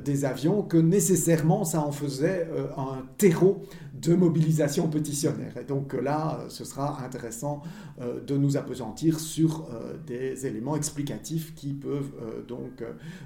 des 0.04 0.26
avions, 0.26 0.60
que 0.60 0.76
nécessairement 0.76 1.64
ça 1.64 1.80
en 1.80 1.90
faisait 1.90 2.46
un 2.76 3.02
terreau 3.16 3.62
de 4.00 4.14
mobilisation 4.14 4.88
pétitionnaire. 4.88 5.56
Et 5.56 5.64
donc 5.64 5.92
là, 5.92 6.44
ce 6.48 6.64
sera 6.64 7.04
intéressant 7.04 7.62
de 8.00 8.36
nous 8.36 8.56
apesantir 8.56 9.20
sur 9.20 9.68
des 10.06 10.46
éléments 10.46 10.76
explicatifs 10.76 11.54
qui 11.54 11.72
peuvent 11.72 12.12
donc 12.46 12.84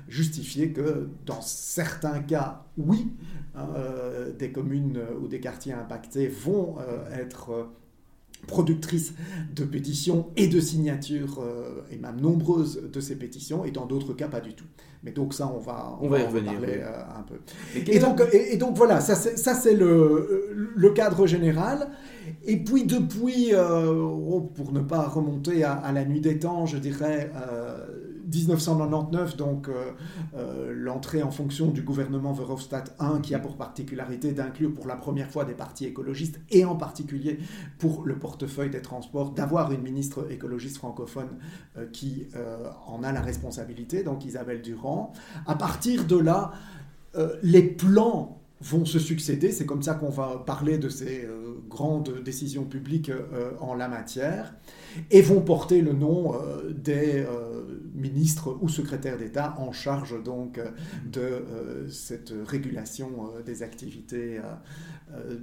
justifier 0.08 0.72
que 0.72 1.08
dans 1.26 1.40
certains 1.40 2.20
cas, 2.20 2.64
oui, 2.76 3.12
des 4.38 4.50
communes 4.50 4.96
euh, 4.96 5.18
ou 5.20 5.28
des 5.28 5.40
quartiers 5.40 5.72
impactés 5.72 6.28
vont 6.28 6.76
euh, 6.78 7.08
être 7.12 7.50
euh, 7.50 7.64
productrices 8.46 9.14
de 9.54 9.64
pétitions 9.64 10.30
et 10.36 10.48
de 10.48 10.58
signatures, 10.58 11.40
et 11.92 11.96
même 11.96 12.20
nombreuses 12.20 12.90
de 12.92 12.98
ces 12.98 13.14
pétitions, 13.14 13.64
et 13.64 13.70
dans 13.70 13.86
d'autres 13.86 14.14
cas, 14.14 14.26
pas 14.26 14.40
du 14.40 14.54
tout. 14.54 14.64
Mais 15.04 15.10
donc 15.10 15.34
ça, 15.34 15.50
on 15.52 15.58
va, 15.58 15.98
on, 16.00 16.08
va, 16.08 16.20
y 16.20 16.24
revenir, 16.24 16.52
parler 16.52 16.80
un 16.82 17.22
peu. 17.22 17.34
Et 17.74 17.98
donc, 17.98 18.22
et, 18.32 18.56
donc, 18.56 18.76
voilà, 18.76 19.00
ça 19.00 19.14
c'est 19.16 19.74
le, 19.74 20.72
le, 20.76 20.90
cadre 20.90 21.26
général. 21.26 21.88
Et 22.44 22.56
puis 22.56 22.84
depuis, 22.84 23.52
oh, 23.54 24.40
pour 24.54 24.72
ne 24.72 24.80
pas 24.80 25.08
remonter 25.08 25.64
à, 25.64 25.90
la 25.92 26.04
nuit 26.04 26.20
des 26.20 26.38
temps, 26.38 26.66
je 26.66 26.78
dirais 26.78 27.32
1999, 28.32 29.36
donc 29.36 29.68
l'entrée 30.70 31.24
en 31.24 31.32
fonction 31.32 31.68
du 31.68 31.82
gouvernement 31.82 32.32
Verhofstadt 32.32 32.94
I, 33.00 33.20
qui 33.22 33.34
a 33.34 33.40
pour 33.40 33.56
particularité 33.56 34.30
d'inclure 34.32 34.72
pour 34.72 34.86
la 34.86 34.96
première 34.96 35.30
fois 35.30 35.44
des 35.44 35.54
partis 35.54 35.86
écologistes, 35.86 36.38
et 36.50 36.64
en 36.64 36.76
particulier 36.76 37.40
pour 37.78 38.04
le 38.04 38.14
portefeuille 38.14 38.70
des 38.70 38.82
transports, 38.82 39.32
d'avoir 39.32 39.72
une 39.72 39.82
ministre 39.82 40.30
écologiste 40.30 40.76
francophone 40.76 41.38
qui 41.92 42.28
en 42.86 43.02
a 43.02 43.10
la 43.10 43.20
responsabilité, 43.20 44.04
donc 44.04 44.24
Isabelle 44.24 44.62
Durand. 44.62 44.91
À 45.46 45.54
partir 45.54 46.04
de 46.06 46.16
là, 46.16 46.52
les 47.42 47.62
plans 47.62 48.42
vont 48.62 48.84
se 48.84 48.98
succéder. 48.98 49.52
C'est 49.52 49.66
comme 49.66 49.82
ça 49.82 49.94
qu'on 49.94 50.08
va 50.08 50.42
parler 50.46 50.78
de 50.78 50.88
ces 50.88 51.24
euh, 51.24 51.54
grandes 51.68 52.22
décisions 52.24 52.64
publiques 52.64 53.10
euh, 53.10 53.52
en 53.60 53.74
la 53.74 53.88
matière 53.88 54.54
et 55.10 55.22
vont 55.22 55.40
porter 55.40 55.80
le 55.80 55.92
nom 55.92 56.34
euh, 56.34 56.72
des 56.72 57.24
ministres 57.94 58.58
ou 58.60 58.68
secrétaires 58.68 59.18
d'État 59.18 59.54
en 59.58 59.72
charge 59.72 60.22
donc 60.22 60.60
de 61.10 61.44
cette 61.88 62.32
régulation 62.46 63.30
des 63.44 63.62
activités 63.62 64.40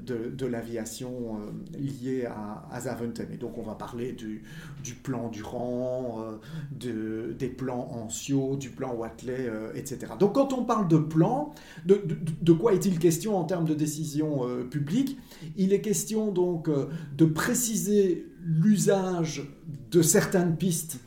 de, 0.06 0.46
l'aviation 0.46 1.38
liée 1.78 2.26
à, 2.26 2.68
à, 2.72 2.82
Zaventem. 2.82 3.32
Et 3.32 3.38
donc 3.38 3.58
on 3.58 3.62
va 3.62 3.76
parler 3.76 4.12
du, 4.12 4.44
du 4.84 4.94
plan 4.96 5.30
Durand, 5.30 6.26
de, 6.72 7.36
des 7.38 7.50
plans 7.50 7.88
Ancio, 7.92 8.56
du 8.58 8.72
plan 8.72 8.94
Watley, 8.94 9.50
etc. 9.76 10.14
Donc 10.20 10.36
quand 10.36 10.52
on 10.54 10.66
parle 10.66 10.88
de 10.88 10.98
plan, 10.98 11.54
de, 11.86 12.02
de 12.42 12.52
quoi 12.52 12.74
est-il 12.74 13.00
question 13.00 13.38
en 13.38 13.46
termes 13.46 13.66
de 13.66 13.76
décision 13.76 14.42
publique? 14.70 15.18
Il 15.56 15.72
est 15.72 15.82
question 15.82 16.32
donc 16.32 16.70
de 17.18 17.26
préciser 17.26 18.29
l'usage 18.44 19.44
de 19.92 20.02
certaines 20.02 20.58
pistes 20.58 21.00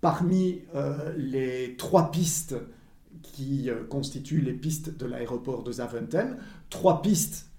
parmi 0.00 0.62
euh, 0.74 1.12
les 1.16 1.76
trois 1.76 2.10
pistes 2.10 2.56
qui 3.22 3.68
euh, 3.68 3.84
constituent 3.84 4.40
les 4.40 4.52
pistes 4.52 4.96
de 4.96 5.06
l'aéroport 5.06 5.62
de 5.62 5.72
Zaventem. 5.72 6.36
Trois 6.70 7.02
pistes 7.02 7.50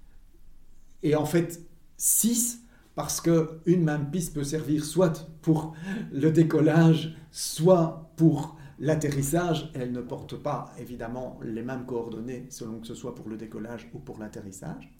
et 1.04 1.16
en 1.16 1.26
fait 1.26 1.62
six 1.98 2.64
parce 2.96 3.22
qu'une 3.22 3.84
même 3.84 4.10
piste 4.12 4.34
peut 4.34 4.44
servir 4.44 4.84
soit 4.84 5.30
pour 5.42 5.74
le 6.12 6.32
décollage, 6.32 7.16
soit 7.32 8.12
pour 8.18 8.58
l'atterrissage. 8.78 9.72
Elle 9.74 9.92
ne 9.92 10.02
porte 10.02 10.36
pas 10.36 10.74
évidemment 10.80 11.40
les 11.44 11.62
mêmes 11.62 11.86
coordonnées 11.86 12.48
selon 12.50 12.80
que 12.80 12.88
ce 12.88 12.96
soit 12.96 13.16
pour 13.16 13.30
le 13.30 13.38
décollage 13.38 13.90
ou 13.94 14.00
pour 14.00 14.20
l'atterrissage. 14.20 14.92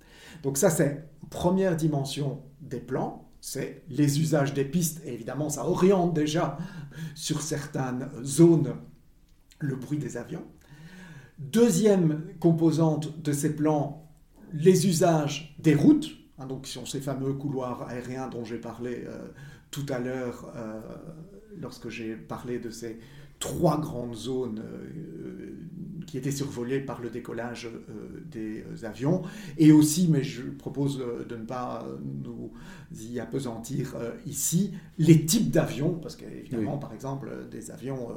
Donc 0.44 0.58
ça 0.58 0.70
c'est 0.70 1.10
première 1.30 1.76
dimension 1.76 2.42
des 2.62 2.80
plans 2.80 3.29
c'est 3.42 3.84
les 3.90 4.20
usages 4.20 4.54
des 4.54 4.66
pistes, 4.66 5.02
et 5.06 5.14
évidemment 5.14 5.50
ça 5.50 5.66
oriente 5.66 6.14
déjà 6.14 6.58
sur 7.16 7.42
certaines 7.42 8.10
zones 8.24 8.76
le 9.60 9.76
bruit 9.76 9.98
des 9.98 10.18
avions. 10.18 10.46
Deuxième 11.38 12.24
composante 12.40 13.22
de 13.22 13.32
ces 13.32 13.56
plans, 13.56 14.10
les 14.54 14.88
usages 14.88 15.56
des 15.60 15.76
routes, 15.76 16.10
hein, 16.38 16.48
donc 16.48 16.68
sur 16.68 16.88
ces 16.88 17.00
fameux 17.00 17.34
couloirs 17.34 17.88
aériens 17.88 18.28
dont 18.28 18.44
j'ai 18.44 18.58
parlé 18.58 19.04
euh, 19.06 19.30
tout 19.72 19.86
à 19.90 20.00
l'heure 20.00 20.52
euh, 20.56 20.82
lorsque 21.58 21.90
j'ai 21.90 22.16
parlé 22.16 22.60
de 22.60 22.70
ces 22.70 23.00
trois 23.40 23.80
grandes 23.80 24.16
zones 24.16 24.62
euh, 24.66 25.56
qui 26.10 26.18
étaient 26.18 26.32
survolées 26.32 26.80
par 26.80 27.02
le 27.02 27.10
décollage 27.10 27.68
euh, 27.68 28.22
des 28.32 28.86
avions. 28.86 29.22
Et 29.58 29.72
aussi, 29.72 30.08
mais 30.10 30.24
je 30.24 30.44
propose 30.44 31.02
euh, 31.02 31.26
de 31.26 31.36
ne 31.36 31.46
pas 31.46 31.86
nous 32.24 32.52
y 33.12 33.20
apesantir 33.20 33.96
ici, 34.26 34.72
les 34.98 35.26
types 35.26 35.52
d'avions, 35.52 35.94
parce 35.94 36.16
qu'évidemment, 36.16 36.78
par 36.78 36.94
exemple, 36.94 37.30
des 37.52 37.70
avions 37.70 38.08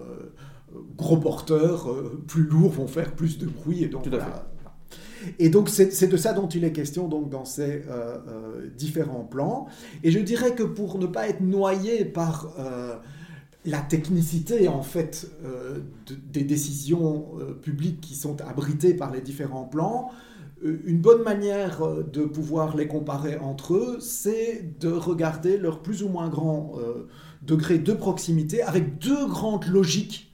gros 0.96 1.18
porteurs, 1.18 1.94
plus 2.26 2.44
lourds, 2.44 2.70
vont 2.70 2.86
faire 2.86 3.12
plus 3.12 3.36
de 3.36 3.46
bruit. 3.46 3.84
Et 3.84 3.88
donc, 3.88 4.08
Et 5.38 5.50
donc 5.50 5.68
c'est 5.68 6.06
de 6.06 6.16
ça 6.16 6.32
dont 6.32 6.48
il 6.48 6.64
est 6.64 6.72
question 6.72 7.06
donc, 7.06 7.28
dans 7.28 7.44
ces 7.44 7.82
différents 8.78 9.24
plans. 9.24 9.66
Et 10.02 10.10
je 10.10 10.18
dirais 10.20 10.54
que 10.54 10.62
pour 10.62 10.98
ne 10.98 11.06
pas 11.06 11.28
être 11.28 11.42
noyé 11.42 12.06
par 12.06 12.54
la 13.64 13.80
technicité 13.80 14.68
en 14.68 14.82
fait 14.82 15.30
euh, 15.44 15.80
des 16.08 16.42
décisions 16.42 17.28
euh, 17.38 17.52
publiques 17.52 18.00
qui 18.00 18.14
sont 18.14 18.40
abritées 18.40 18.94
par 18.94 19.12
les 19.12 19.20
différents 19.20 19.64
plans, 19.64 20.10
euh, 20.64 20.80
une 20.84 21.00
bonne 21.00 21.22
manière 21.22 21.86
de 21.86 22.24
pouvoir 22.24 22.76
les 22.76 22.88
comparer 22.88 23.36
entre 23.38 23.74
eux, 23.74 23.98
c'est 24.00 24.78
de 24.80 24.90
regarder 24.90 25.58
leur 25.58 25.80
plus 25.80 26.02
ou 26.02 26.08
moins 26.08 26.28
grand 26.28 26.74
degré 27.42 27.78
de 27.78 27.92
proximité 27.92 28.62
avec 28.62 28.98
deux 28.98 29.26
grandes 29.26 29.66
logiques 29.66 30.32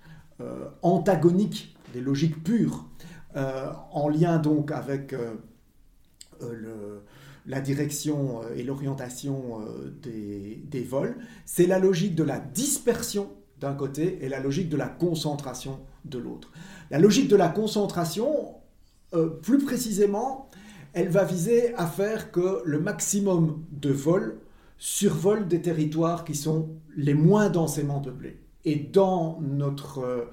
antagoniques, 0.83 1.77
des 1.93 2.01
logiques 2.01 2.43
pures, 2.45 2.87
en 3.35 4.09
lien 4.09 4.39
donc 4.39 4.71
avec 4.71 5.15
le 6.41 7.03
la 7.49 7.61
direction 7.61 8.43
euh, 8.43 8.55
et 8.55 8.63
l'orientation 8.63 9.61
euh, 9.61 9.91
des, 10.03 10.83
vols, 10.83 11.17
c'est 11.47 11.67
la 11.67 11.79
logique 11.79 12.15
de 12.15 12.23
la 12.23 12.39
dispersion 12.39 13.31
d'un 13.59 13.75
côté 13.75 14.19
et 14.23 14.29
la 14.29 14.39
logique 14.39 14.69
de 14.69 14.77
la 14.77 14.87
concentration 14.87 15.81
de 16.05 16.19
l'autre. 16.19 16.53
La 16.91 16.99
logique 16.99 17.29
de 17.29 17.37
la 17.37 17.49
concentration, 17.49 18.55
euh, 19.15 19.29
plus 19.29 19.59
précisément, 19.59 20.49
elle 20.93 21.09
va 21.09 21.25
viser 21.25 21.75
à 21.75 21.87
faire 21.87 22.31
que 22.31 22.63
le 22.65 22.79
maximum 22.79 23.65
de 23.73 23.91
vols 23.91 24.39
survolent 24.79 25.49
des 25.49 25.61
territoires 25.61 26.25
qui 26.25 26.35
sont 26.35 26.69
les 26.97 27.15
moins 27.15 27.49
densément 27.49 28.01
peuplés. 28.01 28.39
Et 28.65 28.77
dans 28.77 29.41
notre 29.41 30.29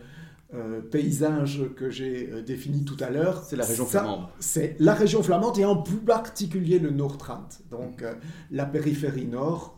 euh, 0.56 0.80
paysage 0.80 1.64
que 1.76 1.90
j'ai 1.90 2.30
euh, 2.32 2.42
défini 2.42 2.86
tout 2.86 2.96
à 3.02 3.10
l'heure. 3.10 3.44
C'est 3.44 3.58
la 3.58 3.66
région 3.66 3.86
flamande. 3.86 4.28
C'est 4.40 4.78
la 4.80 4.94
région 4.94 5.22
flamande 5.22 5.58
et 5.60 5.66
en 5.66 5.76
plus 5.76 5.98
particulier 5.98 6.80
le 6.80 6.92
Nord-Trent, 6.92 7.50
donc 7.70 8.02
euh, 8.02 8.14
la 8.52 8.66
périphérie 8.66 9.26
nord. 9.26 9.78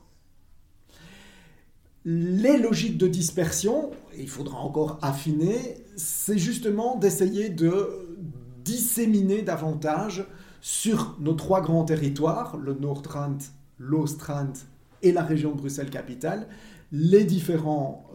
Les 2.06 2.60
logiques 2.60 2.98
de 3.00 3.08
dispersion, 3.08 3.90
il 4.18 4.30
faudra 4.30 4.60
encore 4.60 5.00
affiner, 5.02 5.84
c'est 5.96 6.38
justement 6.38 6.96
d'essayer 6.96 7.50
de 7.50 8.16
disséminer 8.64 9.42
davantage 9.42 10.28
sur 10.62 11.18
nos 11.20 11.34
trois 11.34 11.62
grands 11.62 11.86
territoires, 11.86 12.56
le 12.58 12.76
Nord-Trent, 12.76 13.38
l'Ost-Trent 13.80 14.54
et 15.02 15.12
la 15.12 15.24
région 15.24 15.52
de 15.52 15.58
Bruxelles-Capitale, 15.58 16.48
les 16.92 17.24
différents 17.24 18.10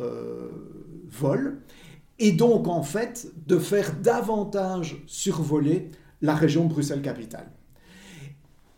vols 1.10 1.60
et 2.22 2.32
donc 2.32 2.68
en 2.68 2.82
fait 2.82 3.32
de 3.46 3.58
faire 3.58 3.94
davantage 4.00 5.02
survoler 5.06 5.90
la 6.22 6.34
région 6.34 6.66
Bruxelles-Capitale. 6.66 7.50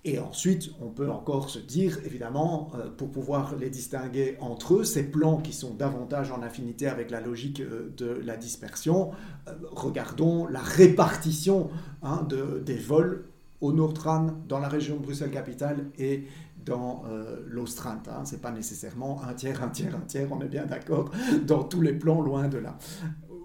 Et 0.06 0.18
ensuite, 0.18 0.70
on 0.82 0.88
peut 0.88 1.10
encore 1.10 1.48
se 1.48 1.58
dire, 1.58 1.98
évidemment, 2.04 2.70
euh, 2.74 2.90
pour 2.90 3.10
pouvoir 3.10 3.56
les 3.56 3.70
distinguer 3.70 4.36
entre 4.38 4.74
eux, 4.74 4.84
ces 4.84 5.02
plans 5.02 5.38
qui 5.38 5.54
sont 5.54 5.72
davantage 5.72 6.30
en 6.30 6.42
affinité 6.42 6.88
avec 6.88 7.10
la 7.10 7.22
logique 7.22 7.60
euh, 7.60 7.90
de 7.96 8.20
la 8.22 8.36
dispersion, 8.36 9.12
euh, 9.48 9.52
regardons 9.72 10.46
la 10.46 10.60
répartition 10.60 11.70
hein, 12.02 12.26
de, 12.28 12.62
des 12.64 12.76
vols 12.76 13.24
au 13.62 13.72
Nordran, 13.72 14.26
dans 14.46 14.58
la 14.58 14.68
région 14.68 14.98
Bruxelles-Capitale 14.98 15.86
et 15.98 16.24
dans 16.66 17.04
l'Ostrand. 17.46 18.02
Hein. 18.08 18.24
Ce 18.24 18.32
n'est 18.34 18.40
pas 18.40 18.50
nécessairement 18.50 19.22
un 19.22 19.34
tiers, 19.34 19.62
un 19.62 19.68
tiers, 19.68 19.94
un 19.94 20.00
tiers, 20.00 20.28
on 20.30 20.40
est 20.40 20.48
bien 20.48 20.64
d'accord, 20.64 21.10
dans 21.46 21.62
tous 21.62 21.82
les 21.82 21.92
plans, 21.92 22.22
loin 22.22 22.48
de 22.48 22.58
là. 22.58 22.78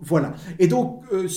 Voilà. 0.01 0.33
Et 0.59 0.67
donc, 0.67 1.03
euh, 1.11 1.27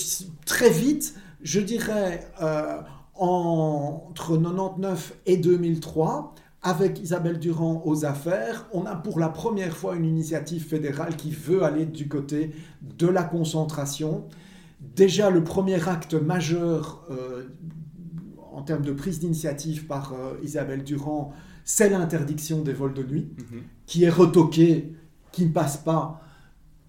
très 0.45 0.69
vite, 0.69 1.15
je 1.41 1.59
dirais, 1.59 2.27
euh, 2.41 2.79
entre 3.15 4.37
99 4.37 5.13
et 5.25 5.37
2003, 5.37 6.35
avec 6.61 7.01
Isabelle 7.01 7.39
Durand 7.39 7.81
aux 7.85 8.05
affaires, 8.05 8.67
on 8.71 8.85
a 8.85 8.95
pour 8.95 9.19
la 9.19 9.29
première 9.29 9.75
fois 9.75 9.95
une 9.95 10.05
initiative 10.05 10.65
fédérale 10.65 11.15
qui 11.17 11.31
veut 11.31 11.63
aller 11.63 11.85
du 11.85 12.07
côté 12.07 12.51
de 12.81 13.07
la 13.07 13.23
concentration. 13.23 14.25
Déjà, 14.95 15.29
le 15.29 15.43
premier 15.43 15.87
acte 15.87 16.13
majeur 16.13 17.05
euh, 17.11 17.43
en 18.53 18.61
termes 18.61 18.85
de 18.85 18.93
prise 18.93 19.19
d'initiative 19.19 19.87
par 19.87 20.13
Isabelle 20.43 20.83
Durand, 20.83 21.33
c'est 21.65 21.89
l'interdiction 21.89 22.61
des 22.61 22.73
vols 22.73 22.93
de 22.93 23.03
nuit, 23.03 23.27
mhm. 23.37 23.61
qui 23.87 24.03
est 24.03 24.09
retoquée, 24.09 24.93
qui 25.31 25.45
ne 25.45 25.51
passe 25.51 25.77
pas 25.77 26.21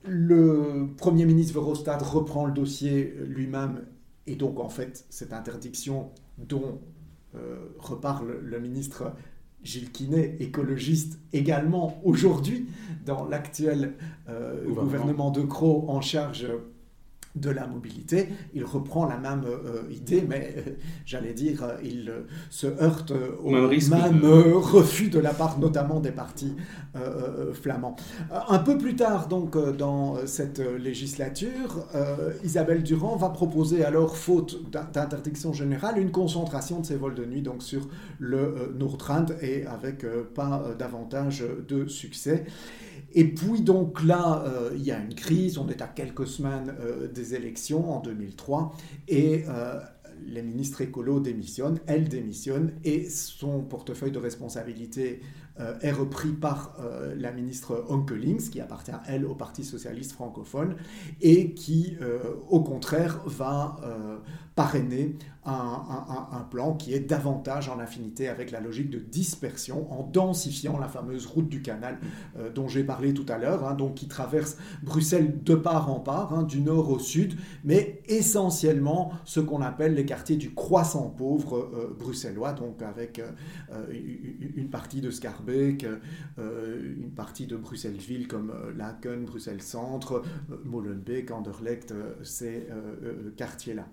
le 0.07 0.89
Premier 0.97 1.25
ministre 1.25 1.55
Verhofstadt 1.55 2.03
reprend 2.03 2.47
le 2.47 2.53
dossier 2.53 3.15
lui-même 3.27 3.87
et 4.27 4.37
donc 4.37 4.61
en 4.61 4.69
fait 4.69 5.05
cette 5.11 5.33
interdiction 5.33 6.11
dont 6.39 6.81
euh, 7.35 7.57
reparle 7.79 8.39
le 8.43 8.61
ministre 8.61 9.13
Gilles 9.63 9.91
Quinet, 9.91 10.37
écologiste 10.41 11.19
également 11.33 12.01
aujourd'hui 12.05 12.69
dans 13.07 13.25
l'actuel 13.25 13.95
euh, 14.29 14.63
gouvernement. 14.67 15.31
de 15.31 15.43
Croo 15.43 15.87
en 15.89 16.03
charge 16.03 16.47
de 17.35 17.51
la 17.51 17.66
mobilité. 17.66 18.28
Il 18.55 18.64
reprend 18.64 19.07
la 19.07 19.18
même 19.18 19.45
idée, 19.91 20.24
mais 20.28 20.55
j'allais 21.05 21.32
dire, 21.32 21.66
il 21.82 22.12
se 22.51 22.66
heurte 22.66 23.12
au 23.43 23.51
même, 23.51 24.24
refus 24.55 25.09
de 25.09 25.18
la 25.18 25.35
part 25.35 25.59
notamment 25.59 26.01
des 26.01 26.12
partis 26.12 26.55
flamands. 27.53 27.97
un 28.49 28.59
peu 28.59 28.78
plus 28.78 28.97
tard, 28.97 29.28
donc, 29.28 29.57
dans 29.76 30.26
cette 30.26 30.61
législature, 30.61 31.87
Isabelle 32.45 32.82
Durand 32.82 33.16
va 33.16 33.30
proposer 33.30 33.85
alors, 33.85 34.16
faute 34.16 34.70
d'interdiction 34.70 35.53
générale, 35.53 35.99
une 35.99 36.11
concentration 36.12 36.80
de 36.80 36.87
ces 36.87 36.97
vols 36.97 37.14
de 37.14 37.24
nuit 37.24 37.43
donc 37.43 37.62
sur 37.62 37.89
le 38.18 38.72
Noordrand 38.78 39.37
et 39.43 39.66
avec 39.66 40.05
pas 40.35 40.64
davantage 40.78 41.45
de 41.68 41.87
succès. 41.89 42.45
Et 43.15 43.25
puis 43.25 43.62
donc 43.62 44.03
là, 44.03 44.45
euh, 44.47 44.71
il 44.75 44.83
y 44.85 44.91
a 44.91 44.99
une 44.99 45.15
crise, 45.15 45.59
on 45.59 45.69
est 45.69 45.81
à 45.81 45.87
quelques 45.87 46.27
semaines 46.27 46.75
euh, 46.81 47.09
des 47.09 47.35
élections 47.35 47.93
en 47.93 48.01
2003, 48.01 48.75
et 49.09 49.45
euh, 49.49 49.81
les 50.27 50.43
ministres 50.43 50.81
écolos 50.81 51.21
démissionnent, 51.21 51.79
elle 51.87 52.09
démissionne, 52.09 52.73
et 52.83 53.09
son 53.09 53.62
portefeuille 53.62 54.12
de 54.12 54.19
responsabilité 54.19 55.21
est 55.83 55.93
repris 55.93 56.33
par 56.33 56.77
la 57.17 57.31
ministre 57.31 57.85
Onkelings, 57.89 58.51
qui 58.51 58.61
appartient, 58.61 58.91
elle, 59.07 59.25
au 59.25 59.37
Parti 59.37 59.62
socialiste 59.62 60.11
francophone, 60.11 60.75
et 61.21 61.53
qui, 61.53 61.97
au 62.49 62.61
contraire, 62.61 63.23
va 63.27 63.77
parrainer 64.55 65.17
un, 65.47 66.47
plan 66.51 66.75
qui 66.75 66.95
est 66.95 67.01
davantage 67.01 67.69
en 67.69 67.79
affinité 67.79 68.29
avec 68.29 68.51
la 68.51 68.61
logique 68.61 68.91
de 68.91 68.99
dispersion, 68.99 69.93
en 69.93 70.03
densifiant 70.03 70.79
la 70.79 70.89
fameuse 70.89 71.27
route 71.27 71.49
du 71.49 71.63
canal 71.63 71.99
euh, 72.39 72.51
dont 72.51 72.69
j'ai 72.69 72.85
parlé 72.85 73.13
tout 73.13 73.27
à 73.29 73.39
l'heure, 73.39 73.67
hein, 73.67 73.75
donc 73.75 73.95
qui 73.95 74.09
traverse 74.09 74.57
Bruxelles 74.83 75.43
de 75.43 75.55
part 75.55 75.91
en 75.91 76.01
part, 76.01 76.33
hein, 76.33 76.43
du 76.45 76.61
nord 76.61 76.91
au 76.91 76.99
sud, 76.99 77.35
mais 77.65 78.03
essentiellement 78.07 79.13
ce 79.25 79.41
qu'on 79.41 79.61
appelle 79.61 79.95
les 79.95 80.07
quartiers 80.07 80.37
du 80.37 80.55
croissant 80.55 81.11
pauvre 81.11 81.59
euh, 81.59 81.97
bruxellois, 81.99 82.53
donc 82.53 82.83
avec 82.83 83.19
euh, 83.19 83.93
une 84.57 84.71
partie 84.71 85.01
de 85.01 85.11
Scarbeck, 85.11 85.87
une 86.39 87.11
partie 87.11 87.47
de 87.47 87.57
Bruxelles-Ville 87.57 88.29
comme 88.29 88.53
Laken, 88.77 89.25
Bruxelles-Centre, 89.25 90.23
Molenbeek, 90.65 91.31
Anderlecht, 91.31 91.95
ces 92.23 92.69
quartiers-là. 93.37 93.87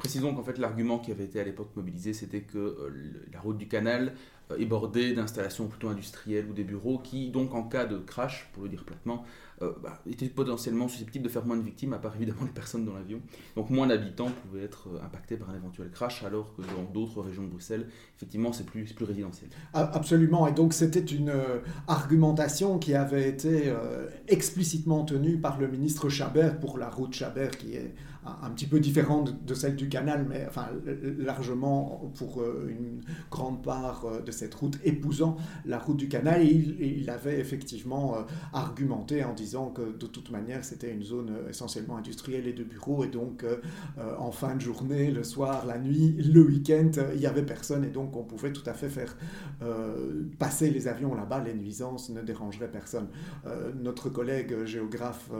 Précisons 0.00 0.34
qu'en 0.34 0.42
fait 0.42 0.56
l'argument 0.56 0.98
qui 0.98 1.10
avait 1.10 1.24
été 1.24 1.40
à 1.40 1.44
l'époque 1.44 1.76
mobilisé, 1.76 2.14
c'était 2.14 2.40
que 2.40 2.56
euh, 2.56 2.90
la 3.34 3.38
route 3.38 3.58
du 3.58 3.68
canal 3.68 4.14
euh, 4.50 4.56
est 4.56 4.64
bordée 4.64 5.12
d'installations 5.12 5.68
plutôt 5.68 5.90
industrielles 5.90 6.46
ou 6.48 6.54
des 6.54 6.64
bureaux 6.64 6.96
qui, 6.96 7.28
donc 7.28 7.52
en 7.52 7.64
cas 7.64 7.84
de 7.84 7.98
crash, 7.98 8.48
pour 8.54 8.62
le 8.62 8.70
dire 8.70 8.84
platement, 8.84 9.26
euh, 9.60 9.72
bah, 9.82 10.00
étaient 10.10 10.30
potentiellement 10.30 10.88
susceptibles 10.88 11.26
de 11.26 11.28
faire 11.28 11.44
moins 11.44 11.58
de 11.58 11.62
victimes, 11.62 11.92
à 11.92 11.98
part 11.98 12.16
évidemment 12.16 12.44
les 12.44 12.50
personnes 12.50 12.86
dans 12.86 12.94
l'avion. 12.94 13.20
Donc 13.56 13.68
moins 13.68 13.88
d'habitants 13.88 14.30
pouvaient 14.42 14.64
être 14.64 14.88
impactés 15.04 15.36
par 15.36 15.50
un 15.50 15.56
éventuel 15.56 15.90
crash, 15.90 16.24
alors 16.24 16.56
que 16.56 16.62
dans 16.62 16.90
d'autres 16.90 17.20
régions 17.20 17.42
de 17.42 17.48
Bruxelles, 17.48 17.86
effectivement, 18.16 18.54
c'est 18.54 18.64
plus, 18.64 18.90
plus 18.94 19.04
résidentiel. 19.04 19.50
Absolument, 19.74 20.48
et 20.48 20.52
donc 20.52 20.72
c'était 20.72 21.00
une 21.00 21.30
argumentation 21.88 22.78
qui 22.78 22.94
avait 22.94 23.28
été 23.28 23.70
explicitement 24.28 25.04
tenue 25.04 25.36
par 25.36 25.60
le 25.60 25.68
ministre 25.68 26.08
Chabert 26.08 26.58
pour 26.58 26.78
la 26.78 26.88
route 26.88 27.12
Chabert, 27.12 27.50
qui 27.50 27.74
est 27.74 27.94
un 28.42 28.50
petit 28.50 28.66
peu 28.66 28.80
différente 28.80 29.44
de 29.44 29.54
celle 29.54 29.76
du 29.76 29.88
canal, 29.88 30.26
mais 30.28 30.46
enfin 30.48 30.68
largement 31.18 32.10
pour 32.16 32.40
euh, 32.40 32.68
une 32.68 33.00
grande 33.30 33.62
part 33.62 34.04
euh, 34.04 34.20
de 34.20 34.30
cette 34.30 34.54
route 34.54 34.78
épousant 34.84 35.36
la 35.64 35.78
route 35.78 35.96
du 35.96 36.08
canal. 36.08 36.44
Il, 36.44 37.08
avait 37.10 37.40
effectivement 37.40 38.16
euh, 38.16 38.22
argumenté 38.52 39.24
en 39.24 39.32
disant 39.32 39.70
que 39.70 39.96
de 39.96 40.06
toute 40.06 40.30
manière 40.30 40.64
c'était 40.64 40.92
une 40.92 41.02
zone 41.02 41.32
essentiellement 41.48 41.96
industrielle 41.96 42.46
et 42.46 42.52
de 42.52 42.62
bureaux, 42.62 43.04
et 43.04 43.08
donc 43.08 43.44
en 44.18 44.30
fin 44.30 44.54
de 44.54 44.60
journée, 44.60 45.10
le 45.10 45.24
soir, 45.24 45.66
la 45.66 45.78
nuit, 45.78 46.12
le 46.22 46.42
week-end, 46.42 46.90
il 47.14 47.20
n'y 47.20 47.26
avait 47.26 47.44
personne, 47.44 47.84
et 47.84 47.90
donc 47.90 48.16
on 48.16 48.22
pouvait 48.22 48.52
tout 48.52 48.62
à 48.66 48.74
fait 48.74 48.88
faire 48.88 49.16
passer 50.38 50.70
les 50.70 50.88
avions 50.88 51.14
là-bas, 51.14 51.42
les 51.42 51.54
nuisances 51.54 52.10
ne 52.10 52.22
dérangeraient 52.22 52.70
personne. 52.70 53.08
notre 53.82 54.08
collègue 54.08 54.64
géographe 54.64 55.30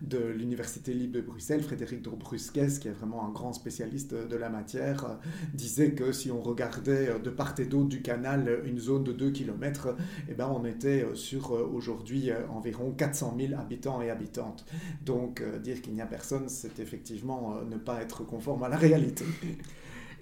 de 0.00 0.18
l'Université 0.18 0.94
libre 0.94 1.16
de 1.16 1.20
Bruxelles, 1.20 1.62
Frédéric 1.62 2.02
Drobrun, 2.02 2.37
Qui 2.38 2.88
est 2.88 2.92
vraiment 2.92 3.26
un 3.26 3.30
grand 3.30 3.52
spécialiste 3.52 4.14
de 4.14 4.36
la 4.36 4.48
matière, 4.48 5.04
euh, 5.04 5.14
disait 5.54 5.92
que 5.92 6.12
si 6.12 6.30
on 6.30 6.40
regardait 6.40 7.08
euh, 7.08 7.18
de 7.18 7.30
part 7.30 7.54
et 7.58 7.64
d'autre 7.64 7.88
du 7.88 8.00
canal 8.00 8.60
une 8.64 8.78
zone 8.78 9.02
de 9.02 9.12
2 9.12 9.30
km, 9.30 9.96
eh 10.28 10.34
ben 10.34 10.48
on 10.48 10.64
était 10.64 11.02
euh, 11.02 11.14
sur 11.14 11.50
aujourd'hui 11.50 12.30
environ 12.50 12.92
400 12.92 13.36
000 13.38 13.60
habitants 13.60 14.00
et 14.02 14.10
habitantes. 14.10 14.64
Donc 15.04 15.42
dire 15.62 15.82
qu'il 15.82 15.94
n'y 15.94 16.00
a 16.00 16.06
personne, 16.06 16.48
c'est 16.48 16.78
effectivement 16.78 17.56
ne 17.68 17.76
pas 17.76 18.00
être 18.00 18.24
conforme 18.24 18.62
à 18.62 18.68
la 18.68 18.76
réalité. 18.76 19.24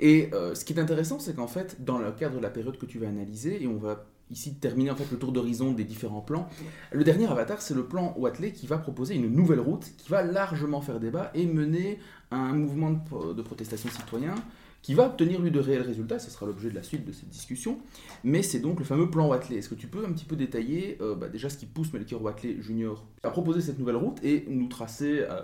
Et 0.01 0.31
ce 0.33 0.65
qui 0.65 0.73
est 0.73 0.79
intéressant, 0.79 1.19
c'est 1.19 1.35
qu'en 1.35 1.47
fait, 1.47 1.85
dans 1.85 1.99
le 1.99 2.13
cadre 2.13 2.37
de 2.37 2.43
la 2.43 2.51
période 2.51 2.79
que 2.79 2.87
tu 2.87 2.99
vas 2.99 3.09
analyser, 3.09 3.63
et 3.63 3.67
on 3.67 3.77
va 3.77 4.07
ici 4.31 4.55
terminer 4.55 4.91
en 4.91 4.97
fait 4.97 5.11
le 5.11 5.19
tour 5.19 5.33
d'horizon 5.33 5.73
des 5.73 5.85
différents 5.85 6.21
plans. 6.21 6.49
Le 6.93 7.05
dernier 7.05 7.27
avatar, 7.27 7.63
c'est 7.63 7.75
le 7.75 7.85
plan 7.85 8.15
Watley 8.17 8.53
qui 8.53 8.67
va 8.67 8.79
proposer 8.79 9.15
une 9.15 9.29
nouvelle 9.29 9.61
route 9.61 9.93
qui 9.97 10.09
va 10.09 10.23
largement 10.23 10.81
faire 10.81 11.01
débat 11.01 11.31
et 11.35 11.47
mener 11.47 11.99
à 12.31 12.37
un 12.37 12.55
mouvement 12.55 12.91
de, 12.91 13.43
protestation 13.43 13.89
citoyen 13.89 14.35
qui 14.83 14.95
va 14.95 15.07
obtenir 15.07 15.41
lui 15.41 15.51
de 15.51 15.59
réels 15.59 15.83
résultats, 15.83 16.21
ce 16.21 16.31
sera 16.31 16.47
l'objet 16.47 16.71
de 16.71 16.75
la 16.75 16.83
suite 16.83 17.05
de 17.05 17.11
cette 17.11 17.29
discussion, 17.29 17.79
mais 18.23 18.43
c'est 18.43 18.61
donc 18.61 18.79
le 18.79 18.85
fameux 18.85 19.11
plan 19.11 19.27
Watley. 19.27 19.57
Est-ce 19.57 19.69
que 19.69 19.75
tu 19.75 19.89
peux 19.89 20.05
un 20.05 20.13
petit 20.13 20.25
peu 20.25 20.37
détailler 20.37 20.99
euh, 21.01 21.17
bah, 21.17 21.29
déjà 21.29 21.49
ce 21.49 21.59
qui 21.59 21.67
pousse 21.67 21.93
Melchior 21.93 22.23
Watley 22.23 22.57
Junior 22.61 23.05
à 23.25 23.31
proposer 23.31 23.61
cette 23.61 23.81
nouvelle 23.81 23.97
route 23.97 24.23
et 24.23 24.45
nous 24.49 24.69
tracer, 24.69 25.25
euh, 25.29 25.41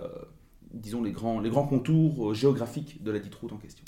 disons, 0.73 1.03
les 1.03 1.11
grands, 1.11 1.41
les 1.41 1.49
grands 1.49 1.67
contours 1.67 2.29
euh, 2.29 2.33
géographiques 2.33 3.03
de 3.03 3.11
la 3.11 3.19
dite 3.19 3.35
route 3.35 3.51
en 3.51 3.57
question? 3.57 3.83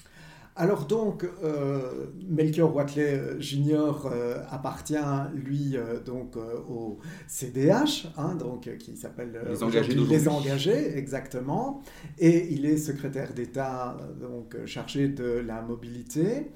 Alors 0.58 0.86
donc, 0.86 1.28
euh, 1.44 2.06
Melchior 2.30 2.74
Watley 2.74 3.04
euh, 3.04 3.40
Junior 3.42 4.10
euh, 4.10 4.42
appartient, 4.50 4.96
lui, 5.34 5.76
donc 6.06 6.38
au 6.38 7.00
CDH, 7.28 8.08
hein, 8.18 8.36
donc, 8.36 8.70
qui 8.78 8.96
s'appelle 8.96 9.38
les 9.50 9.64
engagés, 9.64 9.94
les 9.94 10.28
engagés, 10.30 10.98
exactement, 10.98 11.82
et 12.18 12.54
il 12.54 12.66
est 12.66 12.78
secrétaire 12.78 13.34
d'État, 13.34 13.98
donc 14.22 14.56
chargé 14.66 15.10
de 15.10 15.44
la 15.46 15.62
mobilité. 15.62 16.52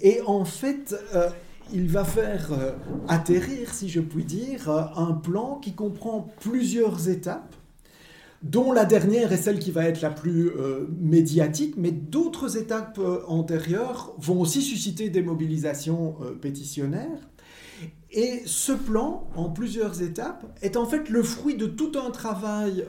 Et 0.00 0.22
en 0.26 0.46
fait, 0.46 0.96
il 1.72 1.88
va 1.88 2.04
faire 2.04 2.50
atterrir, 3.08 3.74
si 3.74 3.90
je 3.90 4.00
puis 4.00 4.24
dire, 4.24 4.70
un 4.70 5.12
plan 5.12 5.56
qui 5.56 5.74
comprend 5.74 6.26
plusieurs 6.40 7.10
étapes 7.10 7.54
dont 8.44 8.72
la 8.72 8.84
dernière 8.84 9.32
est 9.32 9.38
celle 9.38 9.58
qui 9.58 9.70
va 9.70 9.86
être 9.86 10.02
la 10.02 10.10
plus 10.10 10.50
euh, 10.50 10.86
médiatique, 11.00 11.74
mais 11.78 11.90
d'autres 11.90 12.58
étapes 12.58 12.98
euh, 12.98 13.22
antérieures 13.26 14.14
vont 14.18 14.38
aussi 14.38 14.60
susciter 14.60 15.08
des 15.08 15.22
mobilisations 15.22 16.16
euh, 16.20 16.34
pétitionnaires. 16.34 17.30
Et 18.16 18.42
ce 18.46 18.72
plan, 18.72 19.26
en 19.34 19.50
plusieurs 19.50 20.00
étapes, 20.00 20.46
est 20.62 20.76
en 20.76 20.86
fait 20.86 21.10
le 21.10 21.22
fruit 21.22 21.56
de 21.56 21.66
tout 21.66 21.92
un 21.96 22.10
travail 22.10 22.86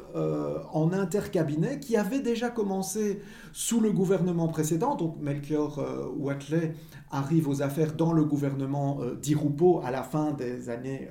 en 0.71 0.93
intercabinet 0.93 1.79
qui 1.79 1.97
avait 1.97 2.19
déjà 2.19 2.49
commencé 2.49 3.21
sous 3.51 3.81
le 3.81 3.91
gouvernement 3.91 4.47
précédent. 4.47 4.95
Donc 4.95 5.17
Melchior 5.19 5.83
Watley 6.17 6.75
arrive 7.09 7.49
aux 7.49 7.63
affaires 7.63 7.93
dans 7.93 8.13
le 8.13 8.23
gouvernement 8.23 8.99
d'Irupo 9.19 9.81
à 9.83 9.89
la 9.89 10.03
fin 10.03 10.31
des 10.33 10.69
années, 10.69 11.09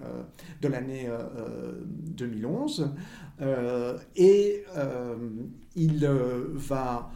de 0.62 0.68
l'année 0.68 1.08
2011. 2.16 2.92
Euh, 3.40 3.98
et 4.16 4.64
euh, 4.76 5.16
il 5.74 6.04
euh, 6.04 6.44
va 6.54 7.10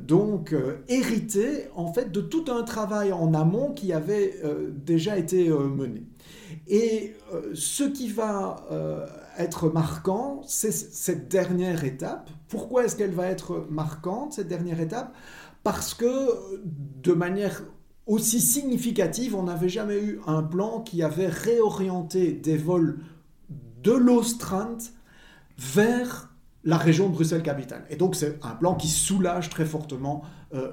donc 0.00 0.54
hériter 0.88 1.68
en 1.74 1.92
fait 1.92 2.12
de 2.12 2.20
tout 2.20 2.44
un 2.48 2.62
travail 2.62 3.12
en 3.12 3.34
amont 3.34 3.72
qui 3.72 3.92
avait 3.92 4.40
déjà 4.84 5.16
été 5.18 5.48
mené. 5.48 6.04
Et 6.68 7.14
ce 7.54 7.84
qui 7.84 8.08
va 8.08 8.66
être 9.38 9.68
marquant, 9.68 10.42
c'est 10.46 10.72
cette 10.72 11.28
dernière 11.28 11.84
étape. 11.84 12.30
Pourquoi 12.48 12.84
est-ce 12.84 12.96
qu'elle 12.96 13.12
va 13.12 13.26
être 13.26 13.66
marquante, 13.70 14.34
cette 14.34 14.48
dernière 14.48 14.80
étape? 14.80 15.14
Parce 15.62 15.94
que 15.94 16.06
de 17.02 17.12
manière 17.12 17.64
aussi 18.06 18.40
significative, 18.40 19.34
on 19.34 19.42
n'avait 19.44 19.68
jamais 19.68 19.98
eu 20.00 20.20
un 20.26 20.42
plan 20.42 20.80
qui 20.80 21.02
avait 21.02 21.26
réorienté 21.26 22.32
des 22.32 22.56
vols 22.56 23.00
de 23.82 23.92
l'Ostrand 23.92 24.78
vers 25.58 26.32
la 26.66 26.76
région 26.76 27.08
de 27.08 27.14
Bruxelles-Capitale. 27.14 27.84
Et 27.88 27.96
donc 27.96 28.14
c'est 28.14 28.38
un 28.44 28.54
plan 28.54 28.74
qui 28.74 28.88
soulage 28.88 29.48
très 29.48 29.64
fortement 29.64 30.22
euh. 30.54 30.72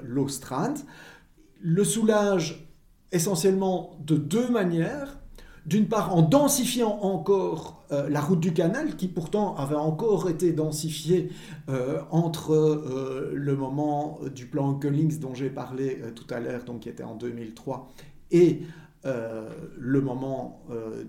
Le 1.61 1.83
soulage 1.85 2.67
essentiellement 3.11 3.97
de 4.05 4.17
deux 4.17 4.49
manières. 4.49 5.19
D'une 5.65 5.87
part, 5.87 6.13
en 6.13 6.21
densifiant 6.23 6.99
encore 7.03 7.85
euh, 7.93 8.09
la 8.09 8.19
route 8.19 8.41
du 8.41 8.51
canal, 8.51 8.97
qui 8.97 9.07
pourtant 9.07 9.55
avait 9.55 9.75
encore 9.75 10.29
été 10.29 10.51
densifiée 10.51 11.31
euh, 11.69 12.01
entre 12.11 13.31
le 13.33 13.55
moment 13.55 14.19
du 14.35 14.45
plan 14.45 14.73
Collings 14.73 15.19
dont 15.19 15.33
j'ai 15.33 15.49
parlé 15.49 16.01
tout 16.15 16.27
à 16.31 16.41
l'heure, 16.41 16.65
donc 16.65 16.81
qui 16.81 16.89
était 16.89 17.03
en 17.03 17.15
2003, 17.15 17.89
et 18.31 18.63
le 19.05 20.01
moment 20.01 20.65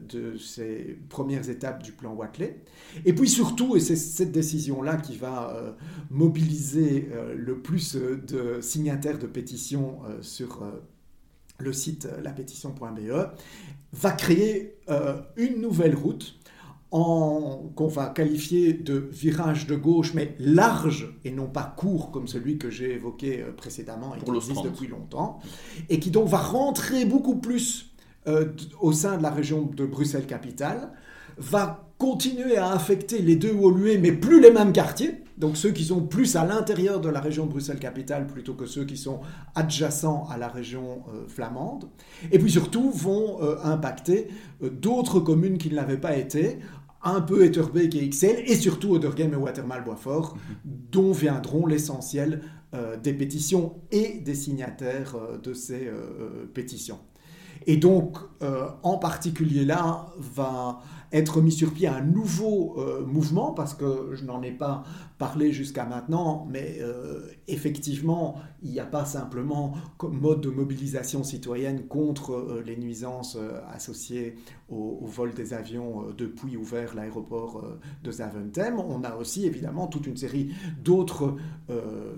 de 0.09 0.37
ces 0.37 0.99
premières 1.09 1.49
étapes 1.49 1.83
du 1.83 1.93
plan 1.93 2.13
Watley. 2.13 2.63
Et 3.05 3.13
puis 3.13 3.29
surtout, 3.29 3.77
et 3.77 3.81
c'est 3.81 3.97
cette 3.97 4.33
décision-là 4.33 4.97
qui 4.97 5.17
va 5.17 5.77
mobiliser 6.11 7.09
le 7.37 7.61
plus 7.61 7.97
de 7.97 8.61
signataires 8.61 9.19
de 9.19 9.27
pétitions 9.27 10.01
sur 10.21 10.65
le 11.59 11.73
site 11.73 12.09
lapétition.be, 12.23 13.31
va 13.93 14.11
créer 14.11 14.77
une 15.37 15.61
nouvelle 15.61 15.95
route 15.95 16.37
qu'on 16.95 17.89
va 17.89 18.07
qualifier 18.07 18.73
de 18.73 19.09
virage 19.11 19.67
de 19.67 19.75
gauche, 19.75 20.15
mais 20.15 20.37
large 20.39 21.13
et 21.25 21.33
non 21.33 21.49
pas 21.49 21.75
court 21.77 22.13
comme 22.13 22.29
celui 22.29 22.57
que 22.57 22.71
j'ai 22.71 22.93
évoqué 22.93 23.43
euh, 23.43 23.51
précédemment 23.51 24.15
et 24.15 24.25
qui 24.25 24.31
existe 24.31 24.63
depuis 24.63 24.87
longtemps, 24.87 25.41
et 25.89 25.99
qui 25.99 26.13
donc 26.13 26.29
va 26.29 26.39
rentrer 26.39 27.05
beaucoup 27.05 27.35
plus 27.35 27.91
euh, 28.29 28.53
au 28.81 28.93
sein 28.93 29.17
de 29.17 29.25
la 29.25 29.31
région 29.31 29.63
de 29.63 29.85
Bruxelles-Capitale, 29.85 30.93
va 31.37 31.91
continuer 31.99 32.59
à 32.59 32.71
affecter 32.71 33.19
les 33.19 33.35
deux 33.35 33.53
Woluwe, 33.53 33.99
mais 34.01 34.13
plus 34.13 34.41
les 34.41 34.53
mêmes 34.53 34.73
quartiers, 34.73 35.17
donc 35.37 35.57
ceux 35.57 35.73
qui 35.73 35.83
sont 35.83 36.01
plus 36.01 36.37
à 36.37 36.45
l'intérieur 36.47 37.01
de 37.01 37.09
la 37.09 37.19
région 37.19 37.47
de 37.47 37.51
Bruxelles-Capitale 37.51 38.29
plutôt 38.29 38.55
que 38.55 38.67
ceux 38.67 38.85
qui 38.85 38.97
sont 38.97 39.19
adjacents 39.57 40.29
à 40.31 40.39
la 40.39 40.47
région 40.47 41.03
euh, 41.13 41.27
flamande, 41.27 41.89
et 42.31 42.39
puis 42.39 42.53
surtout 42.53 42.89
vont 42.91 43.41
impacter 43.65 44.29
d'autres 44.63 45.19
communes 45.19 45.59
qui 45.59 45.71
ne 45.71 45.75
l'avaient 45.75 46.01
pas 46.01 46.17
été, 46.17 46.61
un 47.05 47.21
peu 47.21 47.45
Etterbeek 47.45 47.95
et 47.95 48.09
XL, 48.09 48.43
et 48.47 48.57
surtout 48.57 48.95
Odergame 48.95 49.35
et 49.35 49.37
Watermal-Boisfort, 49.37 50.37
dont 50.65 51.13
viendront 51.13 51.67
l'essentiel 51.67 52.41
euh, 52.75 52.97
des 52.97 53.13
pétitions 53.13 53.83
et 53.93 54.21
des 54.21 54.35
signataires 54.35 55.15
euh, 55.15 55.39
de 55.39 55.55
ces 55.55 55.87
euh, 55.87 56.51
pétitions. 56.53 56.99
Et 57.67 57.77
donc, 57.77 58.19
en 58.83 58.99
particulier 58.99 59.65
là, 59.65 60.09
va 60.19 60.83
être 61.15 61.41
mis 61.41 61.53
sur 61.53 61.73
pied 61.73 61.87
un 61.87 62.01
nouveau 62.01 62.75
euh, 62.77 63.07
mouvement, 63.07 63.53
parce 63.53 63.73
que 63.73 64.11
je 64.15 64.25
n'en 64.25 64.43
ai 64.43 64.51
pas 64.51 64.83
parlé 65.17 65.53
jusqu'à 65.53 65.85
maintenant, 65.85 66.47
mais 66.51 66.79
euh, 66.81 67.21
effectivement, 67.47 68.35
il 68.63 68.73
n'y 68.73 68.81
a 68.81 68.85
pas 68.85 69.05
simplement 69.05 69.75
comme 69.97 70.19
mode 70.21 70.41
de 70.41 70.51
mobilisation 70.51 71.23
citoyenne 71.23 71.87
contre 71.87 72.33
euh, 72.33 72.63
les 72.67 72.77
nuisances 72.77 73.39
associées 73.73 74.35
au, 74.69 74.99
au, 75.03 75.07
vol 75.07 75.33
des 75.35 75.55
avions 75.55 76.07
depuis 76.19 76.57
ouvert 76.57 76.97
l'aéroport 76.97 77.63
de 78.03 78.11
Zaventem. 78.11 78.81
On 78.81 79.05
a 79.05 79.15
aussi 79.15 79.47
évidemment 79.47 79.87
toute 79.87 80.09
une 80.09 80.17
série 80.17 80.53
d'autres 80.83 81.37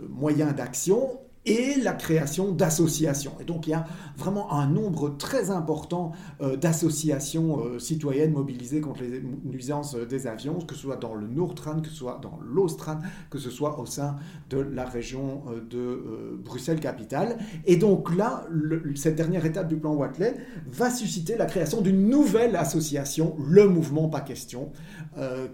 moyens 0.09 0.55
d'action 0.55 1.21
et 1.47 1.77
la 1.81 1.93
création 1.93 2.51
d'associations. 2.51 3.33
Et 3.41 3.45
donc 3.45 3.67
il 3.67 3.71
y 3.71 3.75
a 3.75 3.87
vraiment 4.17 4.53
un 4.53 4.67
nombre 4.67 5.17
très 5.17 5.51
important 5.51 6.13
euh, 6.41 6.57
d'associations 6.57 7.61
euh, 7.61 7.79
citoyennes 7.79 8.33
mobilisées 8.33 8.81
contre 8.81 9.03
les 9.03 9.23
nuisances 9.45 9.95
euh, 9.95 10.05
des 10.05 10.27
avions, 10.27 10.59
que 10.59 10.75
ce 10.75 10.83
soit 10.83 10.97
dans 10.97 11.15
le 11.15 11.29
Nordtran, 11.29 11.81
que 11.81 11.89
ce 11.89 11.95
soit 11.95 12.19
dans 12.21 12.39
l'Austran, 12.43 12.99
que 13.31 13.39
ce 13.39 13.51
soit 13.51 13.79
au 13.79 13.87
sein 13.87 14.17
de 14.51 14.59
la 14.59 14.85
région 14.85 15.45
de 15.71 16.39
Bruxelles-Capitale. 16.45 17.39
Et 17.65 17.77
donc 17.77 18.15
là, 18.15 18.47
cette 18.95 19.17
dernière 19.17 19.45
étape 19.45 19.69
du 19.69 19.77
plan 19.77 19.95
Watley 19.95 20.35
va 20.67 20.91
susciter 20.91 21.37
la 21.37 21.47
création 21.47 21.81
d'une 21.81 22.09
nouvelle 22.09 22.57
association, 22.57 23.37
le 23.47 23.69
mouvement 23.69 24.09
Pas 24.09 24.21
Question, 24.21 24.73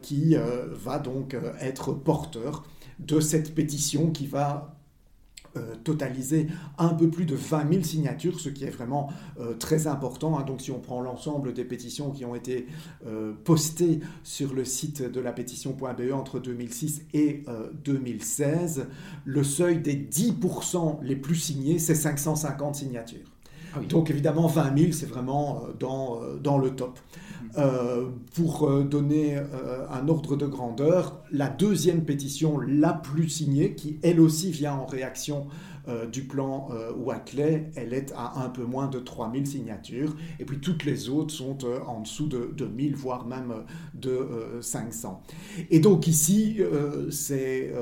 qui 0.02 0.36
va 0.72 0.98
donc 0.98 1.36
être 1.60 1.92
porteur 1.92 2.64
de 2.98 3.20
cette 3.20 3.54
pétition 3.54 4.10
qui 4.10 4.26
va 4.26 4.81
euh, 5.56 5.74
totaliser 5.84 6.46
un 6.78 6.94
peu 6.94 7.10
plus 7.10 7.26
de 7.26 7.34
20 7.34 7.70
000 7.70 7.82
signatures, 7.82 8.40
ce 8.40 8.48
qui 8.48 8.64
est 8.64 8.70
vraiment 8.70 9.10
euh, 9.38 9.52
très 9.52 9.86
important. 9.86 10.38
Hein. 10.38 10.44
Donc 10.44 10.62
si 10.62 10.70
on 10.70 10.80
prend 10.80 11.02
l'ensemble 11.02 11.52
des 11.52 11.64
pétitions 11.64 12.10
qui 12.10 12.24
ont 12.24 12.34
été 12.34 12.66
euh, 13.06 13.34
postées 13.44 14.00
sur 14.22 14.54
le 14.54 14.64
site 14.64 15.02
de 15.02 15.20
la 15.20 15.32
pétition.be 15.32 16.12
entre 16.14 16.38
2006 16.38 17.02
et 17.12 17.42
2016, 17.84 18.86
le 19.24 19.44
seuil 19.44 19.78
des 19.78 19.96
10% 19.96 21.02
les 21.02 21.16
plus 21.16 21.36
signés, 21.36 21.78
c'est 21.78 21.94
550 21.94 22.76
signatures. 22.76 23.32
Ah 23.74 23.80
Donc 23.88 24.10
évidemment, 24.10 24.46
20 24.46 24.78
000, 24.78 24.92
c'est 24.92 25.06
vraiment 25.06 25.62
dans, 25.78 26.20
dans 26.42 26.58
le 26.58 26.70
top. 26.70 26.98
Euh, 27.58 28.08
pour 28.34 28.66
euh, 28.66 28.82
donner 28.82 29.36
euh, 29.36 29.86
un 29.90 30.08
ordre 30.08 30.36
de 30.36 30.46
grandeur, 30.46 31.22
la 31.30 31.48
deuxième 31.48 32.02
pétition 32.04 32.58
la 32.58 32.94
plus 32.94 33.28
signée, 33.28 33.74
qui 33.74 33.98
elle 34.02 34.20
aussi 34.20 34.50
vient 34.50 34.74
en 34.74 34.86
réaction 34.86 35.46
du 36.12 36.22
plan 36.22 36.68
Watley, 36.96 37.72
elle 37.74 37.92
est 37.92 38.12
à 38.12 38.44
un 38.44 38.50
peu 38.50 38.62
moins 38.62 38.86
de 38.86 39.00
3000 39.00 39.48
signatures. 39.48 40.14
Et 40.38 40.44
puis 40.44 40.60
toutes 40.60 40.84
les 40.84 41.08
autres 41.08 41.34
sont 41.34 41.58
en 41.84 42.02
dessous 42.02 42.28
de, 42.28 42.52
2000, 42.56 42.94
voire 42.94 43.26
même 43.26 43.52
de 43.92 44.28
500. 44.60 45.24
Et 45.70 45.80
donc 45.80 46.06
ici, 46.06 46.60
ces 47.10 47.72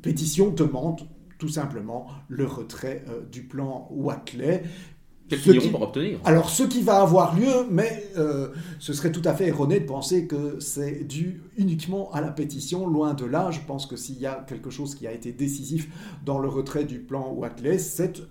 pétitions 0.00 0.48
demandent 0.48 1.06
tout 1.36 1.50
simplement 1.50 2.06
le 2.28 2.46
retrait 2.46 3.04
du 3.30 3.42
plan 3.42 3.88
Watley, 3.90 4.62
quels 5.28 5.74
obtenir 5.74 6.18
Alors, 6.24 6.50
ce 6.50 6.62
qui 6.62 6.82
va 6.82 7.02
avoir 7.02 7.38
lieu, 7.38 7.66
mais 7.70 8.04
euh, 8.16 8.48
ce 8.78 8.92
serait 8.92 9.12
tout 9.12 9.22
à 9.24 9.34
fait 9.34 9.48
erroné 9.48 9.80
de 9.80 9.86
penser 9.86 10.26
que 10.26 10.58
c'est 10.60 11.04
dû 11.04 11.42
uniquement 11.56 12.10
à 12.12 12.20
la 12.20 12.30
pétition, 12.30 12.86
loin 12.86 13.14
de 13.14 13.24
là. 13.24 13.50
Je 13.50 13.60
pense 13.60 13.86
que 13.86 13.96
s'il 13.96 14.18
y 14.18 14.26
a 14.26 14.44
quelque 14.48 14.70
chose 14.70 14.94
qui 14.94 15.06
a 15.06 15.12
été 15.12 15.32
décisif 15.32 15.88
dans 16.24 16.38
le 16.38 16.48
retrait 16.48 16.84
du 16.84 16.98
plan 16.98 17.32
Watley, 17.32 17.78
c'est 17.78 18.22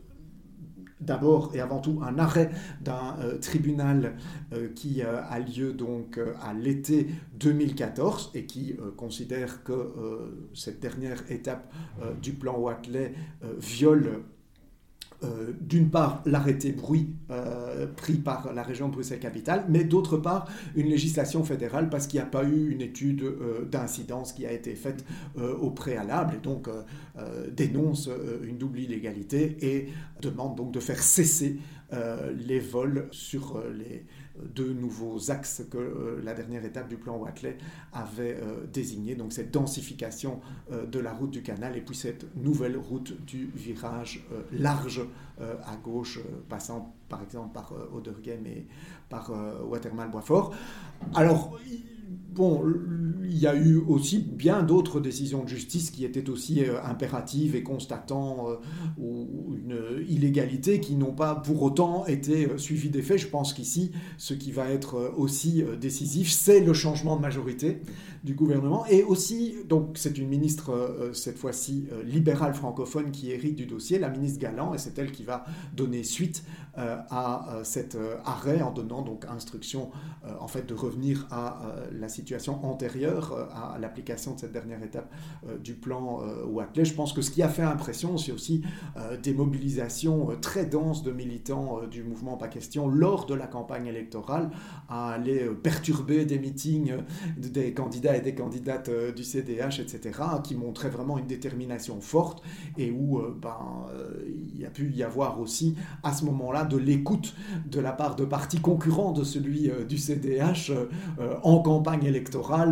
d'abord 1.00 1.52
et 1.54 1.60
avant 1.60 1.80
tout 1.80 2.00
un 2.04 2.18
arrêt 2.18 2.50
d'un 2.82 3.16
euh, 3.22 3.38
tribunal 3.38 4.16
euh, 4.54 4.70
qui 4.74 5.04
a 5.04 5.38
lieu 5.40 5.72
donc 5.74 6.20
à 6.42 6.56
l'été 6.56 7.08
2014 7.40 8.32
et 8.34 8.46
qui 8.46 8.76
considère 8.96 9.64
que 9.64 9.94
cette 10.56 10.80
dernière 10.80 11.24
étape 11.30 11.72
du 12.22 12.34
plan 12.34 12.58
Watley 12.58 13.14
viole 13.60 14.24
euh, 15.24 15.52
d'une 15.60 15.90
part 15.90 16.22
l'arrêté 16.28 16.72
bruit 16.72 17.10
euh, 17.32 17.88
pris 17.88 18.18
par 18.18 18.54
la 18.54 18.62
région 18.62 18.88
Bruxelles-Capitale, 18.88 19.66
mais 19.68 19.84
d'autre 19.84 20.18
part 20.18 20.48
une 20.76 20.86
législation 20.86 21.44
fédérale 21.44 21.90
parce 21.90 22.06
qu'il 22.06 22.20
n'y 22.20 22.24
a 22.24 22.30
pas 22.30 22.44
eu 22.44 22.70
une 22.70 22.82
étude 22.82 23.24
euh, 23.24 23.66
d'incidence 23.66 24.32
qui 24.32 24.46
a 24.46 24.52
été 24.52 24.76
faite 24.76 25.04
au 25.60 25.72
préalable 25.72 26.36
et 26.36 26.40
donc 26.40 26.70
dénonce 27.52 28.10
une 28.44 28.58
double 28.58 28.80
illégalité 28.80 29.58
et 29.62 29.90
demande 30.22 30.56
donc 30.56 30.72
de 30.72 30.80
faire 30.80 31.02
cesser 31.02 31.58
les 32.38 32.60
vols 32.60 33.08
sur 33.12 33.62
les 33.76 34.06
deux 34.54 34.74
nouveaux 34.74 35.32
axes 35.32 35.64
que 35.70 35.78
euh, 35.78 36.22
la 36.24 36.34
dernière 36.34 36.64
étape 36.66 36.88
du 36.88 36.98
plan 36.98 37.18
Watley 37.18 37.58
avait 37.94 38.38
euh, 38.42 38.66
désigné. 38.72 39.16
Donc 39.16 39.34
cette 39.34 39.52
densification 39.52 40.42
euh, 40.72 40.86
de 40.86 41.00
la 41.00 41.14
route 41.14 41.32
du 41.32 41.42
canal 41.42 41.78
et 41.78 41.82
puis 41.82 41.96
cette 41.96 42.36
nouvelle 42.36 42.78
route 42.78 43.14
du 43.26 43.52
virage 43.56 44.26
large 44.52 45.02
à 45.40 45.76
gauche, 45.76 46.20
passant 46.50 46.96
par 47.10 47.22
exemple 47.22 47.54
par 47.54 47.72
Odergem 47.94 48.46
et 48.48 48.66
par 49.10 49.32
Watermal-Boisfort. 49.70 50.54
Alors, 51.14 51.60
bon, 52.38 52.64
il 53.30 53.38
y 53.38 53.48
a 53.48 53.56
eu 53.56 53.78
aussi 53.88 54.20
bien 54.20 54.64
d'autres 54.64 55.00
décisions 55.00 55.44
de 55.44 55.50
justice 55.50 55.92
qui 55.92 56.06
étaient 56.06 56.30
aussi 56.30 56.64
euh, 56.64 56.82
impératives 56.84 57.56
et 57.56 57.64
constatant 57.64 58.48
euh, 58.50 58.56
une 58.98 60.06
illégalité 60.08 60.80
qui 60.80 60.96
n'ont 60.96 61.14
pas 61.14 61.36
pour 61.36 61.62
autant 61.62 62.06
été 62.06 62.48
euh, 62.48 62.58
suivies 62.58 62.90
des 62.90 63.02
faits. 63.02 63.20
Je 63.20 63.28
pense 63.28 63.54
qu'ici, 63.54 63.92
ce 64.18 64.34
qui 64.34 64.52
va 64.52 64.70
être 64.70 65.14
aussi 65.18 65.64
décisif, 65.80 66.32
c'est 66.32 66.60
le 66.62 66.74
changement 66.74 67.16
de 67.16 67.22
majorité 67.22 67.82
du 68.24 68.34
gouvernement. 68.34 68.86
Et 68.88 69.04
aussi, 69.04 69.56
donc 69.68 69.98
c'est 69.98 70.18
une 70.18 70.28
ministre, 70.28 71.12
cette 71.14 71.38
fois-ci 71.38 71.88
libérale 72.04 72.54
francophone, 72.54 73.12
qui 73.12 73.32
hérite 73.32 73.56
du 73.56 73.66
dossier, 73.66 74.00
la 74.00 74.10
ministre 74.10 74.40
Galland, 74.40 74.74
et 74.74 74.78
c'est 74.78 74.98
elle 74.98 75.12
qui 75.12 75.24
va 75.24 75.46
donner 75.76 76.04
suite 76.04 76.44
à 76.76 77.62
cet 77.64 77.98
arrêt 78.26 78.62
en 78.62 78.72
donnant 78.72 79.02
donc 79.02 79.26
instruction 79.26 79.92
en 80.40 80.48
fait 80.48 80.68
de 80.68 80.74
revenir 80.74 81.28
à 81.32 81.76
la 81.92 82.10
situation 82.10 82.27
antérieure 82.64 83.34
euh, 83.34 83.46
à 83.54 83.78
l'application 83.80 84.34
de 84.34 84.40
cette 84.40 84.52
dernière 84.52 84.84
étape 84.84 85.12
euh, 85.48 85.58
du 85.58 85.74
plan 85.74 86.22
euh, 86.22 86.46
Watley. 86.46 86.86
Je 86.86 86.94
pense 86.94 87.14
que 87.14 87.22
ce 87.22 87.32
qui 87.32 87.42
a 87.42 87.50
fait 87.50 87.64
impression, 87.64 88.18
c'est 88.18 88.32
aussi 88.32 88.64
des 89.22 89.34
mobilisations 89.34 90.30
très 90.42 90.66
denses 90.66 91.04
de 91.04 91.12
militants 91.12 91.82
du 91.90 92.04
mouvement 92.04 92.38
Pas 92.38 92.48
Question 92.48 92.88
lors 92.88 93.26
de 93.26 93.34
la 93.34 93.48
campagne 93.48 93.88
électorale 93.88 94.50
à 94.90 95.12
aller 95.12 95.50
perturber 95.62 96.26
des 96.26 96.40
meetings 96.40 96.94
des 97.38 97.74
candidats 97.74 98.16
et 98.16 98.22
des 98.22 98.34
candidates 98.34 98.90
du 99.16 99.24
CDH, 99.24 99.80
etc., 99.80 100.20
qui 100.44 100.56
montraient 100.56 100.90
vraiment 100.90 101.18
une 101.18 101.28
détermination 101.28 102.02
forte 102.02 102.42
et 102.78 102.92
où 102.92 103.22
ben, 103.42 103.86
il 104.56 104.66
a 104.66 104.70
pu 104.70 104.92
y 104.92 105.04
avoir 105.04 105.40
aussi 105.40 105.76
à 106.04 106.14
ce 106.14 106.26
moment-là 106.26 106.64
de 106.66 106.78
l'écoute 106.78 107.36
de 107.66 107.80
la 107.80 107.92
part 107.92 108.16
de 108.16 108.26
partis 108.26 108.60
concurrents 108.60 109.12
de 109.12 109.24
celui 109.24 109.70
du 109.88 109.98
CDH 109.98 110.72
en 111.44 111.60
campagne 111.60 112.06
électorale, 112.06 112.17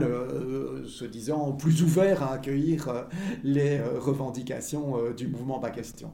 euh, 0.04 0.88
se 0.88 1.06
disant 1.06 1.54
plus 1.54 1.84
ouvert 1.84 2.24
à 2.24 2.34
accueillir 2.34 2.88
euh, 2.90 3.04
les 3.44 3.78
euh, 3.78 4.00
revendications 4.00 5.12
du 5.16 5.28
mouvement 5.28 5.60
Pas 5.60 5.72
Question. 5.72 6.14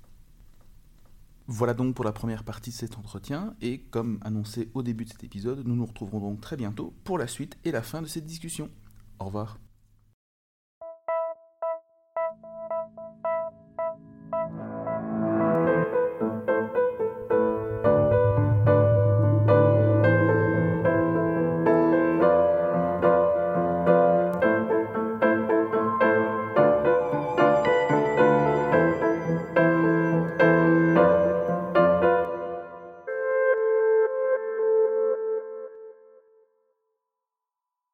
Voilà 1.48 1.74
donc 1.74 1.96
pour 1.96 2.06
la 2.06 2.14
première 2.14 2.44
partie 2.44 2.70
de 2.70 2.76
cet 2.76 2.98
entretien, 2.98 3.56
et 3.62 3.80
comme 3.80 4.20
annoncé 4.22 4.70
au 4.74 4.84
début 4.84 5.06
de 5.06 5.10
cet 5.10 5.24
épisode, 5.24 5.64
nous 5.66 5.76
nous 5.76 5.86
retrouverons 5.86 6.20
donc 6.20 6.42
très 6.42 6.56
bientôt 6.56 6.94
pour 7.04 7.18
la 7.18 7.28
suite 7.28 7.58
et 7.66 7.72
la 7.72 7.82
fin 7.82 8.02
de 8.02 8.08
cette 8.08 8.26
discussion. 8.26 8.70
Au 9.20 9.26
revoir. 9.26 9.58